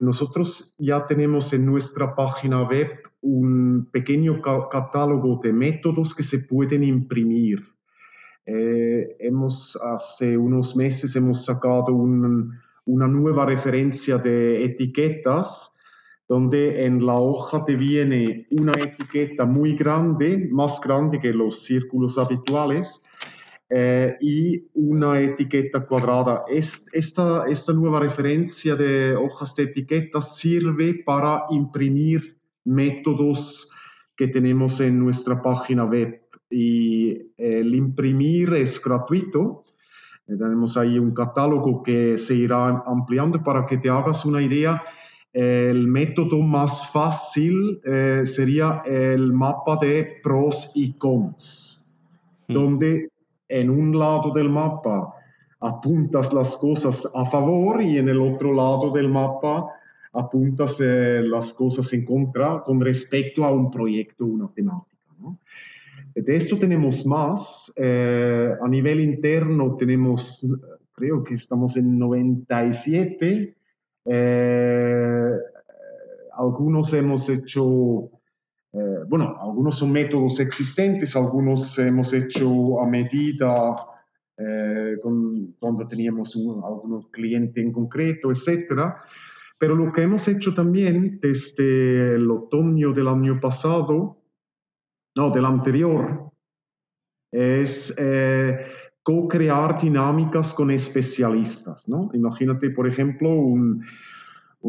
Nosotros 0.00 0.74
ya 0.78 1.06
tenemos 1.06 1.52
en 1.52 1.66
nuestra 1.66 2.14
página 2.14 2.62
web 2.62 2.88
un 3.20 3.88
pequeño 3.90 4.40
catálogo 4.40 5.40
de 5.42 5.52
métodos 5.52 6.14
que 6.14 6.22
se 6.22 6.40
pueden 6.40 6.84
imprimir 6.84 7.64
eh, 8.50 9.16
hemos, 9.18 9.76
hace 9.76 10.38
unos 10.38 10.74
meses 10.74 11.14
hemos 11.16 11.44
sacado 11.44 11.92
una 11.92 13.06
nueva 13.06 13.44
referencia 13.44 14.16
de 14.16 14.64
etiquetas 14.64 15.76
donde 16.28 16.84
en 16.84 17.04
la 17.04 17.14
hoja 17.14 17.64
te 17.64 17.74
viene 17.74 18.46
una 18.50 18.72
etiqueta 18.72 19.46
muy 19.46 19.74
grande, 19.74 20.48
más 20.50 20.80
grande 20.80 21.18
que 21.18 21.32
los 21.32 21.62
círculos 21.62 22.18
habituales, 22.18 23.02
eh, 23.70 24.16
y 24.20 24.64
una 24.74 25.20
etiqueta 25.20 25.86
cuadrada. 25.86 26.44
esta, 26.48 27.44
esta 27.46 27.72
nueva 27.74 28.00
referencia 28.00 28.74
de 28.76 29.14
hojas 29.14 29.54
de 29.56 29.64
etiquetas 29.64 30.38
sirve 30.38 31.02
para 31.04 31.44
imprimir 31.50 32.38
métodos 32.64 33.70
que 34.16 34.28
tenemos 34.28 34.80
en 34.80 34.98
nuestra 34.98 35.42
página 35.42 35.84
web 35.84 36.18
y 36.50 37.12
el 37.36 37.74
imprimir 37.74 38.54
es 38.54 38.82
gratuito. 38.82 39.64
Eh, 40.26 40.36
tenemos 40.38 40.78
ahí 40.78 40.98
un 40.98 41.12
catálogo 41.12 41.82
que 41.82 42.16
se 42.16 42.34
irá 42.34 42.82
ampliando 42.86 43.42
para 43.42 43.66
que 43.66 43.76
te 43.76 43.90
hagas 43.90 44.24
una 44.24 44.40
idea. 44.40 44.82
El 45.40 45.86
método 45.86 46.42
más 46.42 46.90
fácil 46.90 47.80
eh, 47.84 48.22
sería 48.24 48.82
el 48.84 49.32
mapa 49.32 49.78
de 49.80 50.18
pros 50.20 50.72
y 50.74 50.94
cons, 50.94 51.80
mm. 52.48 52.52
donde 52.52 53.12
en 53.48 53.70
un 53.70 53.96
lado 53.96 54.32
del 54.32 54.50
mapa 54.50 55.14
apuntas 55.60 56.32
las 56.32 56.56
cosas 56.56 57.08
a 57.14 57.24
favor 57.24 57.80
y 57.80 57.98
en 57.98 58.08
el 58.08 58.20
otro 58.20 58.52
lado 58.52 58.90
del 58.90 59.08
mapa 59.08 59.64
apuntas 60.12 60.80
eh, 60.80 61.20
las 61.22 61.52
cosas 61.52 61.92
en 61.92 62.04
contra 62.04 62.60
con 62.60 62.80
respecto 62.80 63.44
a 63.44 63.52
un 63.52 63.70
proyecto, 63.70 64.26
una 64.26 64.52
temática. 64.52 64.96
De 66.16 66.34
esto 66.34 66.58
tenemos 66.58 67.06
más. 67.06 67.72
Eh, 67.76 68.50
a 68.60 68.66
nivel 68.66 69.00
interno 69.02 69.76
tenemos, 69.76 70.52
creo 70.96 71.22
que 71.22 71.34
estamos 71.34 71.76
en 71.76 71.96
97. 71.96 73.54
Eh, 74.10 75.32
algunos 76.36 76.94
hemos 76.94 77.28
hecho, 77.28 78.10
eh, 78.72 79.04
bueno, 79.06 79.36
algunos 79.40 79.78
son 79.78 79.92
métodos 79.92 80.40
existentes, 80.40 81.14
algunos 81.16 81.78
hemos 81.78 82.12
hecho 82.12 82.80
a 82.80 82.86
medida 82.86 83.76
cuando 85.60 85.88
teníamos 85.88 86.36
un, 86.36 86.62
algún 86.62 87.10
cliente 87.10 87.60
en 87.60 87.72
concreto, 87.72 88.30
etc. 88.30 88.94
Pero 89.58 89.74
lo 89.74 89.90
que 89.90 90.02
hemos 90.02 90.28
hecho 90.28 90.54
también 90.54 91.18
desde 91.20 92.14
el 92.14 92.30
otoño 92.30 92.92
del 92.92 93.08
año 93.08 93.40
pasado 93.40 94.18
no, 95.18 95.30
del 95.30 95.44
anterior, 95.46 96.30
es 97.32 97.92
eh, 97.98 98.64
co-crear 99.08 99.80
dinámicas 99.80 100.52
con 100.52 100.70
especialistas, 100.70 101.88
¿no? 101.88 102.10
Imagínate, 102.12 102.68
por 102.68 102.86
ejemplo, 102.86 103.30
un, 103.30 103.82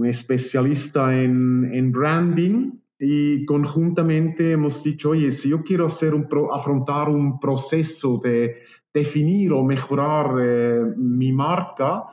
especialista 0.06 1.14
en, 1.14 1.92
branding 1.92 2.72
y 2.98 3.44
conjuntamente 3.44 4.54
hemos 4.54 4.82
dicho, 4.82 5.10
oye, 5.10 5.30
si 5.34 5.50
yo 5.50 5.62
quiero 5.62 5.88
hacer 5.88 6.14
un 6.14 6.26
afrontar 6.54 7.10
un 7.10 7.38
proceso 7.38 8.18
de 8.24 8.60
definir 8.94 9.52
o 9.52 9.62
mejorar 9.62 10.34
eh, 10.42 10.84
mi 10.96 11.34
marca, 11.34 12.06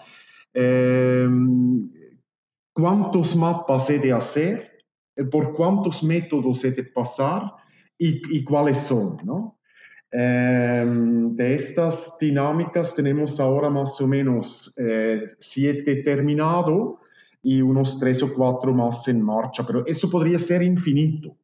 eh, 0.53 1.29
¿cuántos 2.73 3.37
mapas 3.37 3.89
he 3.91 4.01
de 4.01 4.13
hacer? 4.13 4.73
por 5.31 5.55
cuántos 5.55 6.03
métodos 6.03 6.65
he 6.65 6.73
de 6.73 6.85
pasar 6.85 7.55
y, 7.97 8.45
cuáles 8.45 8.79
son, 8.79 9.17
¿no? 9.25 9.56
Em, 10.19 11.37
de 11.37 11.53
estas 11.53 12.17
dinámicas 12.19 12.95
tenemos 12.95 13.39
ahora 13.39 13.69
más 13.69 14.01
o 14.01 14.09
menos 14.09 14.75
eh, 14.79 15.27
siete 15.39 15.97
terminado 15.97 17.01
y 17.43 17.61
unos 17.61 18.01
tres 18.01 18.23
o 18.23 18.33
cuatro 18.33 18.73
más 18.73 19.07
en 19.09 19.21
marcha, 19.21 19.67
pero 19.67 19.85
eso 19.85 20.11
podría 20.11 20.39
ser 20.39 20.63
infinito. 20.63 21.37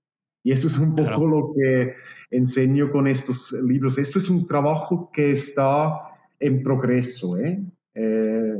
Y 0.42 0.52
eso 0.52 0.68
es 0.68 0.78
un 0.78 0.94
poco 0.96 1.26
lo 1.26 1.52
que 1.54 1.92
enseño 2.30 2.90
con 2.90 3.08
estos 3.08 3.52
libros. 3.52 3.98
Esto 3.98 4.18
es 4.18 4.30
un 4.30 4.46
trabajo 4.46 5.10
que 5.12 5.32
está 5.32 6.00
en 6.40 6.62
progreso, 6.62 7.36
¿eh? 7.38 7.62
eh 7.94 8.54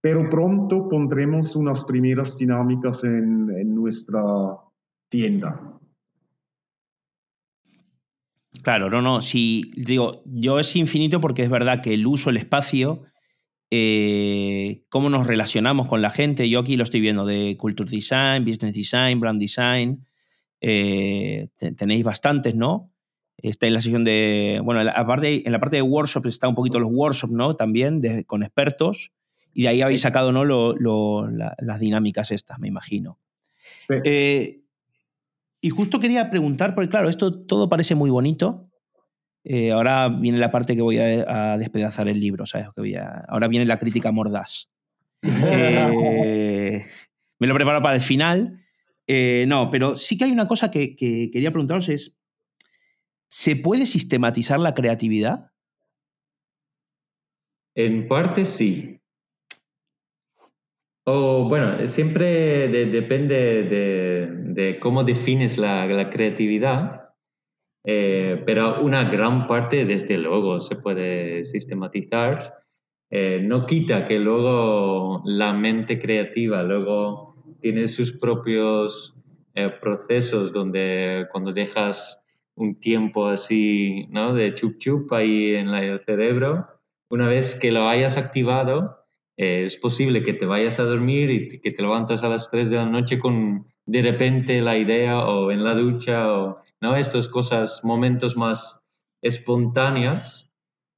pero 0.00 0.28
pronto 0.28 0.88
pondremos 0.88 1.54
unas 1.56 1.84
primeras 1.84 2.36
dinámicas 2.36 3.04
en, 3.04 3.50
en 3.50 3.74
nuestra 3.74 4.22
tienda. 5.08 5.78
Claro, 8.66 8.90
no, 8.90 9.00
no. 9.00 9.22
Si 9.22 9.70
digo, 9.76 10.24
yo 10.24 10.58
es 10.58 10.74
infinito 10.74 11.20
porque 11.20 11.44
es 11.44 11.48
verdad 11.48 11.82
que 11.82 11.94
el 11.94 12.04
uso, 12.04 12.30
el 12.30 12.36
espacio, 12.36 13.04
eh, 13.70 14.82
cómo 14.88 15.08
nos 15.08 15.28
relacionamos 15.28 15.86
con 15.86 16.02
la 16.02 16.10
gente. 16.10 16.50
Yo 16.50 16.58
aquí 16.58 16.76
lo 16.76 16.82
estoy 16.82 17.00
viendo 17.00 17.24
de 17.24 17.56
Culture 17.56 17.88
Design, 17.88 18.44
Business 18.44 18.74
Design, 18.74 19.20
Brand 19.20 19.40
Design. 19.40 20.04
Eh, 20.60 21.46
tenéis 21.76 22.02
bastantes, 22.02 22.56
¿no? 22.56 22.90
Está 23.36 23.68
en 23.68 23.74
la 23.74 23.82
sección 23.82 24.02
de. 24.02 24.60
Bueno, 24.64 24.80
en 24.80 24.86
la 24.86 25.06
parte, 25.06 25.46
en 25.46 25.52
la 25.52 25.60
parte 25.60 25.76
de 25.76 25.82
workshops 25.82 26.26
está 26.26 26.48
un 26.48 26.56
poquito 26.56 26.80
los 26.80 26.90
workshops, 26.90 27.32
¿no? 27.32 27.54
También 27.54 28.24
con 28.24 28.42
expertos. 28.42 29.12
Y 29.54 29.62
de 29.62 29.68
ahí 29.68 29.80
habéis 29.80 30.00
sacado, 30.00 30.32
¿no? 30.32 30.44
las 30.44 31.78
dinámicas 31.78 32.32
estas, 32.32 32.58
me 32.58 32.66
imagino. 32.66 33.20
Eh, 34.02 34.62
y 35.60 35.70
justo 35.70 36.00
quería 36.00 36.30
preguntar, 36.30 36.74
porque 36.74 36.90
claro, 36.90 37.08
esto 37.08 37.44
todo 37.44 37.68
parece 37.68 37.94
muy 37.94 38.10
bonito. 38.10 38.70
Eh, 39.44 39.70
ahora 39.70 40.08
viene 40.08 40.38
la 40.38 40.50
parte 40.50 40.74
que 40.74 40.82
voy 40.82 40.98
a, 40.98 41.56
despedazar 41.56 42.08
el 42.08 42.20
libro, 42.20 42.46
¿sabes? 42.46 42.68
Que 42.74 42.80
voy 42.80 42.94
ahora 42.96 43.48
viene 43.48 43.64
la 43.66 43.78
crítica 43.78 44.12
mordaz. 44.12 44.70
Eh, 45.22 46.84
me 47.38 47.46
lo 47.46 47.54
preparo 47.54 47.82
para 47.82 47.94
el 47.94 48.00
final. 48.00 48.60
no, 49.46 49.70
pero 49.70 49.96
sí 49.96 50.16
que 50.16 50.24
hay 50.24 50.32
una 50.32 50.48
cosa 50.48 50.70
que, 50.70 50.94
que 50.94 51.30
quería 51.30 51.50
preguntaros 51.50 51.88
es, 51.88 52.18
¿se 53.28 53.56
puede 53.56 53.86
sistematizar 53.86 54.58
la 54.58 54.74
creatividad? 54.74 55.52
En 57.74 58.08
parte 58.08 58.44
sí. 58.44 59.00
O 61.08 61.44
bueno, 61.48 61.86
siempre 61.86 62.66
depende 62.66 63.62
de, 63.62 64.78
cómo 64.80 65.04
defines 65.04 65.56
la, 65.56 66.10
creatividad, 66.10 67.10
eh, 67.84 68.42
pero 68.44 68.82
una 68.82 69.08
gran 69.08 69.46
parte 69.46 69.84
desde 69.84 70.18
luego 70.18 70.60
se 70.60 70.74
puede 70.74 71.46
sistematizar. 71.46 72.54
Eh, 73.08 73.38
no 73.40 73.66
quita 73.66 74.08
que 74.08 74.18
luego 74.18 75.22
la 75.24 75.52
mente 75.52 76.00
creativa 76.00 76.64
luego 76.64 77.36
tiene 77.60 77.86
sus 77.86 78.10
propios 78.10 79.14
eh, 79.54 79.70
procesos 79.80 80.52
donde 80.52 81.28
cuando 81.30 81.52
dejas 81.52 82.20
un 82.56 82.80
tiempo 82.80 83.28
así, 83.28 84.08
¿no? 84.10 84.34
De 84.34 84.54
chup 84.54 84.78
chup 84.78 85.12
ahí 85.12 85.54
en 85.54 85.68
el 85.68 86.00
cerebro, 86.04 86.66
una 87.10 87.28
vez 87.28 87.54
que 87.54 87.70
lo 87.70 87.88
hayas 87.88 88.16
activado, 88.16 89.05
eh, 89.36 89.64
es 89.64 89.76
posible 89.76 90.22
que 90.22 90.32
te 90.32 90.46
vayas 90.46 90.78
a 90.78 90.84
dormir 90.84 91.30
y 91.30 91.60
que 91.60 91.70
te 91.70 91.82
levantas 91.82 92.24
a 92.24 92.28
las 92.28 92.50
3 92.50 92.70
de 92.70 92.76
la 92.76 92.86
noche 92.86 93.18
con 93.18 93.66
de 93.84 94.02
repente 94.02 94.60
la 94.60 94.76
idea 94.76 95.26
o 95.26 95.50
en 95.50 95.62
la 95.62 95.74
ducha 95.74 96.32
o 96.32 96.62
no 96.80 96.96
estas 96.96 97.28
cosas 97.28 97.80
momentos 97.84 98.36
más 98.36 98.82
espontáneos. 99.22 100.50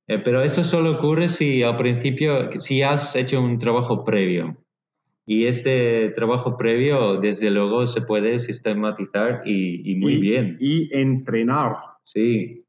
Eh, 0.07 0.19
pero 0.19 0.43
esto 0.43 0.65
solo 0.65 0.93
ocurre 0.93 1.29
si 1.29 1.63
al 1.63 1.77
principio 1.77 2.61
si 2.61 2.83
has 2.83 3.15
hecho 3.15 3.41
un 3.43 3.59
trabajo 3.59 4.05
previo. 4.05 4.57
Y 5.27 5.45
este 5.45 6.09
trabajo 6.11 6.57
previo 6.57 7.21
desde 7.21 7.51
luego 7.51 7.85
se 7.85 8.01
puede 8.01 8.39
sistematizar 8.39 9.43
y, 9.45 9.95
muy 9.97 10.17
bien. 10.17 10.57
y 10.59 10.89
entrenar. 10.97 11.77
Sí. 12.03 12.65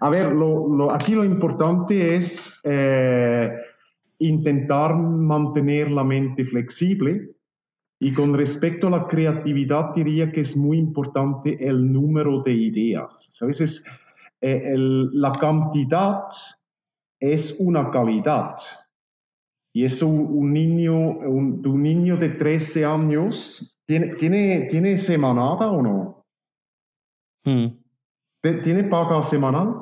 A 0.00 0.10
ver 0.10 0.32
lo, 0.32 0.90
aquí 0.90 1.14
lo 1.14 1.24
importante 1.24 2.16
es 2.16 2.60
eh, 2.64 3.52
intentar 4.20 4.96
mantener 4.96 5.90
la 5.90 6.04
mente 6.04 6.44
flexible. 6.44 7.34
Y 7.98 8.12
con 8.12 8.34
respecto 8.34 8.86
a 8.86 8.90
la 8.90 9.06
creatividad, 9.06 9.94
diría 9.94 10.32
que 10.32 10.40
es 10.40 10.56
muy 10.56 10.78
importante 10.78 11.58
el 11.66 11.92
número 11.92 12.42
de 12.42 12.52
ideas. 12.52 13.38
A 13.42 13.46
veces 13.46 13.84
eh, 14.40 14.72
la 14.76 15.32
cantidad 15.32 16.22
es 17.18 17.56
una 17.60 17.90
calidad. 17.90 18.54
Y 19.72 19.84
eso 19.84 20.06
un 20.06 20.52
niño, 20.52 20.98
un, 20.98 21.82
niño 21.82 22.16
de 22.16 22.30
13 22.30 22.84
años, 22.84 23.78
¿tiene, 23.86 24.14
tiene, 24.16 24.66
¿tiene 24.68 24.98
semanada 24.98 25.70
o 25.70 25.82
no? 25.82 26.26
Hmm. 27.44 27.80
¿Tiene 28.62 28.84
paga 28.84 29.22
semanal? 29.22 29.74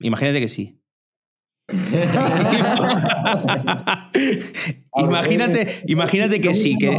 Imagínate 0.00 0.40
que 0.40 0.48
sí. 0.48 0.80
Imagínate, 4.96 5.82
imagínate 5.86 6.40
que 6.40 6.54
sí, 6.54 6.76
que. 6.78 6.96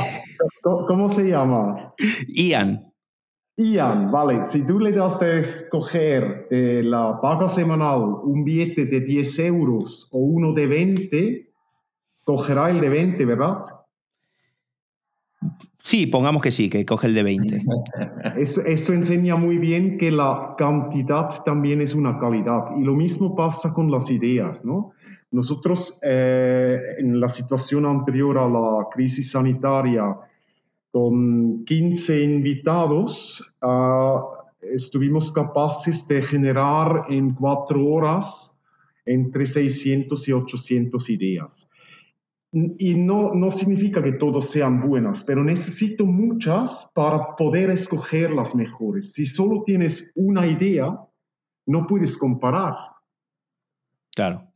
¿Cómo 0.61 1.07
se 1.07 1.29
llama? 1.29 1.93
Ian. 2.27 2.91
Ian, 3.57 4.11
vale, 4.11 4.43
si 4.43 4.67
tú 4.67 4.79
le 4.79 4.91
das 4.91 5.19
de 5.19 5.39
escoger 5.39 6.47
de 6.49 6.83
la 6.83 7.21
paga 7.21 7.47
semanal 7.47 8.01
un 8.23 8.43
billete 8.43 8.85
de 8.85 8.99
10 8.99 9.39
euros 9.39 10.09
o 10.11 10.17
uno 10.19 10.51
de 10.51 10.67
20, 10.67 11.53
cogerá 12.25 12.69
el 12.69 12.81
de 12.81 12.89
20, 12.89 13.25
¿verdad? 13.25 13.61
Sí, 15.85 16.07
pongamos 16.07 16.41
que 16.41 16.51
sí, 16.51 16.67
que 16.67 16.83
coge 16.83 17.05
el 17.05 17.13
de 17.13 17.21
20. 17.21 17.63
Eso, 18.37 18.91
enseña 18.91 19.35
muy 19.35 19.59
bien 19.59 19.99
que 19.99 20.09
la 20.09 20.55
cantidad 20.57 21.27
también 21.45 21.79
es 21.79 21.93
una 21.93 22.17
calidad. 22.17 22.65
Y 22.75 22.83
lo 22.83 22.95
mismo 22.95 23.35
pasa 23.35 23.71
con 23.71 23.91
las 23.91 24.09
ideas, 24.09 24.65
¿no? 24.65 24.93
Nosotros, 25.29 25.99
eh, 26.01 26.75
en 26.97 27.19
la 27.19 27.27
situación 27.27 27.85
anterior 27.85 28.39
a 28.39 28.49
la 28.49 28.87
crisis 28.91 29.29
sanitaria, 29.29 30.17
con 30.89 31.63
15 31.65 32.19
invitados, 32.19 33.53
uh, 33.61 34.21
estuvimos 34.73 35.31
capaces 35.31 36.07
de 36.07 36.23
generar 36.23 37.05
en 37.09 37.35
cuatro 37.35 37.85
horas 37.85 38.59
entre 39.05 39.45
600 39.45 40.27
y 40.29 40.31
800 40.31 41.09
ideas 41.11 41.69
y 42.55 42.95
no, 42.95 43.33
no 43.33 43.51
significa 43.51 44.01
que 44.01 44.13
todas 44.13 44.49
sean 44.49 44.87
buenas, 44.87 45.25
pero 45.25 45.43
necesito 45.43 46.05
muchas 46.05 46.89
para 46.95 47.35
poder 47.35 47.69
escoger 47.69 48.31
las 48.31 48.55
mejores. 48.55 49.11
Si 49.11 49.25
solo 49.25 49.61
tienes 49.63 50.13
una 50.15 50.47
idea, 50.47 50.97
no 51.65 51.85
puedes 51.85 52.17
comparar. 52.17 52.73
Claro. 54.15 54.47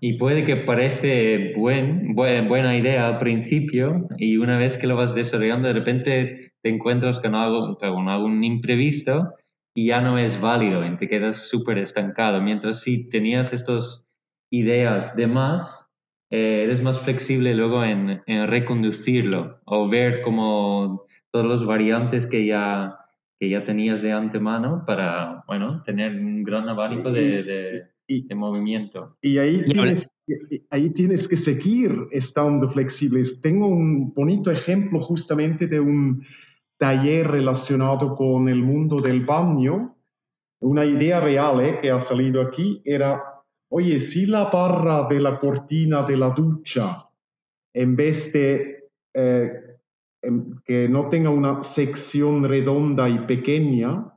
Y 0.00 0.18
puede 0.18 0.44
que 0.44 0.56
parece 0.56 1.54
buen, 1.56 2.16
buena 2.16 2.76
idea 2.76 3.06
al 3.06 3.18
principio 3.18 4.08
y 4.16 4.38
una 4.38 4.58
vez 4.58 4.76
que 4.76 4.88
lo 4.88 4.96
vas 4.96 5.14
desarrollando, 5.14 5.68
de 5.68 5.74
repente 5.74 6.52
te 6.62 6.68
encuentras 6.70 7.20
con 7.20 7.36
algo, 7.36 7.78
con 7.78 8.08
algún 8.08 8.42
imprevisto 8.42 9.34
y 9.72 9.86
ya 9.86 10.00
no 10.00 10.18
es 10.18 10.40
válido 10.40 10.84
y 10.84 10.96
te 10.96 11.08
quedas 11.08 11.48
súper 11.48 11.78
estancado. 11.78 12.42
Mientras 12.42 12.80
si 12.80 13.08
tenías 13.08 13.52
estas 13.52 14.04
ideas 14.50 15.14
de 15.14 15.28
más, 15.28 15.85
eh, 16.30 16.64
eres 16.64 16.82
más 16.82 17.00
flexible 17.00 17.54
luego 17.54 17.84
en, 17.84 18.22
reconducirlo 18.26 19.60
o 19.64 19.88
ver 19.88 20.22
como 20.22 21.04
todos 21.30 21.46
los 21.46 21.64
variantes 21.64 22.26
que 22.26 22.46
ya, 22.46 22.98
que 23.38 23.48
ya 23.48 23.64
tenías 23.64 24.02
de 24.02 24.12
antemano 24.12 24.84
para, 24.86 25.44
bueno, 25.46 25.82
tener 25.82 26.12
un 26.12 26.42
gran 26.42 26.68
abanico 26.68 27.12
de, 27.12 27.86
de, 28.08 28.34
movimiento. 28.34 29.16
Y 29.22 29.38
ahí 29.38 29.64
tienes, 29.66 30.10
ahí 30.70 30.90
tienes 30.90 31.28
que 31.28 31.36
seguir 31.36 31.92
estando 32.10 32.68
flexibles. 32.68 33.40
Tengo 33.40 33.68
un 33.68 34.12
bonito 34.12 34.50
ejemplo 34.50 35.00
justamente 35.00 35.66
de 35.66 35.80
un 35.80 36.24
taller 36.76 37.28
relacionado 37.28 38.14
con 38.16 38.48
el 38.48 38.62
mundo 38.62 38.96
del 38.96 39.24
baño. 39.24 39.96
Una 40.60 40.84
idea 40.84 41.20
real 41.20 41.60
eh, 41.60 41.78
que 41.80 41.90
ha 41.90 42.00
salido 42.00 42.40
aquí 42.42 42.82
era 42.84 43.22
oye, 43.68 43.98
si 43.98 44.26
la 44.26 44.44
barra 44.44 45.06
de 45.08 45.20
la 45.20 45.38
cortina 45.38 46.02
de 46.02 46.16
la 46.16 46.30
ducha, 46.30 47.08
en 47.74 47.96
vez 47.96 48.32
de 48.32 48.90
eh, 49.14 49.52
que 50.64 50.88
no 50.88 51.08
tenga 51.08 51.30
una 51.30 51.62
sección 51.62 52.44
redonda 52.44 53.08
y 53.08 53.20
pequeña, 53.20 54.12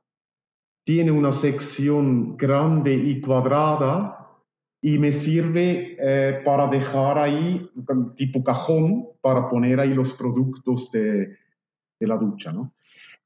tiene 0.85 1.11
una 1.11 1.31
sección 1.31 2.35
grande 2.37 2.93
y 2.95 3.21
cuadrada 3.21 4.15
y 4.81 4.97
me 4.97 5.11
sirve 5.11 5.95
eh, 5.99 6.41
para 6.45 6.67
dejar 6.67 7.19
ahí, 7.19 7.69
tipo 8.15 8.43
cajón, 8.43 9.09
para 9.21 9.49
poner 9.49 9.79
ahí 9.79 9.93
los 9.93 10.13
productos 10.13 10.91
de, 10.91 11.35
de 11.99 12.07
la 12.07 12.17
ducha, 12.17 12.51
¿no? 12.51 12.73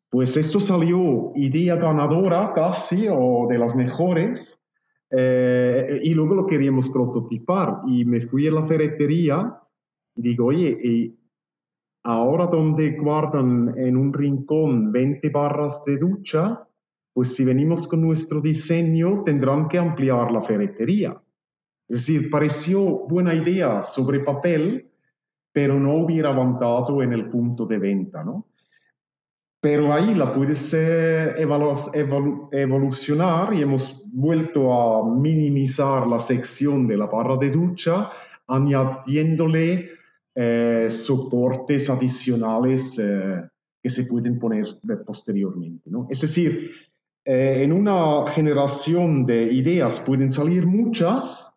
Pues 0.10 0.38
esto 0.38 0.60
salió 0.60 1.32
idea 1.36 1.76
ganadora 1.76 2.54
casi, 2.54 3.08
o 3.10 3.48
de 3.50 3.58
las 3.58 3.76
mejores, 3.76 4.63
eh, 5.16 6.00
y 6.04 6.14
luego 6.14 6.36
lo 6.36 6.48
queríamos 6.48 6.90
prototipar. 6.90 7.82
Y 7.88 8.04
me 8.06 8.22
fui 8.22 8.48
a 8.48 8.52
la 8.52 8.66
ferretería, 8.66 9.60
digo, 10.16 10.48
oye, 10.48 10.78
y 10.82 11.16
ahora 12.04 12.48
donde 12.48 12.98
guardan 12.98 13.74
en 13.78 13.96
un 13.96 14.12
rincón 14.12 14.92
20 14.92 15.30
barras 15.30 15.84
de 15.86 15.98
ducha, 15.98 16.68
pues 17.14 17.36
si 17.36 17.46
venimos 17.46 17.88
con 17.88 18.02
nuestro 18.02 18.42
diseño 18.42 19.24
tendrán 19.24 19.68
que 19.68 19.78
ampliar 19.78 20.32
la 20.32 20.42
ferretería. 20.42 21.22
Es 21.88 22.08
decir, 22.08 22.30
pareció 22.30 22.82
buena 23.08 23.36
idea 23.36 23.84
sobre 23.84 24.22
papel, 24.22 24.90
pero 25.52 25.80
no 25.80 25.96
hubiera 25.98 26.30
avanzado 26.30 27.04
en 27.04 27.14
el 27.14 27.30
punto 27.30 27.68
de 27.68 27.78
venta, 27.78 28.24
¿no? 28.24 28.48
Pero 29.64 29.94
ahí 29.94 30.14
la 30.14 30.34
puedes 30.34 30.74
evolucionar 32.52 33.54
y 33.54 33.62
hemos 33.62 34.12
vuelto 34.12 34.74
a 34.74 35.10
minimizar 35.10 36.06
la 36.06 36.20
sección 36.20 36.86
de 36.86 36.98
la 36.98 37.06
barra 37.06 37.38
de 37.38 37.50
ducha 37.50 38.12
añadiéndole 38.46 39.90
eh, 40.36 40.88
soportes 40.90 41.90
adicionales 41.90 43.00
eh, 43.00 43.42
que 43.82 43.90
se 43.90 44.04
pueden 44.04 44.38
poner 44.38 44.66
posteriormente. 45.06 45.90
¿no? 45.90 46.08
Es 46.10 46.20
decir, 46.20 46.72
eh, 47.24 47.64
en 47.64 47.72
una 47.72 48.28
generación 48.28 49.26
de 49.26 49.44
ideas 49.44 50.02
pueden 50.02 50.30
salir 50.30 50.66
muchas, 50.68 51.52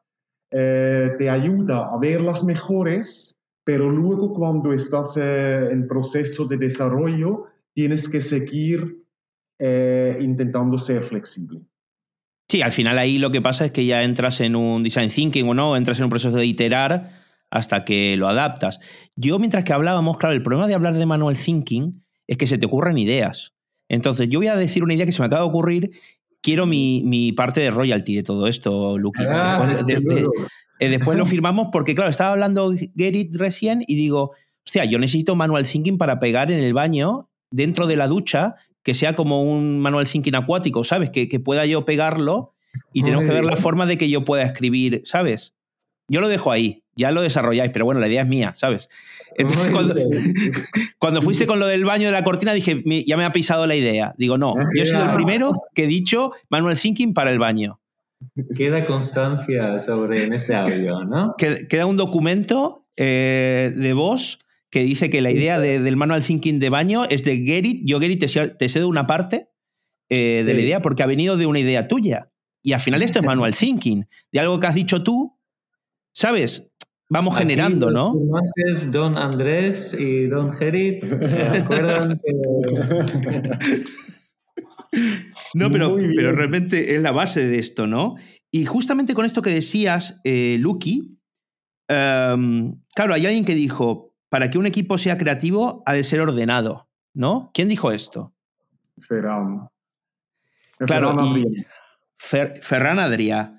te 0.48 1.28
ayuda 1.28 1.90
a 1.92 1.98
ver 1.98 2.20
las 2.20 2.44
mejores, 2.44 3.36
pero 3.64 3.90
luego 3.90 4.32
cuando 4.32 4.72
estás 4.72 5.16
en 5.16 5.88
proceso 5.88 6.46
de 6.46 6.56
desarrollo, 6.56 7.48
tienes 7.76 8.08
que 8.08 8.20
seguir 8.22 9.04
intentando 10.20 10.76
ser 10.78 11.02
flexible. 11.02 11.60
Sí, 12.48 12.62
al 12.62 12.72
final 12.72 12.98
ahí 12.98 13.18
lo 13.18 13.30
que 13.30 13.42
pasa 13.42 13.64
es 13.66 13.72
que 13.72 13.86
ya 13.86 14.02
entras 14.02 14.40
en 14.40 14.54
un 14.54 14.82
design 14.82 15.10
thinking 15.10 15.48
o 15.48 15.54
no, 15.54 15.76
entras 15.76 15.98
en 15.98 16.04
un 16.04 16.10
proceso 16.10 16.36
de 16.36 16.46
iterar 16.46 17.24
hasta 17.50 17.84
que 17.84 18.16
lo 18.16 18.28
adaptas. 18.28 18.78
Yo 19.16 19.38
mientras 19.38 19.64
que 19.64 19.72
hablábamos, 19.72 20.16
claro, 20.18 20.34
el 20.34 20.42
problema 20.42 20.68
de 20.68 20.74
hablar 20.74 20.94
de 20.94 21.06
manual 21.06 21.36
thinking 21.36 22.04
es 22.26 22.36
que 22.36 22.46
se 22.46 22.58
te 22.58 22.66
ocurren 22.66 22.98
ideas. 22.98 23.54
Entonces, 23.88 24.28
yo 24.28 24.38
voy 24.38 24.48
a 24.48 24.56
decir 24.56 24.82
una 24.82 24.94
idea 24.94 25.06
que 25.06 25.12
se 25.12 25.22
me 25.22 25.26
acaba 25.26 25.42
de 25.42 25.48
ocurrir. 25.48 25.90
Quiero 26.42 26.66
mi, 26.66 27.32
parte 27.32 27.60
de 27.60 27.70
royalty 27.70 28.16
de 28.16 28.22
todo 28.22 28.46
esto, 28.46 28.98
Luqui. 28.98 29.22
Ah, 29.28 29.74
eh, 30.78 30.88
después, 30.88 31.18
lo 31.18 31.26
firmamos 31.26 31.68
porque, 31.72 31.94
claro, 31.94 32.10
estaba 32.10 32.30
hablando 32.30 32.72
Gerrit 32.96 33.34
recién 33.34 33.82
y 33.86 33.96
digo, 33.96 34.32
hostia, 34.64 34.84
yo 34.84 34.98
necesito 34.98 35.34
manual 35.34 35.66
thinking 35.66 35.98
para 35.98 36.20
pegar 36.20 36.52
en 36.52 36.62
el 36.62 36.74
baño, 36.74 37.28
dentro 37.50 37.86
de 37.86 37.96
la 37.96 38.08
ducha, 38.08 38.56
que 38.82 38.94
sea 38.94 39.16
como 39.16 39.42
un 39.42 39.80
manual 39.80 40.08
thinking 40.08 40.34
acuático, 40.34 40.84
¿sabes? 40.84 41.10
Que, 41.10 41.28
que 41.28 41.40
pueda 41.40 41.66
yo 41.66 41.84
pegarlo 41.84 42.54
y 42.92 43.02
tenemos 43.02 43.24
que 43.24 43.32
ver 43.32 43.44
la 43.44 43.56
forma 43.56 43.86
de 43.86 43.98
que 43.98 44.08
yo 44.08 44.24
pueda 44.24 44.42
escribir, 44.42 45.02
¿sabes? 45.04 45.54
Yo 46.08 46.20
lo 46.20 46.28
dejo 46.28 46.52
ahí, 46.52 46.84
ya 46.94 47.10
lo 47.10 47.20
desarrolláis, 47.20 47.70
pero 47.72 47.84
bueno, 47.84 48.00
la 48.00 48.08
idea 48.08 48.22
es 48.22 48.28
mía, 48.28 48.52
¿sabes? 48.54 48.88
Entonces, 49.36 49.70
cuando, 50.98 51.22
fuiste 51.22 51.46
con 51.46 51.58
lo 51.58 51.66
del 51.66 51.84
baño 51.84 52.06
de 52.06 52.12
la 52.12 52.24
cortina, 52.24 52.52
dije, 52.52 52.82
ya 53.06 53.16
me 53.16 53.24
ha 53.24 53.32
pisado 53.32 53.66
la 53.66 53.74
idea. 53.74 54.14
Digo, 54.16 54.38
no, 54.38 54.54
yo 54.74 54.82
he 54.82 54.86
sido 54.86 55.02
el 55.04 55.14
primero 55.14 55.52
que 55.74 55.84
he 55.84 55.86
dicho 55.86 56.32
manual 56.48 56.78
thinking 56.78 57.12
para 57.12 57.30
el 57.30 57.38
baño. 57.38 57.80
Queda 58.56 58.86
constancia 58.86 59.78
sobre 59.78 60.24
en 60.24 60.32
este 60.32 60.54
audio, 60.54 61.04
¿no? 61.04 61.34
Queda 61.36 61.86
un 61.86 61.96
documento 61.96 62.86
eh, 62.96 63.72
de 63.76 63.92
voz 63.92 64.38
que 64.70 64.82
dice 64.82 65.10
que 65.10 65.22
la 65.22 65.30
idea 65.30 65.60
del 65.60 65.96
manual 65.96 66.22
thinking 66.22 66.58
de 66.58 66.70
baño 66.70 67.04
es 67.04 67.24
de 67.24 67.38
Gerrit. 67.38 67.82
Yo, 67.84 68.00
Gerrit, 68.00 68.24
te, 68.58 68.68
cedo 68.68 68.88
una 68.88 69.06
parte 69.06 69.48
eh, 70.08 70.42
de 70.44 70.54
la 70.54 70.60
idea 70.60 70.82
porque 70.82 71.02
ha 71.02 71.06
venido 71.06 71.36
de 71.36 71.46
una 71.46 71.60
idea 71.60 71.88
tuya. 71.88 72.32
Y 72.62 72.72
al 72.72 72.80
final 72.80 73.02
esto 73.02 73.20
es 73.20 73.24
manual 73.26 73.54
thinking, 73.54 74.06
de 74.32 74.40
algo 74.40 74.58
que 74.60 74.66
has 74.66 74.74
dicho 74.74 75.02
tú 75.02 75.36
¿sabes? 76.16 76.72
Vamos 77.10 77.36
generando, 77.36 77.90
¿no? 77.90 78.14
Don 78.90 79.16
Andrés 79.18 79.94
y 79.96 80.26
Don 80.26 80.50
acuerdan 80.50 82.20
no, 85.54 85.70
pero, 85.70 85.94
pero 85.94 86.32
realmente 86.32 86.96
es 86.96 87.02
la 87.02 87.12
base 87.12 87.46
de 87.46 87.58
esto, 87.58 87.86
¿no? 87.86 88.16
Y 88.50 88.64
justamente 88.64 89.14
con 89.14 89.24
esto 89.24 89.42
que 89.42 89.50
decías, 89.50 90.20
eh, 90.24 90.56
Lucky, 90.58 91.20
em, 91.88 92.80
claro, 92.94 93.14
hay 93.14 93.26
alguien 93.26 93.44
que 93.44 93.54
dijo, 93.54 94.15
para 94.28 94.50
que 94.50 94.58
un 94.58 94.66
equipo 94.66 94.98
sea 94.98 95.18
creativo 95.18 95.82
ha 95.86 95.92
de 95.92 96.04
ser 96.04 96.20
ordenado, 96.20 96.88
¿no? 97.14 97.50
¿Quién 97.54 97.68
dijo 97.68 97.92
esto? 97.92 98.32
Ferran. 98.98 99.68
Claro, 100.78 101.16
Ferran 102.18 102.98
Adrià. 102.98 103.56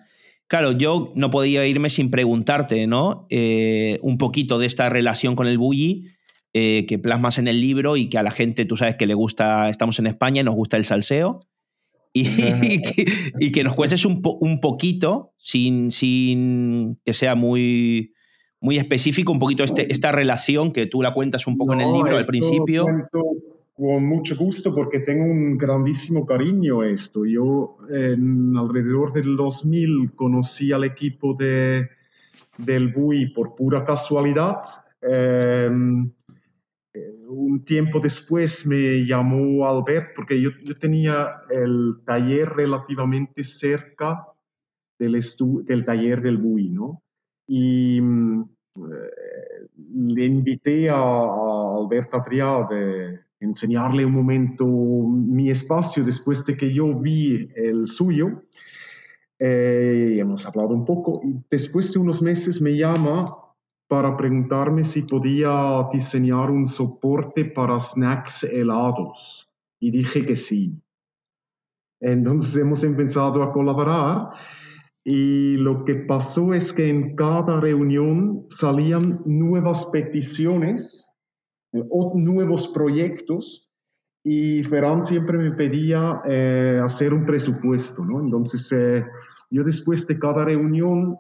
Claro, 0.48 0.72
yo 0.72 1.12
no 1.16 1.30
podía 1.30 1.66
irme 1.66 1.90
sin 1.90 2.10
preguntarte, 2.10 2.88
¿no? 2.88 3.28
Eh, 3.30 4.00
un 4.02 4.18
poquito 4.18 4.60
de 4.60 4.66
esta 4.66 4.90
relación 4.90 5.36
con 5.36 5.48
el 5.48 5.58
bully 5.58 6.08
eh, 6.54 6.86
que 6.88 6.98
plasmas 6.98 7.38
en 7.38 7.48
el 7.48 7.60
libro 7.60 7.98
y 7.98 8.10
que 8.10 8.18
a 8.18 8.24
la 8.24 8.32
gente, 8.32 8.66
tú 8.66 8.78
sabes 8.78 8.96
que 8.96 9.06
le 9.06 9.14
gusta, 9.14 9.70
estamos 9.70 10.00
en 10.00 10.08
España 10.08 10.42
y 10.42 10.44
nos 10.44 10.56
gusta 10.56 10.78
el 10.78 10.86
salseo. 10.86 11.42
Y, 12.14 12.24
que, 13.52 13.64
nos 13.64 13.76
cuentes 13.76 14.06
un, 14.06 14.22
poquito, 14.22 15.34
sin, 15.38 15.92
sin, 15.92 17.00
que 17.06 17.14
sea 17.14 17.36
muy, 17.36 18.14
muy 18.60 18.78
específico, 18.78 19.32
un 19.32 19.40
poquito 19.40 19.64
este, 19.64 19.92
esta 19.92 20.12
relación 20.12 20.74
que 20.74 20.88
tú 20.88 21.02
la 21.02 21.14
cuentas 21.14 21.48
un 21.48 21.58
poco 21.58 21.74
en 21.74 21.82
el 21.82 21.94
libro 21.94 22.18
al 22.18 22.26
principio 22.26 22.86
con 23.78 24.04
mucho 24.06 24.36
gusto 24.36 24.74
porque 24.74 25.00
tengo 25.00 25.24
un 25.24 25.56
grandísimo 25.56 26.26
cariño 26.26 26.82
a 26.82 26.90
esto. 26.90 27.26
Yo 27.26 27.78
en 27.92 28.58
alrededor 28.58 29.14
del 29.14 29.38
2000 29.38 30.14
conocí 30.16 30.72
al 30.72 30.84
equipo 30.84 31.36
de, 31.36 31.88
del 32.58 32.92
BUI 32.92 33.28
por 33.34 33.54
pura 33.54 33.84
casualidad. 33.84 34.62
Em, 35.00 36.12
un 37.30 37.64
tiempo 37.64 38.00
después 38.00 38.66
me 38.66 39.06
llamó 39.06 39.68
Albert 39.68 40.16
porque 40.16 40.42
yo, 40.42 40.50
yo 40.64 40.76
tenía 40.76 41.42
el 41.52 41.98
taller 42.04 42.50
relativamente 42.50 43.44
cerca 43.44 44.26
del, 44.98 45.20
del 45.66 45.84
taller 45.86 46.24
del 46.24 46.38
BUI, 46.38 46.70
¿no? 46.70 47.04
Y 47.48 48.00
eh, 48.00 48.02
le 49.94 50.26
invité 50.26 50.90
a, 50.90 51.00
a 51.00 51.78
Albert 51.78 52.14
Adrià 52.14 52.68
de 52.70 53.20
enseñarle 53.40 54.06
un 54.06 54.14
momento 54.14 54.66
mi 54.66 55.50
espacio 55.50 56.04
después 56.04 56.46
de 56.46 56.58
que 56.58 56.74
yo 56.74 56.94
vi 57.00 57.50
el 57.56 57.86
suyo. 57.86 58.44
Eh, 59.40 60.18
hemos 60.20 60.46
hablado 60.46 60.70
un 60.70 60.86
poco 60.86 61.22
y 61.24 61.36
después 61.50 61.94
de 61.94 62.00
unos 62.00 62.22
meses 62.22 62.60
me 62.62 62.76
llama 62.76 63.38
para 63.88 64.18
preguntarme 64.18 64.84
si 64.84 65.04
podía 65.04 65.88
diseñar 65.92 66.50
un 66.50 66.66
soporte 66.66 67.46
para 67.46 67.80
snacks 67.80 68.44
helados 68.44 69.50
y 69.80 69.92
dije 69.92 70.26
que 70.26 70.36
sí. 70.36 70.82
Entonces 72.00 72.58
hemos 72.58 72.84
empezado 72.84 73.44
a 73.44 73.52
colaborar 73.52 74.32
y 75.10 75.56
lo 75.56 75.86
que 75.86 75.96
pasó 75.96 76.54
es 76.54 76.74
que 76.74 76.90
en 76.90 77.16
cada 77.16 77.62
reunión 77.62 78.44
salían 78.50 79.22
nuevas 79.26 79.86
peticiones 79.86 81.14
nuevos 81.72 82.68
proyectos 82.68 83.70
y 84.22 84.64
Ferran 84.66 85.02
siempre 85.02 85.38
me 85.38 85.52
pedía 85.52 86.22
eh, 86.28 86.82
hacer 86.84 87.14
un 87.14 87.26
presupuesto, 87.26 88.04
¿no? 88.04 88.20
Entonces, 88.20 88.70
eh, 88.74 89.06
yo 89.50 89.64
después 89.64 90.06
de 90.08 90.20
cada 90.20 90.44
reunión 90.44 91.18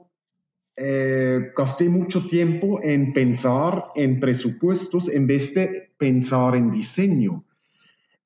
eh, 0.75 1.53
gasté 1.55 1.88
mucho 1.88 2.27
tiempo 2.27 2.81
en 2.83 3.13
pensar 3.13 3.85
en 3.95 4.19
presupuestos 4.19 5.07
en 5.07 5.27
vez 5.27 5.53
de 5.53 5.93
pensar 5.97 6.55
en 6.55 6.71
diseño. 6.71 7.45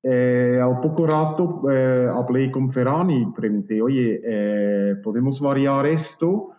Al 0.04 0.80
poco 0.80 1.06
rato 1.06 1.62
hablé 1.68 2.50
con 2.50 2.70
Ferran 2.70 3.10
y 3.10 3.26
pregunté, 3.32 3.80
oye, 3.80 4.20
¿podemos 5.02 5.40
variar 5.40 5.86
esto? 5.86 6.50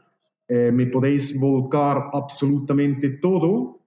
¿Me 0.48 0.86
podéis 0.88 1.40
volcar 1.40 2.10
absolutamente 2.14 3.10
todo? 3.22 3.84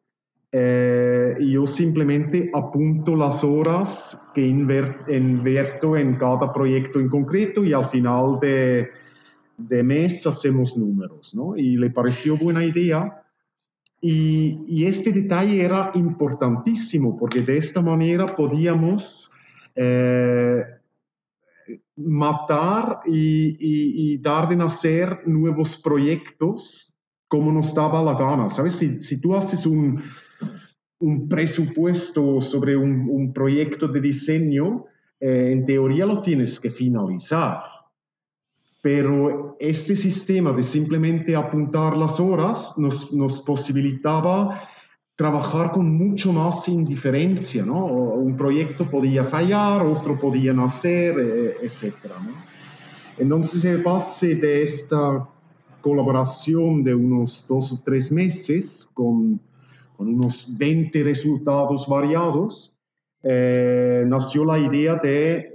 Eh, 0.59 1.37
yo 1.41 1.67
simplemente 1.67 2.51
apunto 2.55 3.15
las 3.15 3.45
horas 3.45 4.27
que 4.33 4.47
invierto 4.47 5.97
en 5.99 6.17
cada 6.17 6.51
proyecto 6.51 6.99
en 6.99 7.09
concreto 7.09 7.63
y 7.63 7.75
al 7.75 7.85
final 7.85 8.39
de, 8.41 8.89
de 9.59 9.83
mes 9.83 10.27
hacemos 10.27 10.75
números, 10.75 11.35
¿no? 11.35 11.59
Y 11.59 11.77
le 11.77 11.91
pareció 11.91 12.39
buena 12.39 12.65
idea. 12.65 13.23
Y, 14.01 14.65
y, 14.67 14.87
este 14.87 15.13
detalle 15.13 15.63
era 15.63 15.91
importantísimo 15.95 17.17
porque 17.19 17.43
de 17.43 17.59
esta 17.59 17.83
manera 17.83 18.25
podíamos 18.25 19.36
eh, 19.77 20.65
matar 21.97 23.01
y, 23.07 23.57
y, 24.15 24.19
dar 24.19 24.49
de 24.49 24.57
nacer 24.57 25.23
nuevos 25.27 25.77
proyectos 25.77 26.95
como 27.29 27.53
nos 27.53 27.75
daba 27.75 28.03
la 28.03 28.15
gana. 28.15 28.49
¿Sabes? 28.49 28.75
Si, 28.77 29.03
si 29.03 29.21
tú 29.21 29.35
haces 29.35 29.67
un, 29.67 30.03
un 30.99 31.29
presupuesto 31.29 32.41
sobre 32.41 32.77
un, 32.77 33.33
proyecto 33.33 33.89
de 33.89 34.01
diseño, 34.01 34.87
eh, 35.21 35.51
en 35.53 35.65
teoría 35.65 36.07
lo 36.07 36.21
tienes 36.21 36.59
que 36.61 36.71
finalizar. 36.71 37.61
Pero 38.83 39.57
este 39.59 39.97
sistema 39.97 40.53
de 40.53 40.63
simplemente 40.63 41.35
apuntar 41.35 41.97
las 41.97 42.21
horas 42.21 42.75
nos, 42.79 43.13
nos 43.13 43.41
posibilitaba 43.41 44.69
trabajar 45.17 45.73
con 45.73 45.91
mucho 45.97 46.31
más 46.31 46.69
indiferencia, 46.69 47.65
¿no? 47.65 47.87
Un 47.87 48.37
proyecto 48.37 48.89
podía 48.89 49.25
fallar, 49.25 49.85
otro 49.85 50.19
podía 50.19 50.53
nacer, 50.53 51.19
eh, 51.19 51.57
etc. 51.63 51.95
¿no? 52.23 52.35
Entonces, 53.17 53.65
el 53.65 53.83
base 53.83 54.35
de 54.35 54.63
esta 54.63 55.27
colaboración 55.81 56.85
de 56.85 56.95
unos 56.95 57.47
dos 57.49 57.73
o 57.73 57.81
tres 57.83 58.13
meses 58.13 58.91
con, 58.93 59.41
con 59.97 60.09
unos 60.09 60.59
20 60.59 61.03
resultados 61.03 61.87
variados, 61.89 62.75
eh, 63.23 64.05
nació 64.07 64.45
la 64.45 64.59
idea 64.59 64.97
de 64.97 65.37
eh, 65.37 65.51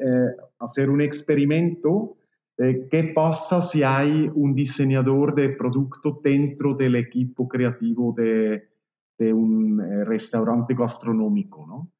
hacer 0.60 0.90
un 0.90 1.02
experimento 1.02 2.16
de 2.58 2.88
qué 2.90 3.04
pasa 3.16 3.62
si 3.62 3.84
hay 3.84 4.30
un 4.34 4.56
diseñador 4.56 5.36
de 5.36 5.50
producto 5.50 6.20
dentro 6.24 6.74
del 6.74 6.96
equipo 6.96 7.48
creativo 7.48 8.14
de, 8.18 8.71
de 9.22 9.32
un 9.32 9.80
eh, 9.80 10.04
restaurante 10.04 10.74
gastronómico. 10.74 11.66
¿no? 11.68 11.92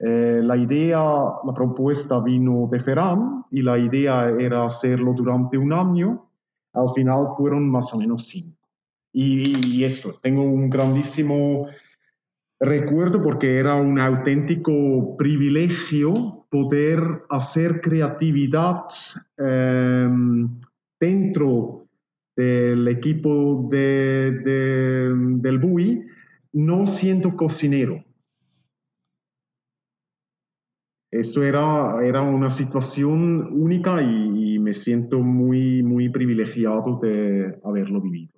Eh, 0.00 0.40
la 0.42 0.56
idea, 0.56 1.00
la 1.44 1.54
propuesta 1.54 2.18
vino 2.20 2.68
de 2.70 2.80
Ferran 2.80 3.44
y 3.52 3.62
la 3.62 3.78
idea 3.78 4.30
era 4.30 4.66
hacerlo 4.66 5.12
durante 5.14 5.56
un 5.56 5.72
año. 5.72 6.28
Al 6.72 6.88
final 6.90 7.28
fueron 7.36 7.70
más 7.70 7.94
o 7.94 7.98
menos 7.98 8.26
cinco. 8.26 8.56
Y, 9.12 9.82
esto, 9.82 10.18
tengo 10.20 10.42
un 10.42 10.68
grandísimo 10.68 11.68
recuerdo 12.60 13.22
porque 13.22 13.56
era 13.56 13.76
un 13.76 13.98
auténtico 13.98 15.16
privilegio 15.16 16.44
poder 16.50 17.00
hacer 17.30 17.80
creatividad 17.80 18.84
eh, 19.38 20.08
dentro 21.00 21.86
del 22.36 22.88
equipo 22.88 23.66
de, 23.70 24.32
del 25.40 25.58
BUI 25.60 26.15
no 26.56 26.86
siendo 26.86 27.36
cocinero. 27.36 28.02
Eso 31.10 31.44
era, 31.44 32.02
era 32.02 32.22
una 32.22 32.48
situación 32.48 33.48
única 33.52 34.02
y, 34.02 34.58
me 34.58 34.72
siento 34.74 35.20
muy, 35.20 35.84
muy 35.84 36.08
privilegiado 36.08 36.98
de 37.00 37.60
haberlo 37.62 38.00
vivido. 38.00 38.32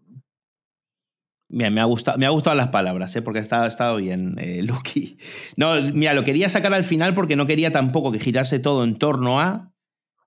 Mira, 1.49 1.71
me 1.71 1.81
ha 1.81 1.85
gustado, 1.85 2.19
me 2.19 2.27
ha 2.27 2.31
gustado 2.31 2.55
las 2.55 2.69
palabras, 2.69 3.17
¿eh? 3.17 3.23
porque 3.23 3.39
ha 3.39 3.43
estado, 3.43 3.67
estado 3.67 3.97
bien, 3.97 4.35
eh, 4.39 4.63
Lucky. 4.67 5.17
No, 5.57 5.81
mira, 5.81 6.13
lo 6.13 6.25
quería 6.25 6.51
sacar 6.51 6.75
al 6.75 6.85
final 6.85 7.15
porque 7.15 7.37
no 7.37 7.47
quería 7.47 7.71
tampoco 7.71 8.13
que 8.13 8.19
girase 8.19 8.59
todo 8.59 8.85
en 8.85 8.99
torno 8.99 9.41
a, 9.41 9.73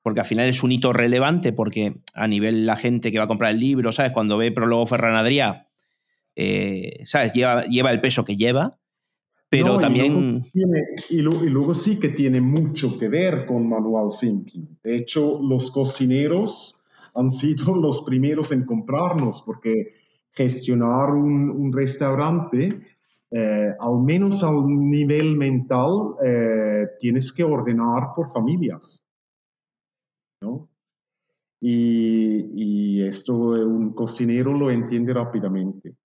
porque 0.01 0.21
al 0.21 0.25
final 0.25 0.47
es 0.47 0.63
un 0.63 0.71
hito 0.71 0.93
relevante, 0.93 1.53
porque 1.53 1.97
a 2.15 2.27
nivel 2.27 2.65
la 2.65 2.77
gente 2.77 3.11
que 3.11 3.19
va 3.19 3.25
a 3.25 3.27
comprar 3.27 3.51
el 3.51 3.59
libro, 3.59 3.91
¿sabes? 3.91 4.13
Cuando 4.13 4.37
ve 4.37 4.51
Prólogo 4.51 4.87
Ferran 4.87 5.13
Adrià, 5.13 5.67
eh, 6.36 7.03
¿sabes? 7.05 7.34
Lleva, 7.34 7.63
lleva 7.65 7.91
el 7.91 8.01
peso 8.01 8.23
que 8.25 8.36
lleva, 8.36 8.71
pero 9.51 9.79
también... 9.79 10.45
Y 11.09 11.21
luego, 11.21 11.73
sí 11.73 11.99
que 11.99 12.07
tiene 12.07 12.39
mucho 12.39 12.97
que 12.97 13.09
ver 13.09 13.45
con 13.45 13.67
manual 13.67 14.07
thinking. 14.17 14.79
De 14.82 14.95
hecho, 14.95 15.41
los 15.41 15.71
cocineros 15.71 16.79
han 17.15 17.29
sido 17.32 17.75
los 17.75 18.01
primeros 18.03 18.53
en 18.53 18.65
comprarnos, 18.65 19.41
porque 19.41 19.95
gestionar 20.32 21.09
un, 21.09 21.73
restaurante, 21.73 22.79
eh, 23.29 23.73
al 23.77 23.99
menos 23.99 24.41
al 24.41 24.65
nivel 24.67 25.36
mental, 25.36 26.15
eh, 26.25 26.88
tienes 26.97 27.34
que 27.34 27.43
ordenar 27.43 28.13
por 28.15 28.32
familias. 28.32 29.05
¿no? 30.41 30.69
Y, 31.59 32.99
y, 32.99 33.03
esto 33.03 33.36
un 33.36 33.93
cocinero 33.93 34.53
lo 34.53 34.71
entiende 34.71 35.13
rápidamente. 35.13 35.97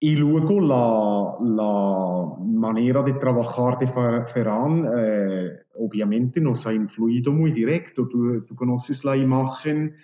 Y 0.00 0.14
luego 0.14 0.60
la, 0.60 1.54
la, 1.56 2.44
manera 2.58 3.02
de 3.02 3.14
trabajar 3.14 3.78
de 3.78 3.86
Ferran 3.88 4.84
eh, 4.96 5.50
obviamente 5.74 6.40
nos 6.40 6.66
ha 6.66 6.72
influido 6.72 7.32
muy 7.32 7.50
directo. 7.50 8.06
Tú, 8.08 8.44
tú, 8.44 8.54
conoces 8.54 9.04
la 9.04 9.16
imagen 9.16 9.96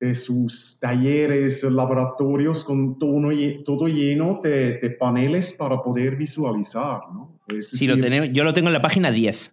de 0.00 0.14
sus 0.14 0.78
talleres, 0.80 1.62
laboratorios 1.62 2.64
con 2.64 2.98
todo, 2.98 3.30
todo 3.64 3.86
lleno 3.86 4.40
de, 4.42 4.78
de, 4.78 4.90
paneles 4.90 5.52
para 5.52 5.82
poder 5.82 6.16
visualizar. 6.16 7.00
¿no? 7.12 7.38
sí, 7.60 7.86
lo 7.86 7.98
tenemos, 7.98 8.30
yo 8.32 8.44
lo 8.44 8.52
tengo 8.54 8.68
en 8.68 8.74
la 8.74 8.82
página 8.82 9.10
10. 9.10 9.50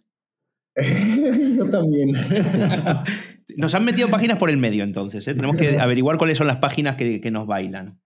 yo 1.58 1.70
también. 1.70 2.12
nos 3.58 3.76
han 3.76 3.86
metido 3.86 4.10
páginas 4.10 4.38
por 4.38 4.50
el 4.50 4.58
medio 4.58 4.84
entonces. 4.84 5.28
¿eh? 5.28 5.34
Tenemos 5.34 5.58
que 5.58 5.80
averiguar 5.80 6.18
cuáles 6.18 6.38
son 6.38 6.48
las 6.48 6.58
páginas 6.58 6.96
que, 6.96 7.20
que 7.20 7.32
nos 7.32 7.46
bailan. 7.46 8.00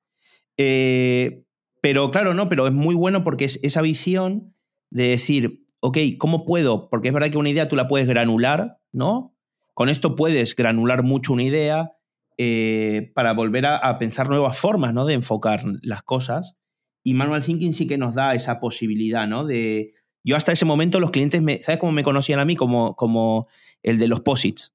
Eh, 0.58 1.45
pero 1.86 2.10
claro, 2.10 2.34
no, 2.34 2.50
pero 2.50 2.66
es 2.66 2.74
muy 2.74 2.96
bueno 2.96 3.24
porque 3.24 3.46
es 3.46 3.60
esa 3.62 3.84
visión 3.84 4.56
de 4.90 5.10
decir, 5.10 5.68
ok, 5.82 6.00
¿cómo 6.18 6.44
puedo? 6.44 6.90
Porque 6.90 7.10
es 7.10 7.14
verdad 7.14 7.30
que 7.30 7.38
una 7.38 7.52
idea 7.52 7.68
tú 7.68 7.76
la 7.76 7.88
puedes 7.88 8.08
granular, 8.08 8.80
¿no? 8.92 9.36
Con 9.76 9.90
esto 9.90 10.16
puedes 10.16 10.56
granular 10.56 11.04
mucho 11.04 11.32
una 11.32 11.44
idea 11.44 11.92
eh, 12.40 13.12
para 13.14 13.34
volver 13.34 13.68
a, 13.68 14.00
pensar 14.00 14.30
nuevas 14.30 14.58
formas, 14.58 14.96
¿no? 14.96 15.06
De 15.06 15.14
enfocar 15.14 15.64
las 15.84 16.02
cosas. 16.02 16.56
Y 17.04 17.14
Manual 17.14 17.46
Thinking 17.46 17.74
sí 17.74 17.86
que 17.86 18.00
nos 18.00 18.16
da 18.16 18.34
esa 18.34 18.60
posibilidad, 18.60 19.28
¿no? 19.28 19.46
De, 19.46 19.94
yo 20.24 20.36
hasta 20.36 20.54
ese 20.54 20.66
momento 20.66 21.00
los 21.00 21.12
clientes, 21.12 21.44
me, 21.44 21.62
¿sabes 21.62 21.80
cómo 21.80 21.92
me 21.92 22.02
conocían 22.02 22.40
a 22.40 22.46
mí? 22.46 22.56
Como, 22.56 22.96
como 22.96 23.48
el 23.84 24.00
de 24.00 24.08
los 24.08 24.22
posits. 24.22 24.74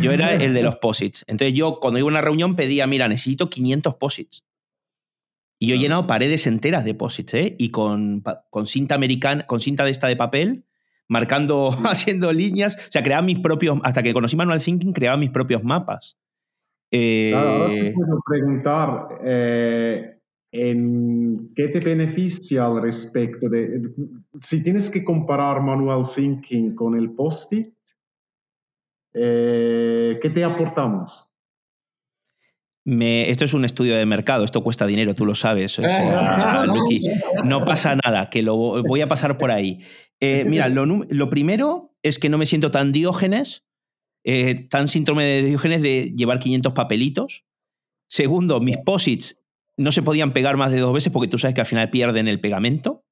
Yo 0.00 0.10
era 0.12 0.32
el 0.32 0.54
de 0.54 0.62
los 0.62 0.76
posits. 0.80 1.26
Entonces 1.26 1.52
yo 1.52 1.80
cuando 1.80 1.98
iba 1.98 2.06
a 2.06 2.12
una 2.12 2.22
reunión 2.22 2.56
pedía, 2.56 2.86
mira, 2.86 3.08
necesito 3.08 3.50
500 3.50 3.96
posits. 3.96 4.47
Y 5.58 5.68
yo 5.68 5.74
he 5.74 5.78
llenado 5.78 6.06
paredes 6.06 6.46
enteras 6.46 6.84
de 6.84 6.94
posits, 6.94 7.34
¿eh? 7.34 7.56
Y 7.58 7.70
con, 7.70 8.22
con 8.50 8.66
cinta 8.66 8.94
americana, 8.94 9.46
con 9.46 9.60
cinta 9.60 9.84
de 9.84 9.90
esta 9.90 10.06
de 10.06 10.16
papel, 10.16 10.64
marcando, 11.08 11.70
haciendo 11.84 12.32
líneas. 12.32 12.76
O 12.76 12.92
sea, 12.92 13.02
creaba 13.02 13.22
mis 13.22 13.40
propios. 13.40 13.78
Hasta 13.82 14.02
que 14.02 14.12
conocí 14.12 14.36
Manual 14.36 14.62
Thinking, 14.62 14.92
creaba 14.92 15.16
mis 15.16 15.30
propios 15.30 15.64
mapas. 15.64 16.18
Eh, 16.90 17.34
ahora 17.34 17.74
te 17.74 17.92
puedo 17.92 18.20
preguntar, 18.26 19.08
eh, 19.24 20.20
¿en 20.52 21.52
qué 21.54 21.68
te 21.68 21.80
beneficia 21.80 22.64
al 22.64 22.80
respecto 22.80 23.48
de, 23.48 23.82
si 24.40 24.62
tienes 24.62 24.88
que 24.88 25.04
comparar 25.04 25.62
Manual 25.62 26.02
Thinking 26.02 26.74
con 26.74 26.96
el 26.96 27.10
post-it, 27.10 27.74
eh, 29.12 30.18
¿qué 30.22 30.30
te 30.30 30.44
aportamos? 30.44 31.28
Esto 32.90 33.44
es 33.44 33.54
un 33.54 33.64
estudio 33.64 33.96
de 33.96 34.06
mercado, 34.06 34.44
esto 34.44 34.62
cuesta 34.62 34.86
dinero, 34.86 35.14
tú 35.14 35.26
lo 35.26 35.34
sabes. 35.34 35.78
no 37.44 37.64
pasa 37.64 37.96
nada, 38.02 38.30
que 38.30 38.42
lo 38.42 38.56
voy 38.56 39.00
a 39.00 39.08
pasar 39.08 39.36
por 39.36 39.50
ahí. 39.50 39.80
Eh, 40.20 40.44
mira, 40.46 40.68
lo, 40.68 41.30
primero 41.30 41.94
es 42.02 42.18
que 42.18 42.28
no 42.28 42.38
me 42.38 42.46
siento 42.46 42.70
tan 42.70 42.92
diógenes, 42.92 43.66
eh, 44.24 44.66
tan 44.68 44.88
síndrome 44.88 45.24
de 45.24 45.42
diógenes 45.42 45.82
de 45.82 46.12
llevar 46.16 46.38
500 46.38 46.72
papelitos. 46.72 47.44
Segundo, 48.08 48.60
mis 48.60 48.78
posits 48.78 49.44
no 49.76 49.92
se 49.92 50.02
podían 50.02 50.32
pegar 50.32 50.56
más 50.56 50.72
de 50.72 50.80
dos 50.80 50.92
veces 50.92 51.12
porque 51.12 51.28
tú 51.28 51.38
sabes 51.38 51.54
que 51.54 51.60
al 51.60 51.66
final 51.66 51.90
pierden 51.90 52.26
el 52.26 52.40
pegamento. 52.40 53.04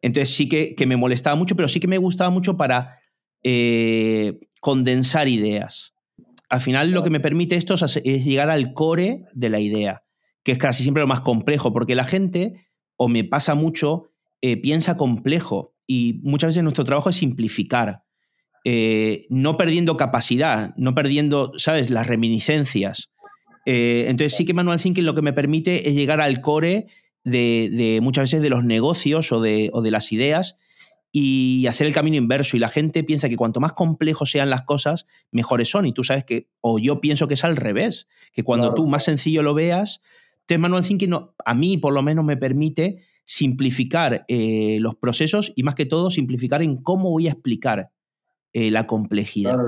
Entonces 0.00 0.34
sí 0.34 0.48
que, 0.48 0.74
me 0.86 0.96
molestaba 0.96 1.36
mucho, 1.36 1.54
pero 1.54 1.68
sí 1.68 1.80
que 1.80 1.88
me 1.88 1.98
gustaba 1.98 2.30
mucho 2.30 2.56
para 2.56 2.98
eh, 3.42 4.40
condensar 4.60 5.28
ideas 5.28 5.92
al 6.48 6.60
final 6.60 6.90
lo 6.90 7.02
que 7.02 7.10
me 7.10 7.20
permite 7.20 7.56
esto 7.56 7.74
es 7.74 8.24
llegar 8.24 8.50
al 8.50 8.72
core 8.72 9.24
de 9.32 9.48
la 9.48 9.60
idea, 9.60 10.02
que 10.42 10.52
es 10.52 10.58
casi 10.58 10.82
siempre 10.82 11.02
lo 11.02 11.06
más 11.06 11.20
complejo, 11.20 11.72
porque 11.72 11.94
la 11.94 12.04
gente, 12.04 12.66
o 12.96 13.08
me 13.08 13.24
pasa 13.24 13.54
mucho, 13.54 14.10
eh, 14.40 14.56
piensa 14.56 14.96
complejo 14.96 15.74
y 15.86 16.20
muchas 16.22 16.48
veces 16.48 16.62
nuestro 16.62 16.84
trabajo 16.84 17.10
es 17.10 17.16
simplificar, 17.16 18.02
eh, 18.64 19.26
no 19.30 19.56
perdiendo 19.56 19.96
capacidad, 19.96 20.74
no 20.76 20.94
perdiendo, 20.94 21.52
¿sabes?, 21.56 21.90
las 21.90 22.06
reminiscencias. 22.06 23.10
Eh, 23.66 24.06
entonces 24.08 24.36
sí 24.36 24.44
que 24.44 24.54
Manual 24.54 24.80
Thinking 24.80 25.04
lo 25.04 25.14
que 25.14 25.22
me 25.22 25.32
permite 25.32 25.88
es 25.88 25.94
llegar 25.94 26.20
al 26.20 26.40
core 26.40 26.86
de, 27.24 27.98
muchas 28.02 28.24
veces 28.24 28.40
de 28.40 28.48
los 28.48 28.64
negocios 28.64 29.32
o 29.32 29.42
de, 29.42 29.70
o 29.74 29.82
de 29.82 29.90
las 29.90 30.12
ideas 30.12 30.56
y 31.12 31.66
hacer 31.66 31.86
el 31.86 31.94
camino 31.94 32.16
inverso. 32.16 32.56
Y 32.56 32.60
la 32.60 32.68
gente 32.68 33.04
piensa 33.04 33.28
que 33.28 33.36
cuanto 33.36 33.60
más 33.60 33.72
complejos 33.72 34.30
sean 34.30 34.50
las 34.50 34.62
cosas, 34.62 35.06
mejores 35.30 35.68
son. 35.68 35.86
Y 35.86 35.92
tú 35.92 36.04
sabes 36.04 36.24
que, 36.24 36.48
o 36.60 36.78
yo 36.78 37.00
pienso 37.00 37.28
que 37.28 37.34
es 37.34 37.44
al 37.44 37.56
revés, 37.56 38.08
que 38.32 38.42
cuando 38.42 38.74
tú 38.74 38.86
más 38.86 39.04
sencillo 39.04 39.42
lo 39.42 39.54
veas, 39.54 40.00
te 40.46 40.58
Manual 40.58 40.84
Thinking 40.84 41.14
a 41.44 41.54
mí 41.54 41.76
por 41.76 41.92
lo 41.92 42.02
menos 42.02 42.24
me 42.24 42.36
permite 42.36 43.02
simplificar 43.24 44.24
eh, 44.28 44.78
los 44.80 44.96
procesos 44.96 45.52
y 45.54 45.62
más 45.62 45.74
que 45.74 45.84
todo 45.84 46.08
simplificar 46.08 46.62
en 46.62 46.78
cómo 46.78 47.10
voy 47.10 47.28
a 47.28 47.32
explicar 47.32 47.90
eh, 48.54 48.70
la 48.70 48.86
complejidad. 48.86 49.58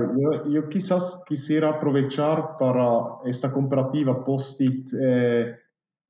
yo, 0.49 0.67
quizás 0.69 1.23
quisiera 1.27 1.69
aprovechar 1.69 2.57
para 2.59 3.19
esta 3.25 3.51
comparativa 3.51 4.25
post-it 4.25 4.89
eh, 4.99 5.55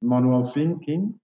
Manual 0.01 0.43
Thinking 0.51 1.19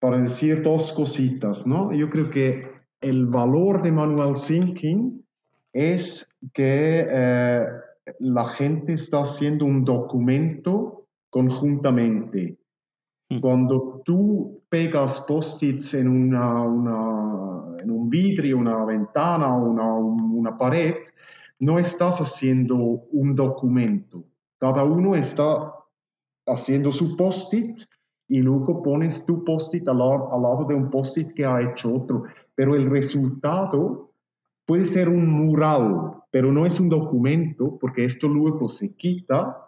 para 0.00 0.18
decir 0.18 0.62
dos 0.62 0.92
cositas, 0.92 1.66
¿no? 1.66 1.92
Yo 1.92 2.08
creo 2.08 2.30
que 2.30 2.73
el 3.04 3.26
valor 3.26 3.82
de 3.82 3.92
manual 3.92 4.34
thinking 4.34 5.24
es 5.72 6.38
que 6.52 7.06
eh, 7.08 7.66
la 8.20 8.46
gente 8.46 8.94
está 8.94 9.20
haciendo 9.20 9.64
un 9.64 9.84
documento 9.84 11.06
conjuntamente. 11.30 12.58
Mm. 13.28 13.40
Cuando 13.40 14.02
tú 14.04 14.62
pegas 14.68 15.24
post-its 15.28 15.94
en, 15.94 16.08
una, 16.08 16.64
en 17.82 17.90
un 17.90 18.08
vidrio, 18.08 18.58
una 18.58 18.84
ventana, 18.84 19.54
una, 19.54 19.94
una 19.94 20.56
pared, 20.56 20.94
no 21.58 21.78
estás 21.78 22.20
haciendo 22.20 22.76
un 22.76 23.34
documento. 23.34 24.24
Cada 24.58 24.84
uno 24.84 25.14
está 25.14 25.74
haciendo 26.46 26.92
su 26.92 27.16
post-it 27.16 27.80
y 28.28 28.40
luego 28.40 28.82
pones 28.82 29.26
tu 29.26 29.44
post-it 29.44 29.86
al, 29.88 29.98
lado 29.98 30.64
de 30.68 30.74
un 30.74 30.90
post-it 30.90 31.32
que 31.34 31.44
ha 31.44 31.60
hecho 31.60 31.94
otro. 31.94 32.24
Pero 32.54 32.74
el 32.76 32.90
resultado 32.90 34.12
puede 34.66 34.84
ser 34.84 35.08
un 35.08 35.28
mural, 35.28 36.22
pero 36.30 36.52
no 36.52 36.66
es 36.66 36.80
un 36.80 36.88
documento 36.88 37.78
porque 37.80 38.04
esto 38.04 38.28
luego 38.28 38.68
se 38.68 38.96
quita 38.96 39.60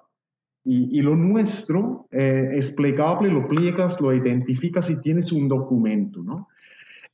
y, 0.68 1.00
lo 1.00 1.14
nuestro 1.14 2.08
eh, 2.10 2.48
es 2.54 2.72
plegable, 2.72 3.28
lo 3.28 3.46
pliegas, 3.46 4.00
lo 4.00 4.12
identificas 4.12 4.90
y 4.90 5.00
tienes 5.00 5.30
un 5.30 5.46
documento. 5.46 6.24
¿no? 6.24 6.48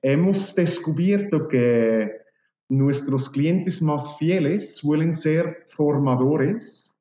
Hemos 0.01 0.55
descubierto 0.55 1.49
que 1.49 2.11
nuestros 2.71 3.29
clientes 3.29 3.83
más 3.83 4.17
fieles 4.17 4.77
suelen 4.77 5.15
ser 5.15 5.67
formadores 5.69 6.97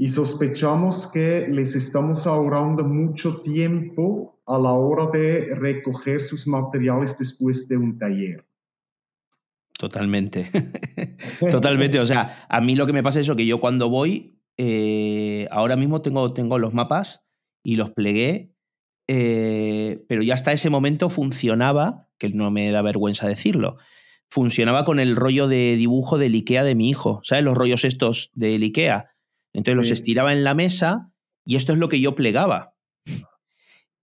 y 0.00 0.08
sospechamos 0.08 1.10
que 1.12 1.48
les 1.48 1.74
estamos 1.74 2.26
ahorrando 2.28 2.84
mucho 2.84 3.40
tiempo 3.40 4.40
a 4.46 4.56
la 4.56 4.72
hora 4.72 5.06
de 5.06 5.54
recoger 5.56 6.22
sus 6.22 6.46
materiales 6.46 7.18
después 7.18 7.66
de 7.68 7.76
un 7.76 7.98
taller. 7.98 8.46
Totalmente. 9.76 10.50
Totalmente. 11.50 11.98
O 11.98 12.06
sea, 12.06 12.46
a 12.48 12.60
mí 12.60 12.76
lo 12.76 12.86
que 12.86 12.92
me 12.92 13.02
pasa 13.02 13.18
es 13.18 13.26
eso, 13.26 13.34
que 13.34 13.44
yo 13.44 13.60
cuando 13.60 13.90
voy, 13.90 14.40
eh, 14.56 15.48
ahora 15.50 15.74
mismo 15.74 16.00
tengo, 16.00 16.32
tengo 16.32 16.58
los 16.58 16.72
mapas 16.72 17.24
y 17.64 17.74
los 17.74 17.90
plegué, 17.90 18.54
eh, 19.08 20.04
pero 20.08 20.22
ya 20.22 20.34
hasta 20.34 20.52
ese 20.52 20.70
momento 20.70 21.10
funcionaba, 21.10 22.08
que 22.18 22.28
no 22.28 22.52
me 22.52 22.70
da 22.70 22.82
vergüenza 22.82 23.26
decirlo, 23.26 23.78
funcionaba 24.30 24.84
con 24.84 25.00
el 25.00 25.16
rollo 25.16 25.48
de 25.48 25.74
dibujo 25.76 26.18
del 26.18 26.36
IKEA 26.36 26.62
de 26.62 26.76
mi 26.76 26.88
hijo, 26.88 27.20
¿sabes? 27.24 27.44
Los 27.44 27.56
rollos 27.56 27.84
estos 27.84 28.30
del 28.34 28.62
IKEA. 28.62 29.10
Entonces 29.58 29.76
los 29.76 29.90
estiraba 29.90 30.32
en 30.32 30.44
la 30.44 30.54
mesa 30.54 31.10
y 31.44 31.56
esto 31.56 31.72
es 31.72 31.78
lo 31.78 31.88
que 31.88 32.00
yo 32.00 32.14
plegaba. 32.14 32.74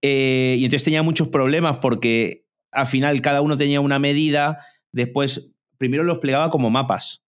Eh, 0.01 0.58
y 0.60 0.66
entonces 0.66 0.84
tenía 0.84 1.01
muchos 1.01 1.30
problemas 1.30 1.78
porque 1.78 2.45
al 2.72 2.88
final 2.88 3.22
cada 3.22 3.41
uno 3.41 3.58
tenía 3.58 3.80
una 3.80 3.97
medida, 3.97 4.60
después 4.91 5.51
primero 5.78 6.03
los 6.03 6.20
plegaba 6.20 6.49
como 6.49 6.70
mapas. 6.70 7.24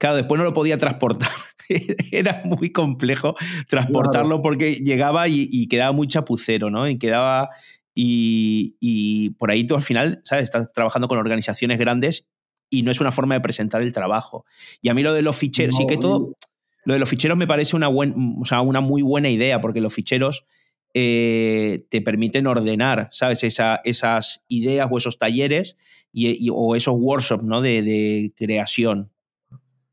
Claro, 0.00 0.16
después 0.16 0.38
no 0.38 0.44
lo 0.44 0.52
podía 0.52 0.76
transportar. 0.76 1.30
Era 2.12 2.42
muy 2.44 2.70
complejo 2.70 3.36
transportarlo 3.68 4.42
porque 4.42 4.74
llegaba 4.74 5.28
y, 5.28 5.68
quedaba 5.68 5.92
muy 5.92 6.08
chapucero, 6.08 6.70
¿no? 6.70 6.88
Y 6.88 6.98
quedaba. 6.98 7.50
Y, 7.94 8.76
y, 8.80 9.30
por 9.30 9.50
ahí 9.50 9.64
tú 9.64 9.74
al 9.74 9.82
final, 9.82 10.20
¿sabes? 10.24 10.44
Estás 10.44 10.72
trabajando 10.72 11.08
con 11.08 11.18
organizaciones 11.18 11.78
grandes 11.78 12.28
y 12.70 12.82
no 12.82 12.90
es 12.90 13.00
una 13.00 13.12
forma 13.12 13.34
de 13.34 13.40
presentar 13.40 13.82
el 13.82 13.92
trabajo. 13.92 14.44
Y 14.82 14.88
a 14.88 14.94
mí 14.94 15.02
lo 15.02 15.12
de 15.12 15.22
los 15.22 15.36
ficheros, 15.36 15.76
sí 15.76 15.86
que 15.86 15.96
todo, 15.96 16.36
lo 16.84 16.94
de 16.94 17.00
los 17.00 17.08
ficheros 17.08 17.36
me 17.36 17.46
parece 17.46 17.76
una, 17.76 17.88
o 17.88 18.44
sea, 18.44 18.60
una 18.60 18.80
muy 18.80 19.02
buena 19.02 19.28
idea, 19.28 19.60
porque 19.60 19.80
los 19.80 19.92
ficheros 19.92 20.46
eh, 20.94 21.86
te 21.90 22.00
permiten 22.00 22.46
ordenar, 22.46 23.08
¿sabes? 23.12 23.44
esas 23.44 24.44
ideas 24.48 24.88
o 24.90 24.98
esos 24.98 25.18
talleres 25.18 25.76
y, 26.12 26.48
o 26.50 26.74
esos 26.74 26.94
workshops, 26.98 27.44
¿no? 27.44 27.60
De, 27.60 28.32
creación. 28.36 29.10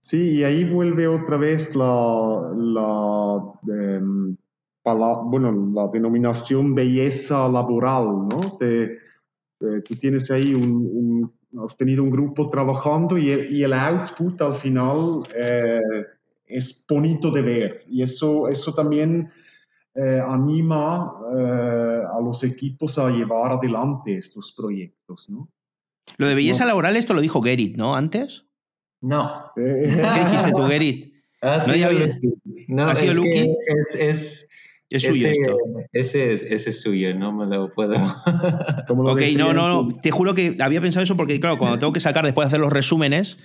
Sí, 0.02 0.36
y 0.36 0.44
ahí 0.44 0.64
vuelve 0.64 1.08
otra 1.08 1.38
vez 1.38 1.76
la, 1.76 2.52
la, 2.56 3.40
em, 3.74 4.38
bueno, 4.84 5.72
la 5.74 5.88
denominación 5.92 6.76
belleza 6.76 7.50
laboral, 7.50 8.06
¿no? 8.30 8.58
tú 9.84 9.96
tienes 9.96 10.30
ahí 10.30 10.54
un 10.54 11.32
has 11.64 11.78
tenido 11.78 12.04
un 12.04 12.10
grupo 12.10 12.50
trabajando 12.50 13.18
y, 13.18 13.32
el 13.32 13.74
output 13.74 14.42
al 14.42 14.56
final 14.56 15.24
eh, 15.36 15.82
es 16.48 16.86
bonito 16.88 17.32
de 17.32 17.42
ver. 17.42 17.84
Y 17.88 18.02
eso, 18.02 18.48
eso 18.48 18.74
también 18.74 19.32
eh, 19.94 20.22
anima 20.26 21.14
eh, 21.36 22.02
a 22.14 22.20
los 22.22 22.44
equipos 22.44 22.98
a 23.00 23.10
llevar 23.10 23.54
adelante 23.54 24.18
estos 24.18 24.54
proyectos, 24.56 25.30
¿no? 25.30 25.50
Lo 26.18 26.28
de 26.28 26.36
belleza 26.36 26.66
laboral, 26.66 26.96
esto 26.96 27.14
lo 27.14 27.22
dijo 27.22 27.42
Gerrit, 27.42 27.78
¿no? 27.78 27.96
¿Antes? 27.96 28.46
No. 29.02 29.52
¿Qué 29.56 30.26
dijiste 30.30 30.52
tú, 30.52 30.64
Gerrit? 30.64 31.14
Ah, 31.42 31.58
¿No, 32.68 32.86
¿Ha 32.88 32.96
sido 32.96 33.14
Lucky? 33.14 33.56
es 34.00 34.48
es 34.90 35.04
suyo 35.04 35.30
esto. 35.30 35.58
Ese 35.94 36.34
es, 36.34 36.44
ese 36.44 36.70
es 36.70 36.82
suyo, 36.82 37.14
no 37.16 37.32
me 37.32 37.46
lo 37.48 37.74
puedo. 37.74 37.96
ok, 38.90 39.22
no, 39.36 39.54
no, 39.54 39.68
no. 39.68 39.88
Te 39.88 40.12
juro 40.12 40.34
que 40.34 40.58
había 40.60 40.82
pensado 40.82 41.04
eso 41.04 41.18
porque, 41.18 41.40
claro, 41.40 41.58
cuando 41.58 41.80
tengo 41.80 41.94
que 41.94 42.00
sacar 42.00 42.24
después 42.24 42.46
de 42.46 42.48
hacer 42.50 42.60
los 42.60 42.72
resúmenes, 42.72 43.40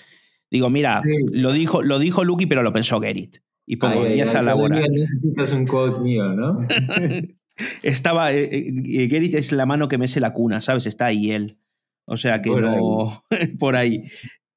digo, 0.51 0.71
mira, 0.71 1.03
lo, 1.31 1.53
dijo, 1.53 1.83
lo 1.83 1.99
dijo 1.99 2.25
Lucky, 2.25 2.47
pero 2.47 2.63
lo 2.63 2.73
pensó 2.73 3.01
Gerrit. 3.01 3.39
Y 3.67 3.77
pongo 3.77 4.03
belleza 4.03 4.43
laboral. 4.43 4.91
Necesitas 4.91 5.53
un 5.53 5.67
quote 5.67 6.01
mío, 6.01 6.29
¿no? 6.29 6.61
Estaba. 7.83 8.33
Eh, 8.33 8.49
eh, 8.53 9.09
Gerrit 9.09 9.35
es 9.35 9.53
la 9.53 9.67
mano 9.67 9.87
que 9.89 9.99
mece 9.99 10.19
la 10.19 10.33
cuna, 10.33 10.61
¿sabes? 10.61 10.87
Está 10.87 11.07
ahí 11.07 11.31
él. 11.31 11.59
O 12.05 12.17
sea 12.17 12.43
que 12.43 12.51
no. 12.51 13.25
por 13.59 13.77
ahí. 13.77 14.03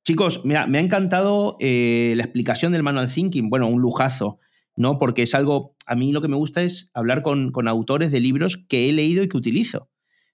Chicos, 0.06 0.41
mira, 0.44 0.68
me 0.68 0.80
ha 0.80 0.82
encantado 0.82 1.58
eh, 1.60 2.14
la 2.18 2.24
explicación 2.24 2.72
del 2.72 2.84
manual 2.84 3.12
thinking. 3.12 3.50
Bueno, 3.50 3.68
un 3.68 3.82
lujazo. 3.82 4.39
¿no? 4.76 4.98
Porque 4.98 5.24
es 5.24 5.36
algo, 5.36 5.76
a 5.86 5.96
mí 5.96 6.12
lo 6.12 6.22
que 6.22 6.28
me 6.28 6.36
gusta 6.36 6.62
es 6.62 6.89
hablar 6.94 7.22
con, 7.22 7.52
autores 7.68 8.12
de 8.12 8.20
libros 8.20 8.58
que 8.58 8.89
he 8.89 8.94
leído 8.94 9.24
y 9.24 9.30
que 9.30 9.38
utilizo, 9.38 9.89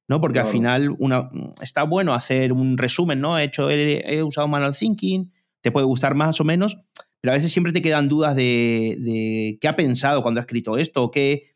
¿no? 0.07 0.22
Porque 0.22 0.39
al 0.39 0.47
final 0.47 0.95
una, 0.97 1.30
está 1.62 1.84
bueno 1.84 2.14
hacer 2.14 2.53
un 2.53 2.78
resumen, 2.78 3.20
¿no? 3.20 3.38
He, 3.38 3.43
hecho, 3.43 3.70
he, 3.70 4.24
usado 4.24 4.47
Manual 4.47 4.76
Thinking, 4.76 5.32
te 5.62 5.72
puede 5.72 5.86
gustar 5.86 6.16
más 6.16 6.39
o 6.41 6.43
menos, 6.43 6.78
pero 7.22 7.34
a 7.34 7.36
veces 7.36 7.51
siempre 7.51 7.74
te 7.74 7.82
quedan 7.82 8.07
dudas 8.07 8.36
de, 8.36 9.57
qué 9.60 9.68
ha 9.68 9.76
pensado 9.76 10.22
cuando 10.22 10.39
ha 10.39 10.43
escrito 10.43 10.78
esto, 10.78 11.03
o 11.03 11.12
qué, 11.12 11.55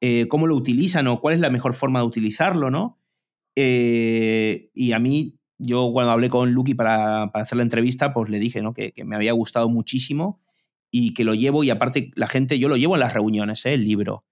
eh, 0.00 0.26
cómo 0.28 0.46
lo 0.46 0.56
utilizan 0.56 1.06
o 1.06 1.20
cuál 1.20 1.34
es 1.34 1.40
la 1.40 1.50
mejor 1.50 1.74
forma 1.74 2.00
de 2.00 2.06
utilizarlo, 2.06 2.70
¿no? 2.70 2.98
Eh, 3.56 4.70
y 4.74 4.92
a 4.92 4.98
mí, 4.98 5.38
yo 5.58 5.90
cuando 5.92 6.10
hablé 6.10 6.28
con 6.28 6.52
Lucky 6.52 6.74
para, 6.74 7.24
hacer 7.24 7.56
la 7.56 7.62
entrevista, 7.62 8.12
pues 8.12 8.28
le 8.28 8.38
dije 8.38 8.62
¿no? 8.62 8.74
que, 8.74 8.92
que 8.92 9.04
me 9.04 9.14
había 9.14 9.32
gustado 9.32 9.68
muchísimo 9.68 10.40
y 10.96 11.12
que 11.12 11.24
lo 11.24 11.34
llevo 11.34 11.64
y 11.64 11.70
aparte 11.70 12.12
la 12.14 12.28
gente, 12.28 12.60
yo 12.60 12.68
lo 12.68 12.76
llevo 12.76 12.94
en 12.94 13.00
las 13.00 13.14
reuniones, 13.14 13.66
¿eh? 13.66 13.74
el 13.74 13.84
libro, 13.84 14.24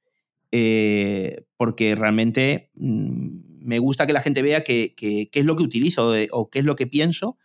eh, 0.53 1.45
porque 1.57 1.97
realmente 1.97 2.71
mm, 2.75 3.65
me 3.65 3.81
gusta 3.81 4.07
que 4.07 4.13
la 4.13 4.21
gente 4.21 4.43
vea 4.43 4.63
qué 4.63 4.95
que, 4.97 5.29
es 5.33 5.45
lo 5.45 5.57
que 5.57 5.65
utilizo 5.65 6.13
o 6.31 6.51
qué 6.51 6.61
es 6.61 6.65
lo 6.65 6.77
que 6.77 6.87
pienso 6.87 7.37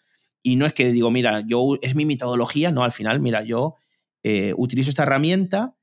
y 0.47 0.55
no 0.55 0.65
es 0.65 0.71
que 0.71 0.93
digo, 0.93 1.11
mira, 1.11 1.43
yo 1.45 1.77
es 1.81 1.93
mi 1.93 2.05
metodología, 2.05 2.71
no, 2.71 2.85
al 2.85 2.93
final, 2.93 3.19
mira, 3.19 3.43
yo 3.43 3.75
eh, 4.23 4.53
utilizo 4.55 4.89
esta 4.89 5.03
herramienta 5.03 5.75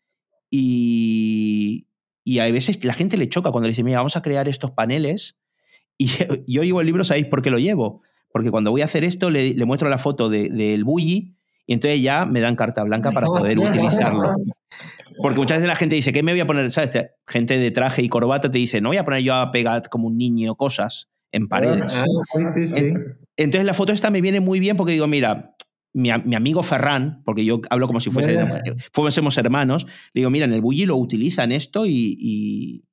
y, 0.49 1.89
y 2.25 2.39
a 2.39 2.51
veces 2.51 2.83
la 2.83 2.95
gente 2.95 3.19
le 3.19 3.29
choca 3.29 3.51
cuando 3.51 3.67
le 3.67 3.73
dice, 3.73 3.85
mira, 3.85 3.99
vamos 3.99 4.17
a 4.17 4.23
crear 4.23 4.49
estos 4.49 4.71
paneles 4.71 5.37
y 5.99 6.09
yo 6.47 6.63
llevo 6.63 6.81
el 6.81 6.87
libro, 6.87 7.05
¿sabéis 7.05 7.27
por 7.27 7.43
qué 7.43 7.51
lo 7.51 7.59
llevo? 7.59 8.01
Porque 8.33 8.51
cuando 8.51 8.71
voy 8.71 8.81
a 8.81 8.87
hacer 8.87 9.05
esto 9.05 9.29
le, 9.29 9.55
muestro 9.67 9.91
la 9.91 9.99
foto 9.99 10.31
del 10.31 10.57
de, 10.57 10.83
bully 10.83 11.37
y 11.67 11.75
entonces 11.75 12.01
ya 12.01 12.25
me 12.25 12.41
dan 12.41 12.57
carta 12.57 12.83
blanca 12.85 13.11
para 13.13 13.27
poder 13.27 13.59
utilizarlo. 13.59 14.35
Porque 15.19 15.41
muchas 15.41 15.59
veces 15.59 15.69
la 15.69 15.77
gente 15.77 15.95
dice, 15.95 16.13
¿qué 16.13 16.23
me 16.23 16.33
voy 16.33 16.41
a 16.41 16.47
poner? 16.47 16.71
¿Sabes? 16.73 17.07
Gente 17.27 17.59
de 17.59 17.71
traje 17.71 18.03
y 18.03 18.09
corbata 18.09 18.51
te 18.51 18.57
dice, 18.57 18.81
no 18.81 18.89
voy 18.89 18.97
a 18.97 19.05
poner 19.05 19.23
yo 19.23 19.35
a 19.35 19.53
pegar 19.53 19.91
como 19.91 20.09
un 20.09 20.17
niño 20.17 20.55
cosas 20.57 21.11
en 21.33 21.49
paredes. 21.49 21.95
Ah, 21.95 22.05
entonces 23.37 23.67
la 23.67 23.75
foto 23.75 23.93
esta 23.93 24.11
me 24.11 24.21
viene 24.21 24.41
muy 24.41 24.61
bien 24.61 24.77
porque 24.77 24.93
digo, 24.93 25.07
mira, 25.07 25.55
mi, 25.95 26.11
amigo 26.11 26.63
Ferran, 26.63 27.23
porque 27.25 27.45
yo 27.45 27.61
hablo 27.71 27.87
como 27.87 28.01
si 28.01 28.11
fuese, 28.11 28.39
fuésemos 28.93 29.39
hermanos, 29.39 29.87
le 30.13 30.21
digo, 30.21 30.31
mira, 30.31 30.45
en 30.45 30.53
el 30.53 30.61
bully 30.61 30.87
lo 30.87 30.97
utilizan 30.97 31.53
esto 31.53 31.87
y, 31.87 32.17
y, 32.19 32.85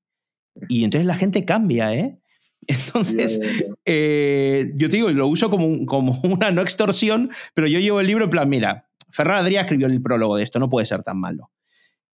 y 0.70 0.84
entonces 0.84 1.08
la 1.08 1.16
gente 1.16 1.44
cambia, 1.44 1.94
¿eh? 1.96 2.20
Entonces, 2.68 3.42
eh, 3.86 4.72
yo 4.76 4.88
te 4.88 4.98
digo, 4.98 5.10
lo 5.10 5.26
uso 5.26 5.50
como, 5.50 5.84
como 5.88 6.20
una 6.24 6.52
no 6.52 6.62
extorsión, 6.62 7.32
pero 7.56 7.66
yo 7.66 7.80
llevo 7.80 8.00
el 8.00 8.06
libro 8.06 8.26
en 8.26 8.30
plan, 8.30 8.48
mira, 8.48 8.88
Ferran 9.10 9.44
Adrià 9.44 9.62
escribió 9.62 9.88
el 9.88 10.00
prólogo 10.00 10.38
de 10.38 10.44
esto, 10.44 10.60
no 10.60 10.70
puede 10.70 10.86
ser 10.86 11.02
tan 11.02 11.20
malo. 11.20 11.52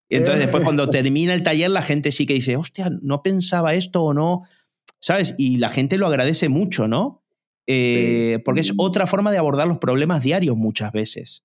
Y 0.08 0.16
entonces 0.16 0.40
después 0.40 0.64
cuando 0.64 0.90
termina 0.90 1.34
el 1.34 1.44
taller 1.44 1.70
la 1.70 1.82
gente 1.82 2.14
sí 2.14 2.26
que 2.26 2.34
dice, 2.34 2.56
hostia, 2.56 2.90
no 3.02 3.22
pensaba 3.22 3.74
esto 3.74 4.04
o 4.04 4.14
no, 4.14 4.44
¿sabes? 5.02 5.36
Y 5.38 5.58
la 5.58 5.68
gente 5.68 5.98
lo 5.98 6.08
agradece 6.08 6.48
mucho, 6.48 6.88
¿no? 6.88 7.24
Eh, 7.68 8.40
porque 8.46 8.62
es 8.62 8.74
otra 8.78 9.06
forma 9.08 9.32
de 9.32 9.38
abordar 9.38 9.68
los 9.68 9.78
problemas 9.78 10.24
diarios 10.24 10.56
muchas 10.56 10.92
veces. 10.92 11.44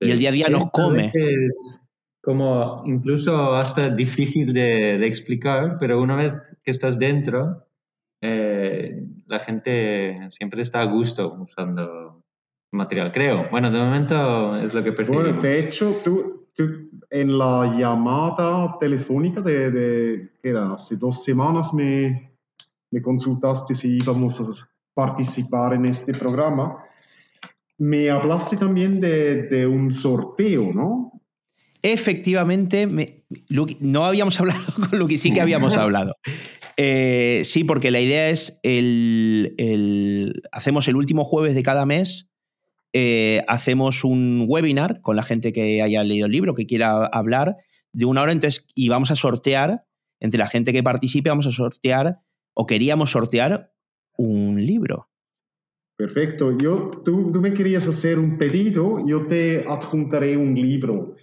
Y 0.00 0.10
el 0.12 0.18
día 0.18 0.28
a 0.28 0.32
día 0.32 0.48
nos 0.48 0.70
come. 0.70 1.10
Es 1.14 1.78
como 2.22 2.82
incluso 2.86 3.54
hasta 3.54 3.88
difícil 3.88 4.52
de, 4.52 4.98
de 4.98 5.06
explicar, 5.06 5.76
pero 5.80 6.00
una 6.00 6.16
vez 6.16 6.32
que 6.62 6.70
estás 6.70 6.98
dentro, 6.98 7.66
eh, 8.20 9.02
la 9.26 9.40
gente 9.40 10.28
siempre 10.30 10.62
está 10.62 10.80
a 10.80 10.84
gusto 10.84 11.34
usando 11.40 12.22
material, 12.72 13.12
creo. 13.12 13.48
Bueno, 13.50 13.70
de 13.70 13.78
momento 13.78 14.56
es 14.56 14.74
lo 14.74 14.82
que 14.82 14.92
prefiero. 14.92 15.22
Bueno, 15.22 15.40
de 15.40 15.58
hecho, 15.58 16.00
tú, 16.04 16.48
tú 16.54 16.90
en 17.10 17.38
la 17.38 17.76
llamada 17.78 18.76
telefónica 18.78 19.40
de, 19.40 19.70
de 19.70 20.30
¿qué 20.42 20.50
era? 20.50 20.72
hace 20.72 20.96
dos 20.96 21.24
semanas 21.24 21.72
me, 21.72 22.32
me 22.90 23.00
consultaste 23.00 23.74
si 23.74 23.96
íbamos 23.96 24.40
a 24.40 24.44
participar 25.02 25.74
en 25.74 25.86
este 25.86 26.12
programa. 26.12 26.78
Me 27.78 28.10
hablaste 28.10 28.56
también 28.56 28.98
de, 29.00 29.44
de 29.44 29.64
un 29.64 29.92
sorteo, 29.92 30.72
¿no? 30.74 31.12
Efectivamente, 31.82 32.88
me- 32.88 33.22
no 33.80 34.04
habíamos 34.04 34.40
hablado 34.40 34.60
con 34.90 34.98
Luqui, 34.98 35.16
sí 35.18 35.32
que 35.32 35.40
habíamos 35.40 35.76
hablado. 35.84 36.16
Eh, 36.76 37.42
sí, 37.44 37.62
porque 37.62 37.92
la 37.92 38.00
idea 38.00 38.28
es 38.28 38.58
el, 38.64 39.54
el- 39.58 40.42
hacemos 40.50 40.88
el 40.88 40.96
último 40.96 41.24
jueves 41.24 41.54
de 41.54 41.62
cada 41.62 41.86
mes, 41.86 42.28
eh, 42.92 43.44
hacemos 43.46 44.02
un 44.02 44.46
webinar 44.48 45.00
con 45.00 45.14
la 45.14 45.22
gente 45.22 45.52
que 45.52 45.80
haya 45.80 46.02
leído 46.02 46.26
el 46.26 46.32
libro, 46.32 46.54
que 46.56 46.66
quiera 46.66 47.06
hablar 47.06 47.56
de 47.92 48.04
una 48.04 48.22
hora, 48.22 48.32
entonces, 48.32 48.66
y 48.74 48.88
vamos 48.88 49.12
a 49.12 49.16
sortear, 49.16 49.84
entre 50.18 50.38
la 50.38 50.48
gente 50.48 50.72
que 50.72 50.82
participe, 50.82 51.30
vamos 51.30 51.46
a 51.46 51.52
sortear, 51.52 52.18
o 52.54 52.66
queríamos 52.66 53.10
sortear, 53.12 53.70
un 54.18 54.64
libro. 54.64 55.08
Perfecto. 55.96 56.56
Yo, 56.56 56.90
tú, 57.04 57.32
tú 57.32 57.40
me 57.40 57.54
querías 57.54 57.88
hacer 57.88 58.18
un 58.18 58.38
pedido, 58.38 59.04
yo 59.06 59.26
te 59.26 59.64
adjuntaré 59.66 60.36
un 60.36 60.54
libro. 60.54 61.16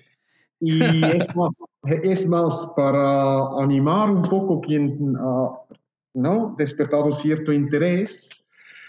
Y 0.60 0.80
es 1.16 1.36
más, 1.36 1.66
es 1.84 2.28
más 2.28 2.74
para 2.76 3.62
animar 3.62 4.10
un 4.10 4.24
poco 4.24 4.60
quien 4.62 5.16
ha 5.18 5.50
¿no? 6.16 6.56
despertado 6.58 7.12
cierto 7.12 7.52
interés, 7.52 8.46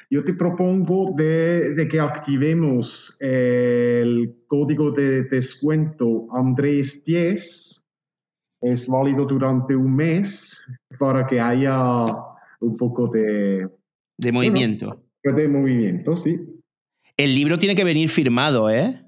yo 0.09 0.23
te 0.23 0.35
propongo 0.35 1.13
de, 1.17 1.75
de 1.75 1.89
que 1.89 1.99
activemos 1.99 3.17
el 3.21 4.45
código 4.47 4.93
de 4.93 5.25
descuento 5.25 6.29
Andrés 6.33 7.05
10. 7.05 7.85
Es 8.61 8.89
válido 8.89 9.25
durante 9.25 9.75
un 9.75 9.97
mes 9.97 10.65
para 10.99 11.27
que 11.27 11.41
haya 11.41 12.05
un 12.61 12.77
poco 12.77 13.09
de, 13.09 13.69
De 14.19 14.33
movimiento. 14.33 15.03
de 15.23 15.49
movimiento, 15.49 16.17
sí. 16.17 16.39
El 17.17 17.35
libro 17.35 17.59
tiene 17.59 17.75
que 17.75 17.85
venir 17.85 18.09
firmado, 18.09 18.71
¿eh? 18.71 19.03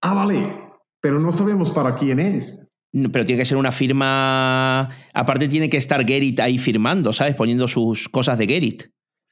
Ah, 0.00 0.14
vale, 0.14 0.54
pero 1.00 1.20
no 1.20 1.32
sabemos 1.32 1.70
para 1.70 1.96
quién 1.96 2.20
es. 2.20 2.64
No, 2.92 3.10
Pero 3.10 3.24
tiene 3.24 3.40
que 3.42 3.46
ser 3.46 3.56
una 3.56 3.72
firma. 3.72 4.88
Aparte, 5.12 5.48
tiene 5.48 5.68
que 5.68 5.76
estar 5.76 6.06
Gerrit 6.06 6.38
ahí 6.40 6.58
firmando, 6.58 7.12
¿sabes? 7.12 7.34
Poniendo 7.34 7.66
sus 7.66 8.08
cosas 8.08 8.38
de 8.38 8.46
Gerrit. 8.46 8.84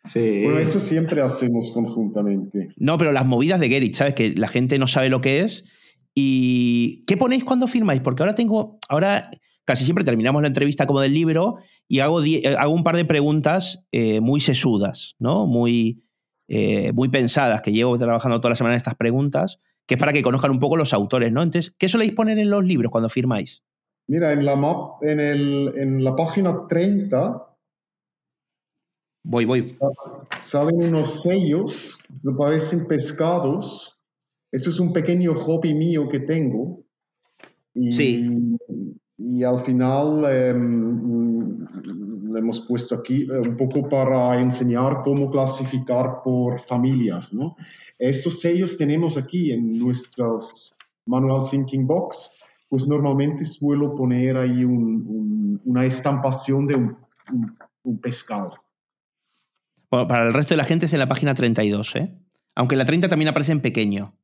Sí. 0.04 0.42
Bueno, 0.42 0.58
eso 0.58 0.80
siempre 0.80 1.22
hacemos 1.22 1.70
conjuntamente. 1.72 2.70
No, 2.76 2.98
pero 2.98 3.12
las 3.12 3.24
movidas 3.24 3.60
de 3.60 3.68
Gerrit, 3.68 3.94
¿sabes? 3.94 4.14
Que 4.14 4.34
la 4.34 4.48
gente 4.48 4.78
no 4.78 4.88
sabe 4.88 5.08
lo 5.10 5.20
que 5.20 5.40
es. 5.42 5.64
¿Y 6.12 7.04
qué 7.06 7.16
ponéis 7.16 7.44
cuando 7.44 7.68
firmáis? 7.68 8.00
Porque 8.00 8.22
ahora 8.24 8.34
tengo. 8.34 8.78
Ahora 8.88 9.30
casi 9.64 9.84
siempre 9.84 10.04
terminamos 10.04 10.42
la 10.42 10.48
entrevista 10.48 10.86
como 10.86 11.00
del 11.00 11.14
libro 11.14 11.56
y 11.88 12.00
hago, 12.00 12.22
eh, 12.22 12.56
hago 12.58 12.72
un 12.72 12.84
par 12.84 12.96
de 12.96 13.04
preguntas 13.04 13.84
eh, 13.92 14.20
muy 14.20 14.40
sesudas, 14.40 15.14
¿no? 15.18 15.46
Muy, 15.46 16.02
eh, 16.48 16.92
muy 16.92 17.08
pensadas, 17.08 17.62
que 17.62 17.72
llevo 17.72 17.98
trabajando 17.98 18.40
toda 18.40 18.50
la 18.50 18.56
semana 18.56 18.74
en 18.74 18.78
estas 18.78 18.94
preguntas, 18.94 19.60
que 19.86 19.94
es 19.94 20.00
para 20.00 20.12
que 20.12 20.22
conozcan 20.22 20.50
un 20.50 20.60
poco 20.60 20.76
los 20.76 20.92
autores, 20.92 21.32
¿no? 21.32 21.42
Entonces, 21.42 21.74
¿qué 21.78 21.88
soléis 21.88 22.12
poner 22.12 22.38
en 22.38 22.50
los 22.50 22.64
libros 22.64 22.90
cuando 22.90 23.08
firmáis? 23.08 23.62
Mira, 24.08 24.32
en 24.32 24.44
la, 24.44 24.56
map, 24.56 25.02
en, 25.02 25.20
el, 25.20 25.72
en 25.76 26.02
la 26.02 26.14
página 26.16 26.66
30 26.68 27.48
Voy, 29.24 29.44
voy. 29.44 29.64
salen 30.42 30.82
unos 30.82 31.22
sellos 31.22 31.96
que 32.22 32.30
parecen 32.36 32.86
pescados. 32.86 33.96
Eso 34.50 34.70
es 34.70 34.80
un 34.80 34.92
pequeño 34.92 35.34
hobby 35.34 35.74
mío 35.74 36.08
que 36.08 36.20
tengo. 36.20 36.84
Y, 37.72 37.92
Sí. 37.92 38.28
Y 39.18 39.44
al 39.44 39.58
final 39.60 40.24
em, 40.24 41.58
lo 42.32 42.38
hemos 42.38 42.60
puesto 42.66 42.94
aquí 42.96 43.22
eh, 43.22 43.38
un 43.48 43.56
poco 43.56 43.88
para 43.88 44.40
enseñar 44.40 45.02
cómo 45.04 45.30
clasificar 45.30 46.22
por 46.24 46.58
familias. 46.60 47.32
¿no? 47.32 47.56
Estos 47.98 48.40
sellos 48.40 48.76
tenemos 48.76 49.16
aquí 49.16 49.52
en 49.52 49.78
nuestras 49.78 50.76
Manual 51.06 51.42
Thinking 51.48 51.86
Box. 51.86 52.30
Pues 52.68 52.88
normalmente 52.88 53.44
suelo 53.44 53.94
poner 53.94 54.36
ahí 54.38 54.64
un- 54.64 55.04
un- 55.06 55.60
una 55.64 55.84
estampación 55.84 56.66
de 56.66 56.74
un- 56.76 56.96
un 57.84 57.98
pescado. 58.00 58.54
Bueno, 59.90 60.08
para 60.08 60.26
el 60.26 60.32
resto 60.32 60.54
de 60.54 60.56
la 60.56 60.64
gente 60.64 60.86
es 60.86 60.92
en 60.94 61.00
la 61.00 61.08
página 61.08 61.34
32, 61.34 61.94
¿eh? 61.96 62.14
Aunque 62.54 62.74
en 62.74 62.78
la 62.78 62.84
30 62.86 63.08
también 63.08 63.28
aparece 63.28 63.52
en 63.52 63.60
pequeño. 63.60 64.14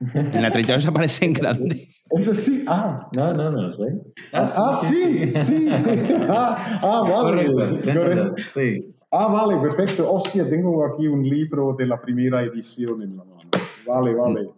En 0.14 0.42
la 0.42 0.50
32 0.50 0.86
aparece 0.86 1.24
en 1.26 1.32
grande. 1.32 1.88
Eso 2.10 2.32
sí, 2.34 2.64
ah, 2.68 3.08
No, 3.12 3.32
no, 3.34 3.50
no 3.50 3.62
lo 3.62 3.72
sé. 3.72 3.84
ah, 4.32 4.72
sí, 4.74 5.30
sí. 5.32 5.68
ah, 6.28 6.80
ah, 6.82 7.02
vale. 7.02 7.46
Correcto, 7.52 7.92
correcto. 7.94 8.34
sí. 8.54 8.94
Ah, 9.10 9.26
vale, 9.28 9.56
perfecto. 9.60 10.10
Hostia, 10.10 10.48
tengo 10.48 10.84
aquí 10.86 11.06
un 11.06 11.26
libro 11.28 11.74
de 11.76 11.86
la 11.86 12.00
primera 12.00 12.42
edición 12.42 13.02
en 13.02 13.16
la 13.16 13.24
mano. 13.24 13.40
Vale, 13.86 14.14
vale. 14.14 14.48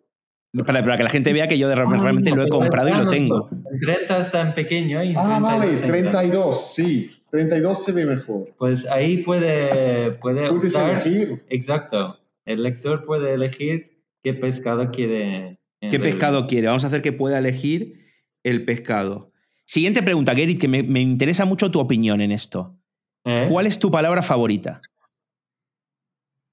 Para, 0.67 0.83
para 0.83 0.97
que 0.97 1.03
la 1.05 1.11
gente 1.11 1.33
vea 1.33 1.47
que 1.47 1.57
yo 1.57 1.69
de- 1.69 1.77
realmente 1.77 2.31
lo 2.33 2.43
he 2.43 2.49
comprado 2.49 2.89
y 2.89 2.93
lo 2.93 3.09
tengo. 3.09 3.49
El 3.73 3.81
30 3.81 4.19
está 4.19 4.41
en 4.43 4.55
pequeño 4.55 5.03
y 5.05 5.15
Ah, 5.17 5.39
32 5.39 5.43
vale, 5.43 5.67
en 5.67 5.79
grande. 5.79 6.11
32, 6.11 6.75
sí. 6.75 7.11
32 7.31 7.85
se 7.85 7.93
ve 7.93 8.05
mejor. 8.07 8.49
Pues 8.59 8.91
ahí 8.91 9.19
puede, 9.19 10.13
puede 10.15 10.49
Puedes 10.51 10.77
optar- 10.77 11.07
elegir. 11.07 11.45
Exacto. 11.49 12.17
El 12.45 12.65
lector 12.65 13.05
puede 13.05 13.35
elegir 13.35 13.85
qué 14.23 14.35
pescado 14.35 14.91
quiere. 14.91 15.59
¿Qué 15.81 15.97
el- 15.97 16.03
pescado 16.03 16.47
quiere? 16.47 16.67
Vamos 16.69 16.85
a 16.85 16.89
hacer 16.89 17.03
que 17.03 17.13
pueda 17.13 17.39
elegir 17.39 18.07
el 18.45 18.65
pescado. 18.65 19.33
Siguiente 19.67 20.03
pregunta, 20.03 20.35
Gerrit, 20.35 20.61
que 20.61 20.69
me, 20.69 20.83
me 20.83 21.01
interesa 21.01 21.45
mucho 21.45 21.71
tu 21.71 21.81
opinión 21.81 22.21
en 22.21 22.33
esto. 22.33 22.77
¿Eh? 23.25 23.47
¿Cuál 23.51 23.67
es 23.67 23.79
tu 23.79 23.91
palabra 23.91 24.23
favorita? 24.23 24.81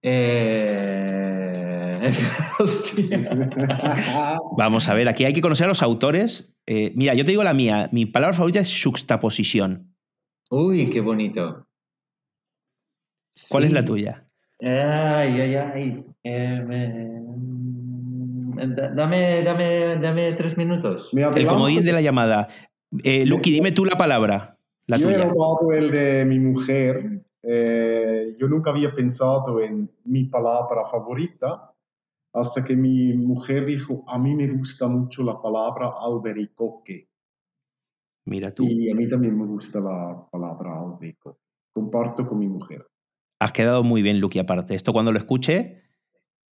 Eh. 0.04 2.00
Vamos 4.58 4.88
a 4.88 4.94
ver, 4.94 5.10
aquí 5.10 5.26
hay 5.26 5.34
que 5.34 5.42
conocer 5.42 5.66
a 5.66 5.70
los 5.70 5.82
autores. 5.82 6.54
Eh, 6.66 6.92
mira, 6.96 7.14
yo 7.14 7.26
te 7.26 7.32
digo 7.32 7.44
la 7.44 7.54
mía. 7.54 7.90
Mi 7.92 8.06
palabra 8.06 8.36
favorita 8.36 8.60
es 8.60 8.84
juxtaposición. 8.84 9.94
Uy, 10.50 10.90
qué 10.90 11.02
bonito. 11.02 11.68
¿Cuál 13.50 13.64
Sí. 13.64 13.68
es 13.68 13.74
la 13.74 13.86
tuya? 13.86 14.28
Ay, 14.62 15.42
ay, 15.42 15.56
ay. 15.56 16.06
Eh, 16.24 16.64
dame, 18.96 19.44
dame, 19.44 19.98
dame 19.98 20.34
tres 20.34 20.58
minutos. 20.58 21.10
Me 21.14 21.24
El 21.24 21.48
comodín 21.48 21.84
de 21.84 21.92
la 21.94 22.02
llamada. 22.02 22.48
Eh, 23.04 23.26
Lucky, 23.26 23.52
dime 23.52 23.72
tú 23.72 23.86
la 23.86 23.96
palabra. 23.98 24.58
La 24.88 24.98
Yo 24.98 25.10
he 25.10 25.14
tuya. 25.14 25.26
robado 25.26 25.72
el 25.74 25.92
de 25.92 26.26
mi 26.26 26.40
mujer. 26.40 27.24
Eh, 27.44 28.36
yo 28.40 28.48
nunca 28.48 28.72
había 28.72 28.94
pensado 28.94 29.62
en 29.62 29.90
mi 30.06 30.26
palabra 30.26 30.86
favorita 30.90 31.74
hasta 32.34 32.64
que 32.64 32.76
mi 32.76 33.14
mujer 33.14 33.66
dijo, 33.66 34.04
a 34.08 34.18
mí 34.20 34.36
me 34.36 34.48
gusta 34.48 34.88
mucho 34.88 35.24
la 35.24 35.42
palabra 35.42 35.92
albericoque. 36.00 37.10
Mira 38.26 38.52
tú. 38.52 38.66
Y 38.66 38.90
a 38.92 38.96
mí 38.96 39.08
también 39.08 39.38
me 39.38 39.46
gusta 39.46 39.80
la 39.80 40.26
palabra 40.32 40.80
albericoque. 40.80 41.40
Comparto 41.74 42.28
con 42.28 42.40
mi 42.40 42.48
mujer. 42.48 42.86
Has 43.40 43.52
quedado 43.52 43.84
muy 43.84 44.02
bien, 44.02 44.20
Lucky, 44.20 44.40
aparte. 44.40 44.76
Esto 44.76 44.94
cuando 44.94 45.12
lo 45.12 45.20
escuche, 45.20 45.84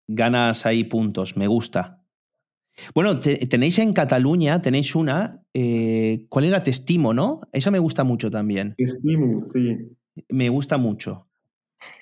ganas 0.06 0.66
ahí 0.66 0.84
puntos. 0.84 1.36
Me 1.36 1.46
gusta. 1.46 2.00
Bueno, 2.94 3.18
te- 3.20 3.46
tenéis 3.46 3.78
en 3.78 3.92
Cataluña, 3.92 4.60
tenéis 4.62 4.94
una. 4.94 5.40
eh, 5.54 6.26
¿Cuál 6.28 6.46
era? 6.46 6.62
Testimo, 6.62 7.14
¿no? 7.14 7.40
Esa 7.52 7.70
me 7.70 7.78
gusta 7.78 8.02
mucho 8.04 8.30
también. 8.30 8.74
Estimo, 8.78 9.42
sí. 9.44 9.76
Me 10.28 10.48
gusta 10.48 10.76
mucho. 10.76 11.28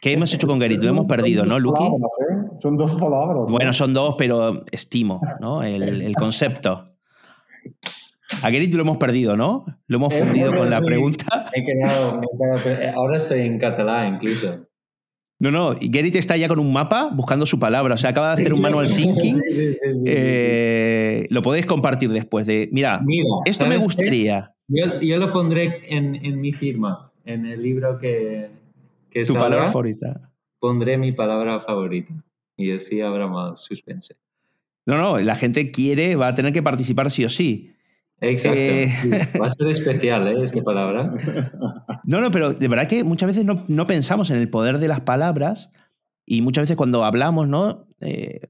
¿Qué 0.01 0.13
hemos 0.13 0.33
hecho 0.33 0.47
con? 0.47 0.59
Lo 0.61 0.79
Son- 0.79 0.89
hemos 0.89 1.07
perdido, 1.07 1.45
¿no, 1.45 1.59
Lucky? 1.59 1.79
palabras, 1.85 2.13
¿eh? 2.31 2.57
Son 2.59 2.77
dos 2.77 2.95
palabras. 2.97 3.49
¿no? 3.49 3.53
Bueno, 3.57 3.73
son 3.73 3.93
dos, 3.93 4.15
pero 4.17 4.65
estimo, 4.71 5.21
¿no? 5.41 5.63
El, 5.63 6.01
el 6.03 6.15
concepto. 6.15 6.87
A 8.43 8.51
Gerrit 8.51 8.73
lo 8.75 8.83
hemos 8.83 8.97
perdido, 8.97 9.37
¿no? 9.37 9.65
Lo 9.89 9.97
hemos 9.97 10.15
Eh, 10.15 10.23
fundido 10.23 10.55
con 10.55 10.71
la 10.71 10.81
pregunta. 10.81 11.47
He 11.53 11.65
quedado- 11.65 12.19
me 12.19 12.27
he 12.27 12.63
quedado- 12.63 12.83
eh, 12.83 12.93
ahora 12.95 13.17
estoy 13.19 13.41
en 13.41 13.59
catalán 13.59 14.15
incluso. 14.15 14.67
No, 15.43 15.51
no, 15.51 15.75
Gerrit 15.81 16.15
está 16.15 16.37
ya 16.37 16.47
con 16.47 16.61
un 16.61 16.73
mapa 16.73 17.11
buscando 17.13 17.47
su 17.47 17.59
palabra. 17.59 17.95
O 17.95 17.99
sea, 17.99 18.11
acaba 18.11 18.29
de 18.29 18.35
hacer 18.43 18.53
un 18.53 18.63
manual 18.63 18.87
thinking. 18.89 19.35
Sí, 19.35 19.41
sí, 19.51 19.57
sí, 19.57 19.75
sí, 19.75 19.99
sí. 19.99 20.05
Eh, 20.07 21.27
lo 21.31 21.43
podéis 21.43 21.67
compartir 21.67 22.11
después 22.13 22.47
de. 22.47 22.69
Mira, 22.71 23.01
Mira, 23.05 23.27
esto 23.45 23.67
me 23.67 23.77
gustaría. 23.77 24.53
Yo, 24.69 25.01
yo 25.01 25.17
lo 25.17 25.33
pondré 25.33 25.83
en, 25.89 26.15
en 26.15 26.41
mi 26.41 26.53
firma, 26.53 27.11
en 27.25 27.45
el 27.47 27.61
libro 27.61 27.99
que, 27.99 28.51
que 29.11 29.21
Tu 29.25 29.33
salga, 29.33 29.41
palabra 29.41 29.67
favorita. 29.67 30.31
pondré 30.61 30.97
mi 30.97 31.11
palabra 31.11 31.59
favorita. 31.61 32.15
Y 32.57 32.71
así 32.71 33.01
habrá 33.01 33.27
más 33.27 33.63
suspense. 33.63 34.15
No, 34.87 34.97
no, 34.97 35.19
la 35.19 35.35
gente 35.35 35.73
quiere, 35.73 36.15
va 36.15 36.29
a 36.29 36.35
tener 36.37 36.53
que 36.53 36.63
participar 36.63 37.11
sí 37.11 37.25
o 37.25 37.29
sí. 37.29 37.72
Exacto. 38.23 38.59
Eh. 38.59 38.93
Va 39.41 39.49
a 39.49 39.51
ser 39.51 39.67
especial, 39.69 40.29
¿eh? 40.29 40.45
Esta 40.45 40.63
palabra. 40.63 41.13
No, 42.05 42.21
no, 42.21 42.33
pero 42.33 42.53
de 42.53 42.67
verdad 42.67 42.89
que 42.89 43.05
muchas 43.05 43.29
veces 43.29 43.45
no, 43.45 43.65
no 43.69 43.87
pensamos 43.87 44.31
en 44.31 44.39
el 44.39 44.51
poder 44.51 44.79
de 44.79 44.89
las 44.89 45.03
palabras 45.03 45.71
y 46.27 46.43
muchas 46.43 46.63
veces 46.65 46.77
cuando 46.77 47.05
hablamos, 47.05 47.47
¿no? 47.47 47.87
Eh, 48.01 48.41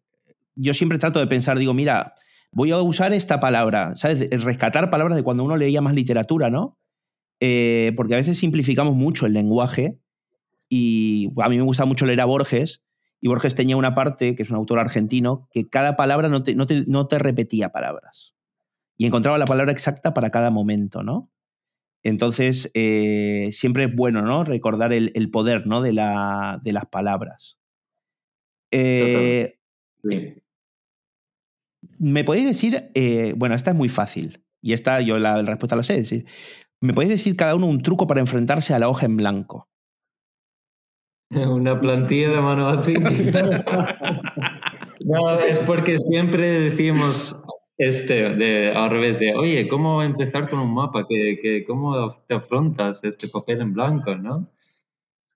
yo 0.55 0.73
siempre 0.73 0.99
trato 0.99 1.21
de 1.21 1.27
pensar, 1.27 1.59
digo, 1.59 1.75
mira, 1.75 2.15
voy 2.51 2.71
a 2.71 2.81
usar 2.81 3.13
esta 3.13 3.41
palabra, 3.41 3.95
¿sabes? 3.95 4.31
Rescatar 4.43 4.89
palabras 4.89 5.17
de 5.17 5.23
cuando 5.23 5.45
uno 5.45 5.57
leía 5.57 5.83
más 5.83 5.95
literatura, 5.95 6.49
¿no? 6.49 6.79
Eh, 7.41 7.93
porque 7.95 8.15
a 8.15 8.19
veces 8.19 8.39
simplificamos 8.39 8.95
mucho 8.95 9.27
el 9.27 9.35
lenguaje 9.35 9.99
y 10.69 11.31
a 11.37 11.49
mí 11.51 11.59
me 11.59 11.65
gusta 11.65 11.85
mucho 11.85 12.07
leer 12.07 12.23
a 12.23 12.25
Borges 12.25 12.83
y 13.21 13.29
Borges 13.29 13.55
tenía 13.55 13.77
una 13.77 13.95
parte, 13.95 14.35
que 14.35 14.45
es 14.45 14.51
un 14.51 14.57
autor 14.57 14.79
argentino, 14.79 15.49
que 15.53 15.69
cada 15.69 15.95
palabra 15.95 16.29
no 16.29 16.43
te, 16.43 16.55
no 16.55 17.07
te, 17.07 17.19
repetía 17.19 17.69
palabras 17.71 18.35
y 18.97 19.07
encontraba 19.07 19.39
la 19.39 19.47
palabra 19.47 19.73
exacta 19.73 20.15
para 20.15 20.31
cada 20.31 20.51
momento, 20.51 21.03
¿no? 21.03 21.31
Entonces, 22.03 22.71
eh, 22.75 23.49
siempre 23.53 23.85
es 23.85 23.95
bueno, 23.95 24.23
¿no? 24.23 24.45
Recordar 24.45 24.93
el, 24.93 25.31
poder, 25.31 25.67
¿no? 25.67 25.83
De, 25.83 25.93
la, 25.93 26.61
de 26.63 26.73
las 26.73 26.87
palabras. 26.87 27.59
Eh, 28.73 29.59
¿Me 31.99 32.25
podéis 32.25 32.47
decir, 32.47 32.91
eh, 32.95 33.35
bueno, 33.37 33.55
esta 33.55 33.71
es 33.71 33.77
muy 33.77 33.89
fácil, 33.89 34.43
y 34.61 34.73
esta 34.73 35.01
yo 35.01 35.19
la, 35.19 35.43
respuesta 35.43 35.77
la 35.77 35.83
sé, 35.83 36.25
¿me 36.81 36.95
podéis 36.95 37.11
decir 37.11 37.37
cada 37.37 37.55
uno 37.55 37.67
un 37.67 37.83
truco 37.83 38.07
para 38.07 38.21
enfrentarse 38.21 38.75
a 38.75 38.79
la 38.79 38.89
hoja 38.89 39.07
en 39.07 39.17
blanco? 39.17 39.69
Una 41.31 41.79
plantilla 41.81 42.31
de 42.31 42.41
mano 42.41 42.83
No, 45.05 45.39
es 45.41 45.59
porque 45.61 45.99
siempre 45.99 46.71
decimos 46.71 47.43
este, 47.79 48.35
de, 48.35 48.71
al 48.71 48.91
revés 48.91 49.19
de, 49.19 49.35
oye, 49.35 49.69
¿cómo 49.69 50.03
empezar 50.03 50.49
con 50.49 50.61
un 50.61 50.75
mapa? 50.75 51.07
que 51.09 51.65
cómo 51.67 52.11
te 52.27 52.35
afrontas 52.35 53.03
este 53.05 53.29
papel 53.29 53.61
en 53.61 53.73
blanco, 53.73 54.15
no? 54.15 54.49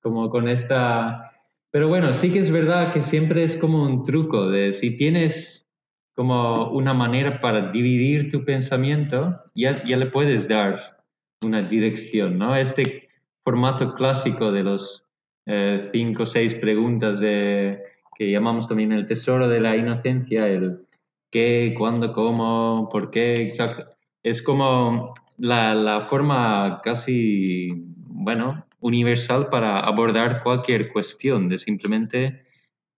Como 0.00 0.30
con 0.30 0.48
esta... 0.48 1.32
Pero 1.70 1.88
bueno, 1.88 2.14
sí 2.14 2.32
que 2.32 2.38
es 2.38 2.50
verdad 2.50 2.92
que 2.92 3.02
siempre 3.02 3.42
es 3.42 3.56
como 3.56 3.82
un 3.82 4.04
truco 4.04 4.48
de 4.48 4.72
si 4.72 4.96
tienes 4.96 5.66
como 6.14 6.70
una 6.70 6.94
manera 6.94 7.40
para 7.40 7.70
dividir 7.70 8.30
tu 8.30 8.44
pensamiento, 8.44 9.38
ya, 9.54 9.84
ya 9.84 9.98
le 9.98 10.06
puedes 10.06 10.48
dar 10.48 11.02
una 11.44 11.60
dirección, 11.60 12.38
¿no? 12.38 12.56
Este 12.56 13.08
formato 13.44 13.94
clásico 13.94 14.50
de 14.50 14.62
los 14.62 15.04
eh, 15.44 15.90
cinco 15.92 16.22
o 16.22 16.26
seis 16.26 16.54
preguntas 16.54 17.20
de, 17.20 17.82
que 18.16 18.30
llamamos 18.30 18.66
también 18.66 18.92
el 18.92 19.04
tesoro 19.04 19.46
de 19.46 19.60
la 19.60 19.76
inocencia, 19.76 20.48
el 20.48 20.85
qué, 21.30 21.74
cuándo, 21.76 22.12
cómo, 22.12 22.88
por 22.90 23.10
qué, 23.10 23.34
exacto. 23.34 23.84
Es 24.22 24.42
como 24.42 25.14
la, 25.38 25.74
la 25.74 26.00
forma 26.00 26.80
casi, 26.82 27.68
bueno, 28.08 28.66
universal 28.80 29.48
para 29.48 29.80
abordar 29.80 30.42
cualquier 30.42 30.92
cuestión, 30.92 31.48
de 31.48 31.58
simplemente 31.58 32.46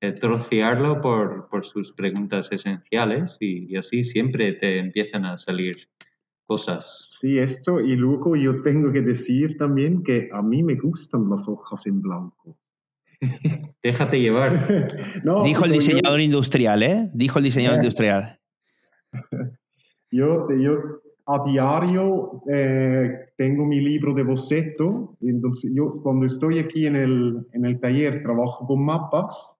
eh, 0.00 0.12
trocearlo 0.12 1.00
por, 1.00 1.48
por, 1.48 1.64
sus 1.64 1.92
preguntas 1.92 2.52
esenciales 2.52 3.36
y, 3.40 3.74
así 3.76 4.02
siempre 4.02 4.52
te 4.52 4.78
empiezan 4.78 5.24
a 5.24 5.36
salir 5.36 5.88
cosas. 6.46 7.00
Sí, 7.18 7.38
esto, 7.38 7.80
y 7.80 7.96
luego 7.96 8.36
yo 8.36 8.62
tengo 8.62 8.92
que 8.92 9.00
decir 9.00 9.56
también 9.56 10.04
que 10.04 10.28
a 10.32 10.40
mí 10.40 10.62
me 10.62 10.76
gustan 10.76 11.28
las 11.28 11.48
hojas 11.48 11.86
en 11.86 12.00
blanco. 12.00 12.56
Déjate 13.82 14.20
llevar. 14.20 14.66
Dijo 15.44 15.64
el 15.64 15.72
diseñador 15.72 16.20
industrial, 16.20 16.82
¿eh? 16.82 17.10
Dijo 17.12 17.38
el 17.38 17.44
diseñador 17.44 17.76
industrial. 17.76 18.38
Yo, 20.10 20.48
yo 20.58 21.02
a 21.26 21.44
diario 21.44 22.42
eh, 22.50 23.30
tengo 23.36 23.66
mi 23.66 23.78
libro 23.78 24.14
de 24.14 24.22
boceto, 24.22 25.18
entonces 25.20 25.70
yo 25.74 26.00
cuando 26.02 26.24
estoy 26.24 26.58
aquí 26.58 26.86
en 26.86 26.96
el, 26.96 27.46
en 27.52 27.66
el 27.66 27.78
taller 27.78 28.22
trabajo 28.22 28.66
con 28.66 28.82
mapas 28.82 29.58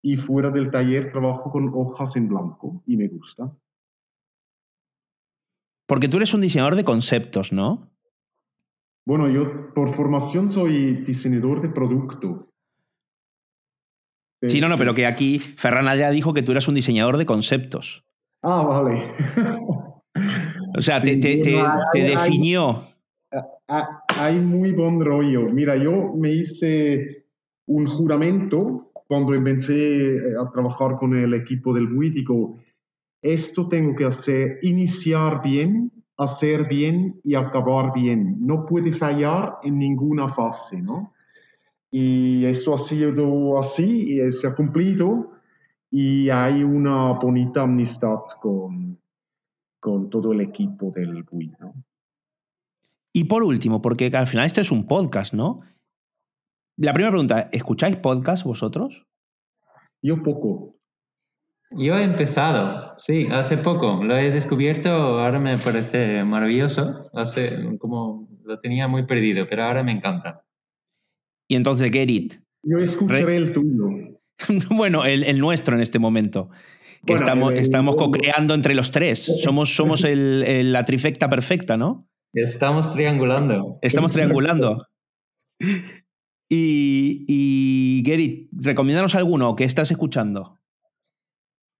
y 0.00 0.16
fuera 0.16 0.50
del 0.50 0.70
taller 0.70 1.10
trabajo 1.10 1.50
con 1.50 1.70
hojas 1.74 2.16
en 2.16 2.28
blanco 2.28 2.82
y 2.86 2.96
me 2.96 3.08
gusta. 3.08 3.54
Porque 5.86 6.08
tú 6.08 6.16
eres 6.16 6.32
un 6.32 6.40
diseñador 6.40 6.74
de 6.74 6.84
conceptos, 6.84 7.52
¿no? 7.52 7.90
Bueno, 9.04 9.28
yo 9.28 9.74
por 9.74 9.90
formación 9.90 10.48
soy 10.48 11.04
diseñador 11.04 11.60
de 11.60 11.68
producto. 11.68 12.52
Sí, 14.48 14.60
no, 14.60 14.68
no, 14.68 14.76
pero 14.78 14.94
que 14.94 15.06
aquí 15.06 15.38
Ferran 15.38 15.96
ya 15.98 16.10
dijo 16.10 16.34
que 16.34 16.42
tú 16.42 16.52
eras 16.52 16.68
un 16.68 16.74
diseñador 16.74 17.16
de 17.16 17.26
conceptos. 17.26 18.04
Ah, 18.42 18.62
vale. 18.62 19.14
o 20.76 20.80
sea, 20.80 21.00
te, 21.00 21.16
definió. 21.16 22.88
hay 24.08 24.40
muy 24.40 24.72
buen 24.72 25.04
rollo. 25.04 25.46
Mira, 25.52 25.76
yo 25.76 26.12
me 26.14 26.32
hice 26.32 27.26
un 27.66 27.86
juramento 27.86 28.92
cuando 29.06 29.34
empecé 29.34 30.16
eh, 30.16 30.20
a 30.40 30.50
trabajar 30.50 30.96
con 30.96 31.16
el 31.16 31.34
equipo 31.34 31.72
del 31.72 31.86
BUI, 31.86 32.10
digo, 32.10 32.58
esto 33.22 33.68
tengo 33.68 33.94
que 33.94 34.04
hacer, 34.04 34.58
iniciar 34.62 35.42
bien, 35.42 35.92
hacer 36.16 36.68
bien 36.68 37.20
y 37.24 37.34
acabar 37.34 37.92
bien. 37.94 38.36
No 38.40 38.66
puede 38.66 38.92
fallar 38.92 39.56
en 39.62 39.78
ninguna 39.78 40.28
fase, 40.28 40.82
¿no? 40.82 41.12
Y 41.90 42.44
eso 42.44 42.74
ha 42.74 42.78
sido 42.78 43.58
así 43.58 44.20
y 44.20 44.32
se 44.32 44.48
ha 44.48 44.54
cumplido 44.54 45.32
y 45.90 46.28
hay 46.30 46.62
una 46.62 47.12
bonita 47.12 47.62
amistad 47.62 48.20
con, 48.40 48.98
con 49.80 50.10
todo 50.10 50.32
el 50.32 50.40
equipo 50.40 50.90
del 50.90 51.22
BUI, 51.22 51.52
¿no? 51.60 51.74
Y 53.12 53.24
por 53.24 53.42
último, 53.42 53.80
porque 53.80 54.10
al 54.12 54.26
final 54.26 54.44
esto 54.44 54.60
es 54.60 54.70
un 54.70 54.86
podcast, 54.86 55.32
¿no? 55.32 55.60
La 56.76 56.92
primera 56.92 57.10
pregunta, 57.10 57.48
¿escucháis 57.52 57.96
podcast 57.96 58.44
vosotros? 58.44 59.06
Yo 60.02 60.22
poco. 60.22 60.76
Yo 61.70 61.96
he 61.96 62.02
empezado, 62.02 62.94
sí, 62.98 63.26
hace 63.30 63.56
poco. 63.56 64.04
Lo 64.04 64.16
he 64.16 64.30
descubierto, 64.30 64.90
ahora 64.90 65.40
me 65.40 65.56
parece 65.58 66.22
maravilloso. 66.24 67.10
Hace 67.14 67.78
como 67.78 68.28
lo 68.44 68.60
tenía 68.60 68.86
muy 68.86 69.06
perdido, 69.06 69.46
pero 69.48 69.64
ahora 69.64 69.82
me 69.82 69.92
encanta. 69.92 70.45
Y 71.48 71.56
entonces, 71.56 71.90
Gerrit. 71.92 72.34
Yo 72.62 72.78
escucharé 72.78 73.36
el 73.36 73.52
tuyo. 73.52 73.88
bueno, 74.70 75.04
el, 75.04 75.38
nuestro 75.38 75.76
en 75.76 75.82
este 75.82 75.98
momento. 75.98 76.50
Que 77.04 77.12
estamos, 77.12 77.54
estamos 77.54 77.94
co-creando 77.96 78.54
entre 78.54 78.74
los 78.74 78.90
tres. 78.90 79.32
Somos, 79.42 79.74
somos 79.74 80.04
la 80.04 80.84
trifecta 80.84 81.28
perfecta, 81.28 81.76
¿no? 81.76 82.08
Estamos 82.32 82.90
triangulando. 82.92 83.78
Estamos 83.80 84.10
triangulando. 84.10 84.86
Y, 86.48 87.24
y 87.28 88.02
Gary, 88.02 88.48
recomiéndanos 88.52 89.14
alguno 89.14 89.54
que 89.56 89.64
estás 89.64 89.90
escuchando. 89.90 90.58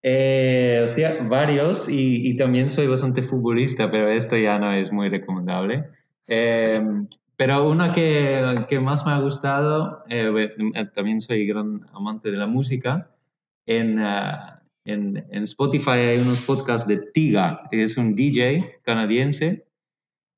Eh, 0.09 0.81
hostia, 0.85 1.19
varios 1.23 1.89
y, 1.89 2.37
también 2.37 2.69
soy 2.69 2.87
bastante 2.87 3.25
futbolista, 3.25 3.91
pero 3.91 4.09
esto 4.09 4.37
ya 4.37 4.57
no 4.57 4.73
es 4.73 4.93
muy 4.93 5.09
recomendable. 5.09 5.85
Eh, 6.29 6.81
pero 7.37 7.69
una 7.69 7.93
que, 7.93 8.67
que, 8.69 8.81
más 8.81 9.05
me 9.05 9.13
ha 9.13 9.19
gustado, 9.21 10.05
eh, 10.09 10.55
también 10.95 11.21
soy 11.21 11.47
gran 11.47 11.87
amante 11.93 12.31
de 12.31 12.37
la 12.37 12.47
música, 12.47 13.11
en, 13.67 13.99
en, 14.85 15.27
en, 15.31 15.43
Spotify 15.43 15.91
hay 15.91 16.19
unos 16.19 16.41
podcasts 16.41 16.89
de 16.89 16.99
Tiga, 17.13 17.69
que 17.71 17.83
es 17.83 17.97
un 17.97 18.15
DJ 18.15 18.81
canadiense, 18.85 19.67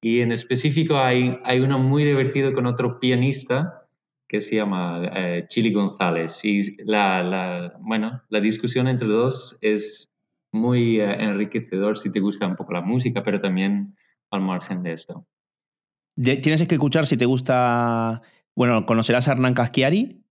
y 0.01 0.21
en 0.21 0.33
específico 0.33 0.97
hay, 0.97 1.39
hay 1.45 1.61
uno 1.61 1.79
muy 1.79 2.05
divertido 2.05 2.53
con 2.53 2.67
otro 2.67 3.01
pianista 3.01 3.87
que 4.29 4.41
se 4.41 4.57
llama 4.57 5.03
eh, 5.15 5.47
Chili 5.49 5.73
González. 5.73 6.45
Y 6.45 6.77
la, 6.85 7.75
bueno, 7.81 8.23
la 8.29 8.41
discusión 8.41 8.87
entre 8.87 9.09
dos 9.09 9.57
es 9.61 10.09
muy 10.53 11.01
eh, 11.01 11.25
enriquecedor 11.25 11.97
si 11.97 12.13
te 12.13 12.21
gusta 12.21 12.47
un 12.47 12.57
poco 12.57 12.75
la 12.75 12.83
música, 12.83 13.23
pero 13.23 13.41
también 13.41 13.97
al 14.31 14.43
margen 14.43 14.83
de 14.83 14.93
esto. 14.93 15.27
Tienes 16.21 16.67
que 16.67 16.75
escuchar 16.75 17.07
si 17.07 17.17
te 17.17 17.27
gusta, 17.27 18.23
bueno, 18.55 18.87
conocerás 18.87 19.29
a 19.29 19.33
Hernán 19.33 19.55
Caschiari. 19.55 20.23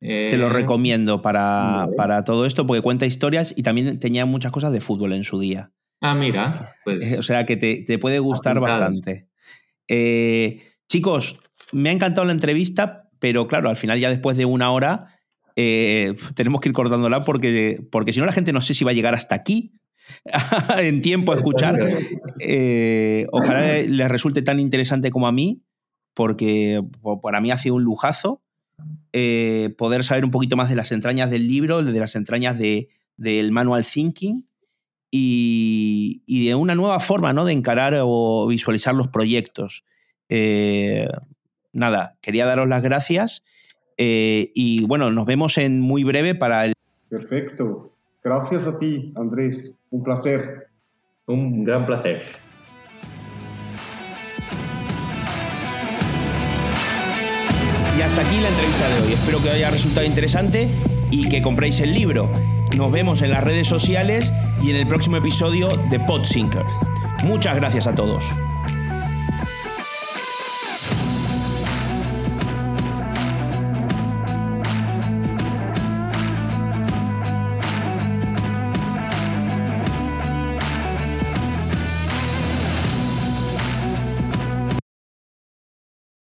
te 0.00 0.36
lo 0.36 0.46
eh, 0.46 0.50
recomiendo 0.50 1.22
para, 1.22 1.88
para, 1.96 2.24
todo 2.24 2.46
esto 2.46 2.66
porque 2.66 2.82
cuenta 2.82 3.06
historias 3.06 3.54
y 3.56 3.62
también 3.62 3.98
tenía 3.98 4.24
muchas 4.24 4.52
cosas 4.52 4.72
de 4.72 4.80
fútbol 4.80 5.12
en 5.12 5.24
su 5.24 5.40
día. 5.40 5.72
Ah, 6.00 6.14
mira, 6.14 6.76
pues. 6.84 7.18
O 7.18 7.22
sea 7.22 7.46
que 7.46 7.56
te, 7.56 7.82
te 7.82 7.98
puede 7.98 8.18
gustar 8.18 8.60
bastante. 8.60 9.28
chicos, 10.88 11.40
me 11.72 11.88
ha 11.88 11.92
encantado 11.92 12.26
la 12.26 12.32
entrevista, 12.32 13.10
pero 13.18 13.48
claro, 13.48 13.68
al 13.68 13.76
final 13.76 13.98
ya 13.98 14.10
después 14.10 14.36
de 14.36 14.44
una 14.44 14.70
hora 14.70 15.18
eh, 15.56 16.14
tenemos 16.34 16.60
que 16.60 16.68
ir 16.68 16.74
cortándola 16.74 17.24
porque, 17.24 17.86
porque 17.90 18.12
si 18.12 18.20
no 18.20 18.26
la 18.26 18.32
gente 18.32 18.52
no 18.52 18.60
sé 18.60 18.74
si 18.74 18.84
va 18.84 18.92
a 18.92 18.94
llegar 18.94 19.14
hasta 19.14 19.34
aquí 19.34 19.74
en 20.78 21.00
tiempo 21.00 21.32
a 21.32 21.36
escuchar. 21.36 21.78
Eh, 22.38 23.26
ojalá 23.32 23.82
les 23.82 24.08
resulte 24.08 24.42
tan 24.42 24.60
interesante 24.60 25.10
como 25.10 25.26
a 25.26 25.32
mí, 25.32 25.62
porque 26.14 26.82
para 27.22 27.40
mí 27.40 27.50
ha 27.50 27.58
sido 27.58 27.76
un 27.76 27.84
lujazo 27.84 28.42
eh, 29.12 29.74
poder 29.78 30.04
saber 30.04 30.24
un 30.24 30.30
poquito 30.30 30.56
más 30.56 30.68
de 30.68 30.76
las 30.76 30.92
entrañas 30.92 31.30
del 31.30 31.46
libro, 31.46 31.82
de 31.82 31.98
las 31.98 32.16
entrañas 32.16 32.58
de, 32.58 32.88
del 33.16 33.52
manual 33.52 33.84
thinking 33.84 34.46
y, 35.10 36.22
de 36.46 36.54
una 36.54 36.74
nueva 36.74 37.00
forma 37.00 37.32
¿no? 37.32 37.44
de 37.44 37.52
encarar 37.52 37.98
o 38.02 38.46
visualizar 38.46 38.94
los 38.94 39.08
proyectos 39.08 39.84
nada, 41.72 42.16
quería 42.20 42.46
daros 42.46 42.68
las 42.68 42.82
gracias 42.82 43.42
eh, 43.96 44.50
y 44.54 44.84
bueno, 44.86 45.10
nos 45.10 45.26
vemos 45.26 45.58
en 45.58 45.80
muy 45.80 46.04
breve 46.04 46.34
para 46.34 46.66
el... 46.66 46.72
Perfecto. 47.08 47.91
Gracias 48.24 48.66
a 48.66 48.78
ti, 48.78 49.12
Andrés. 49.16 49.74
Un 49.90 50.02
placer. 50.02 50.68
Un 51.26 51.64
gran 51.64 51.86
placer. 51.86 52.22
Y 57.98 58.00
hasta 58.00 58.22
aquí 58.22 58.40
la 58.40 58.48
entrevista 58.48 58.88
de 58.88 59.02
hoy. 59.02 59.12
Espero 59.12 59.38
que 59.42 59.48
os 59.48 59.54
haya 59.54 59.70
resultado 59.70 60.06
interesante 60.06 60.68
y 61.10 61.28
que 61.28 61.42
compréis 61.42 61.80
el 61.80 61.92
libro. 61.92 62.30
Nos 62.76 62.90
vemos 62.90 63.22
en 63.22 63.30
las 63.30 63.44
redes 63.44 63.66
sociales 63.66 64.32
y 64.62 64.70
en 64.70 64.76
el 64.76 64.86
próximo 64.86 65.16
episodio 65.16 65.68
de 65.90 66.00
Podsinkers. 66.00 66.66
Muchas 67.24 67.56
gracias 67.56 67.86
a 67.86 67.94
todos. 67.94 68.24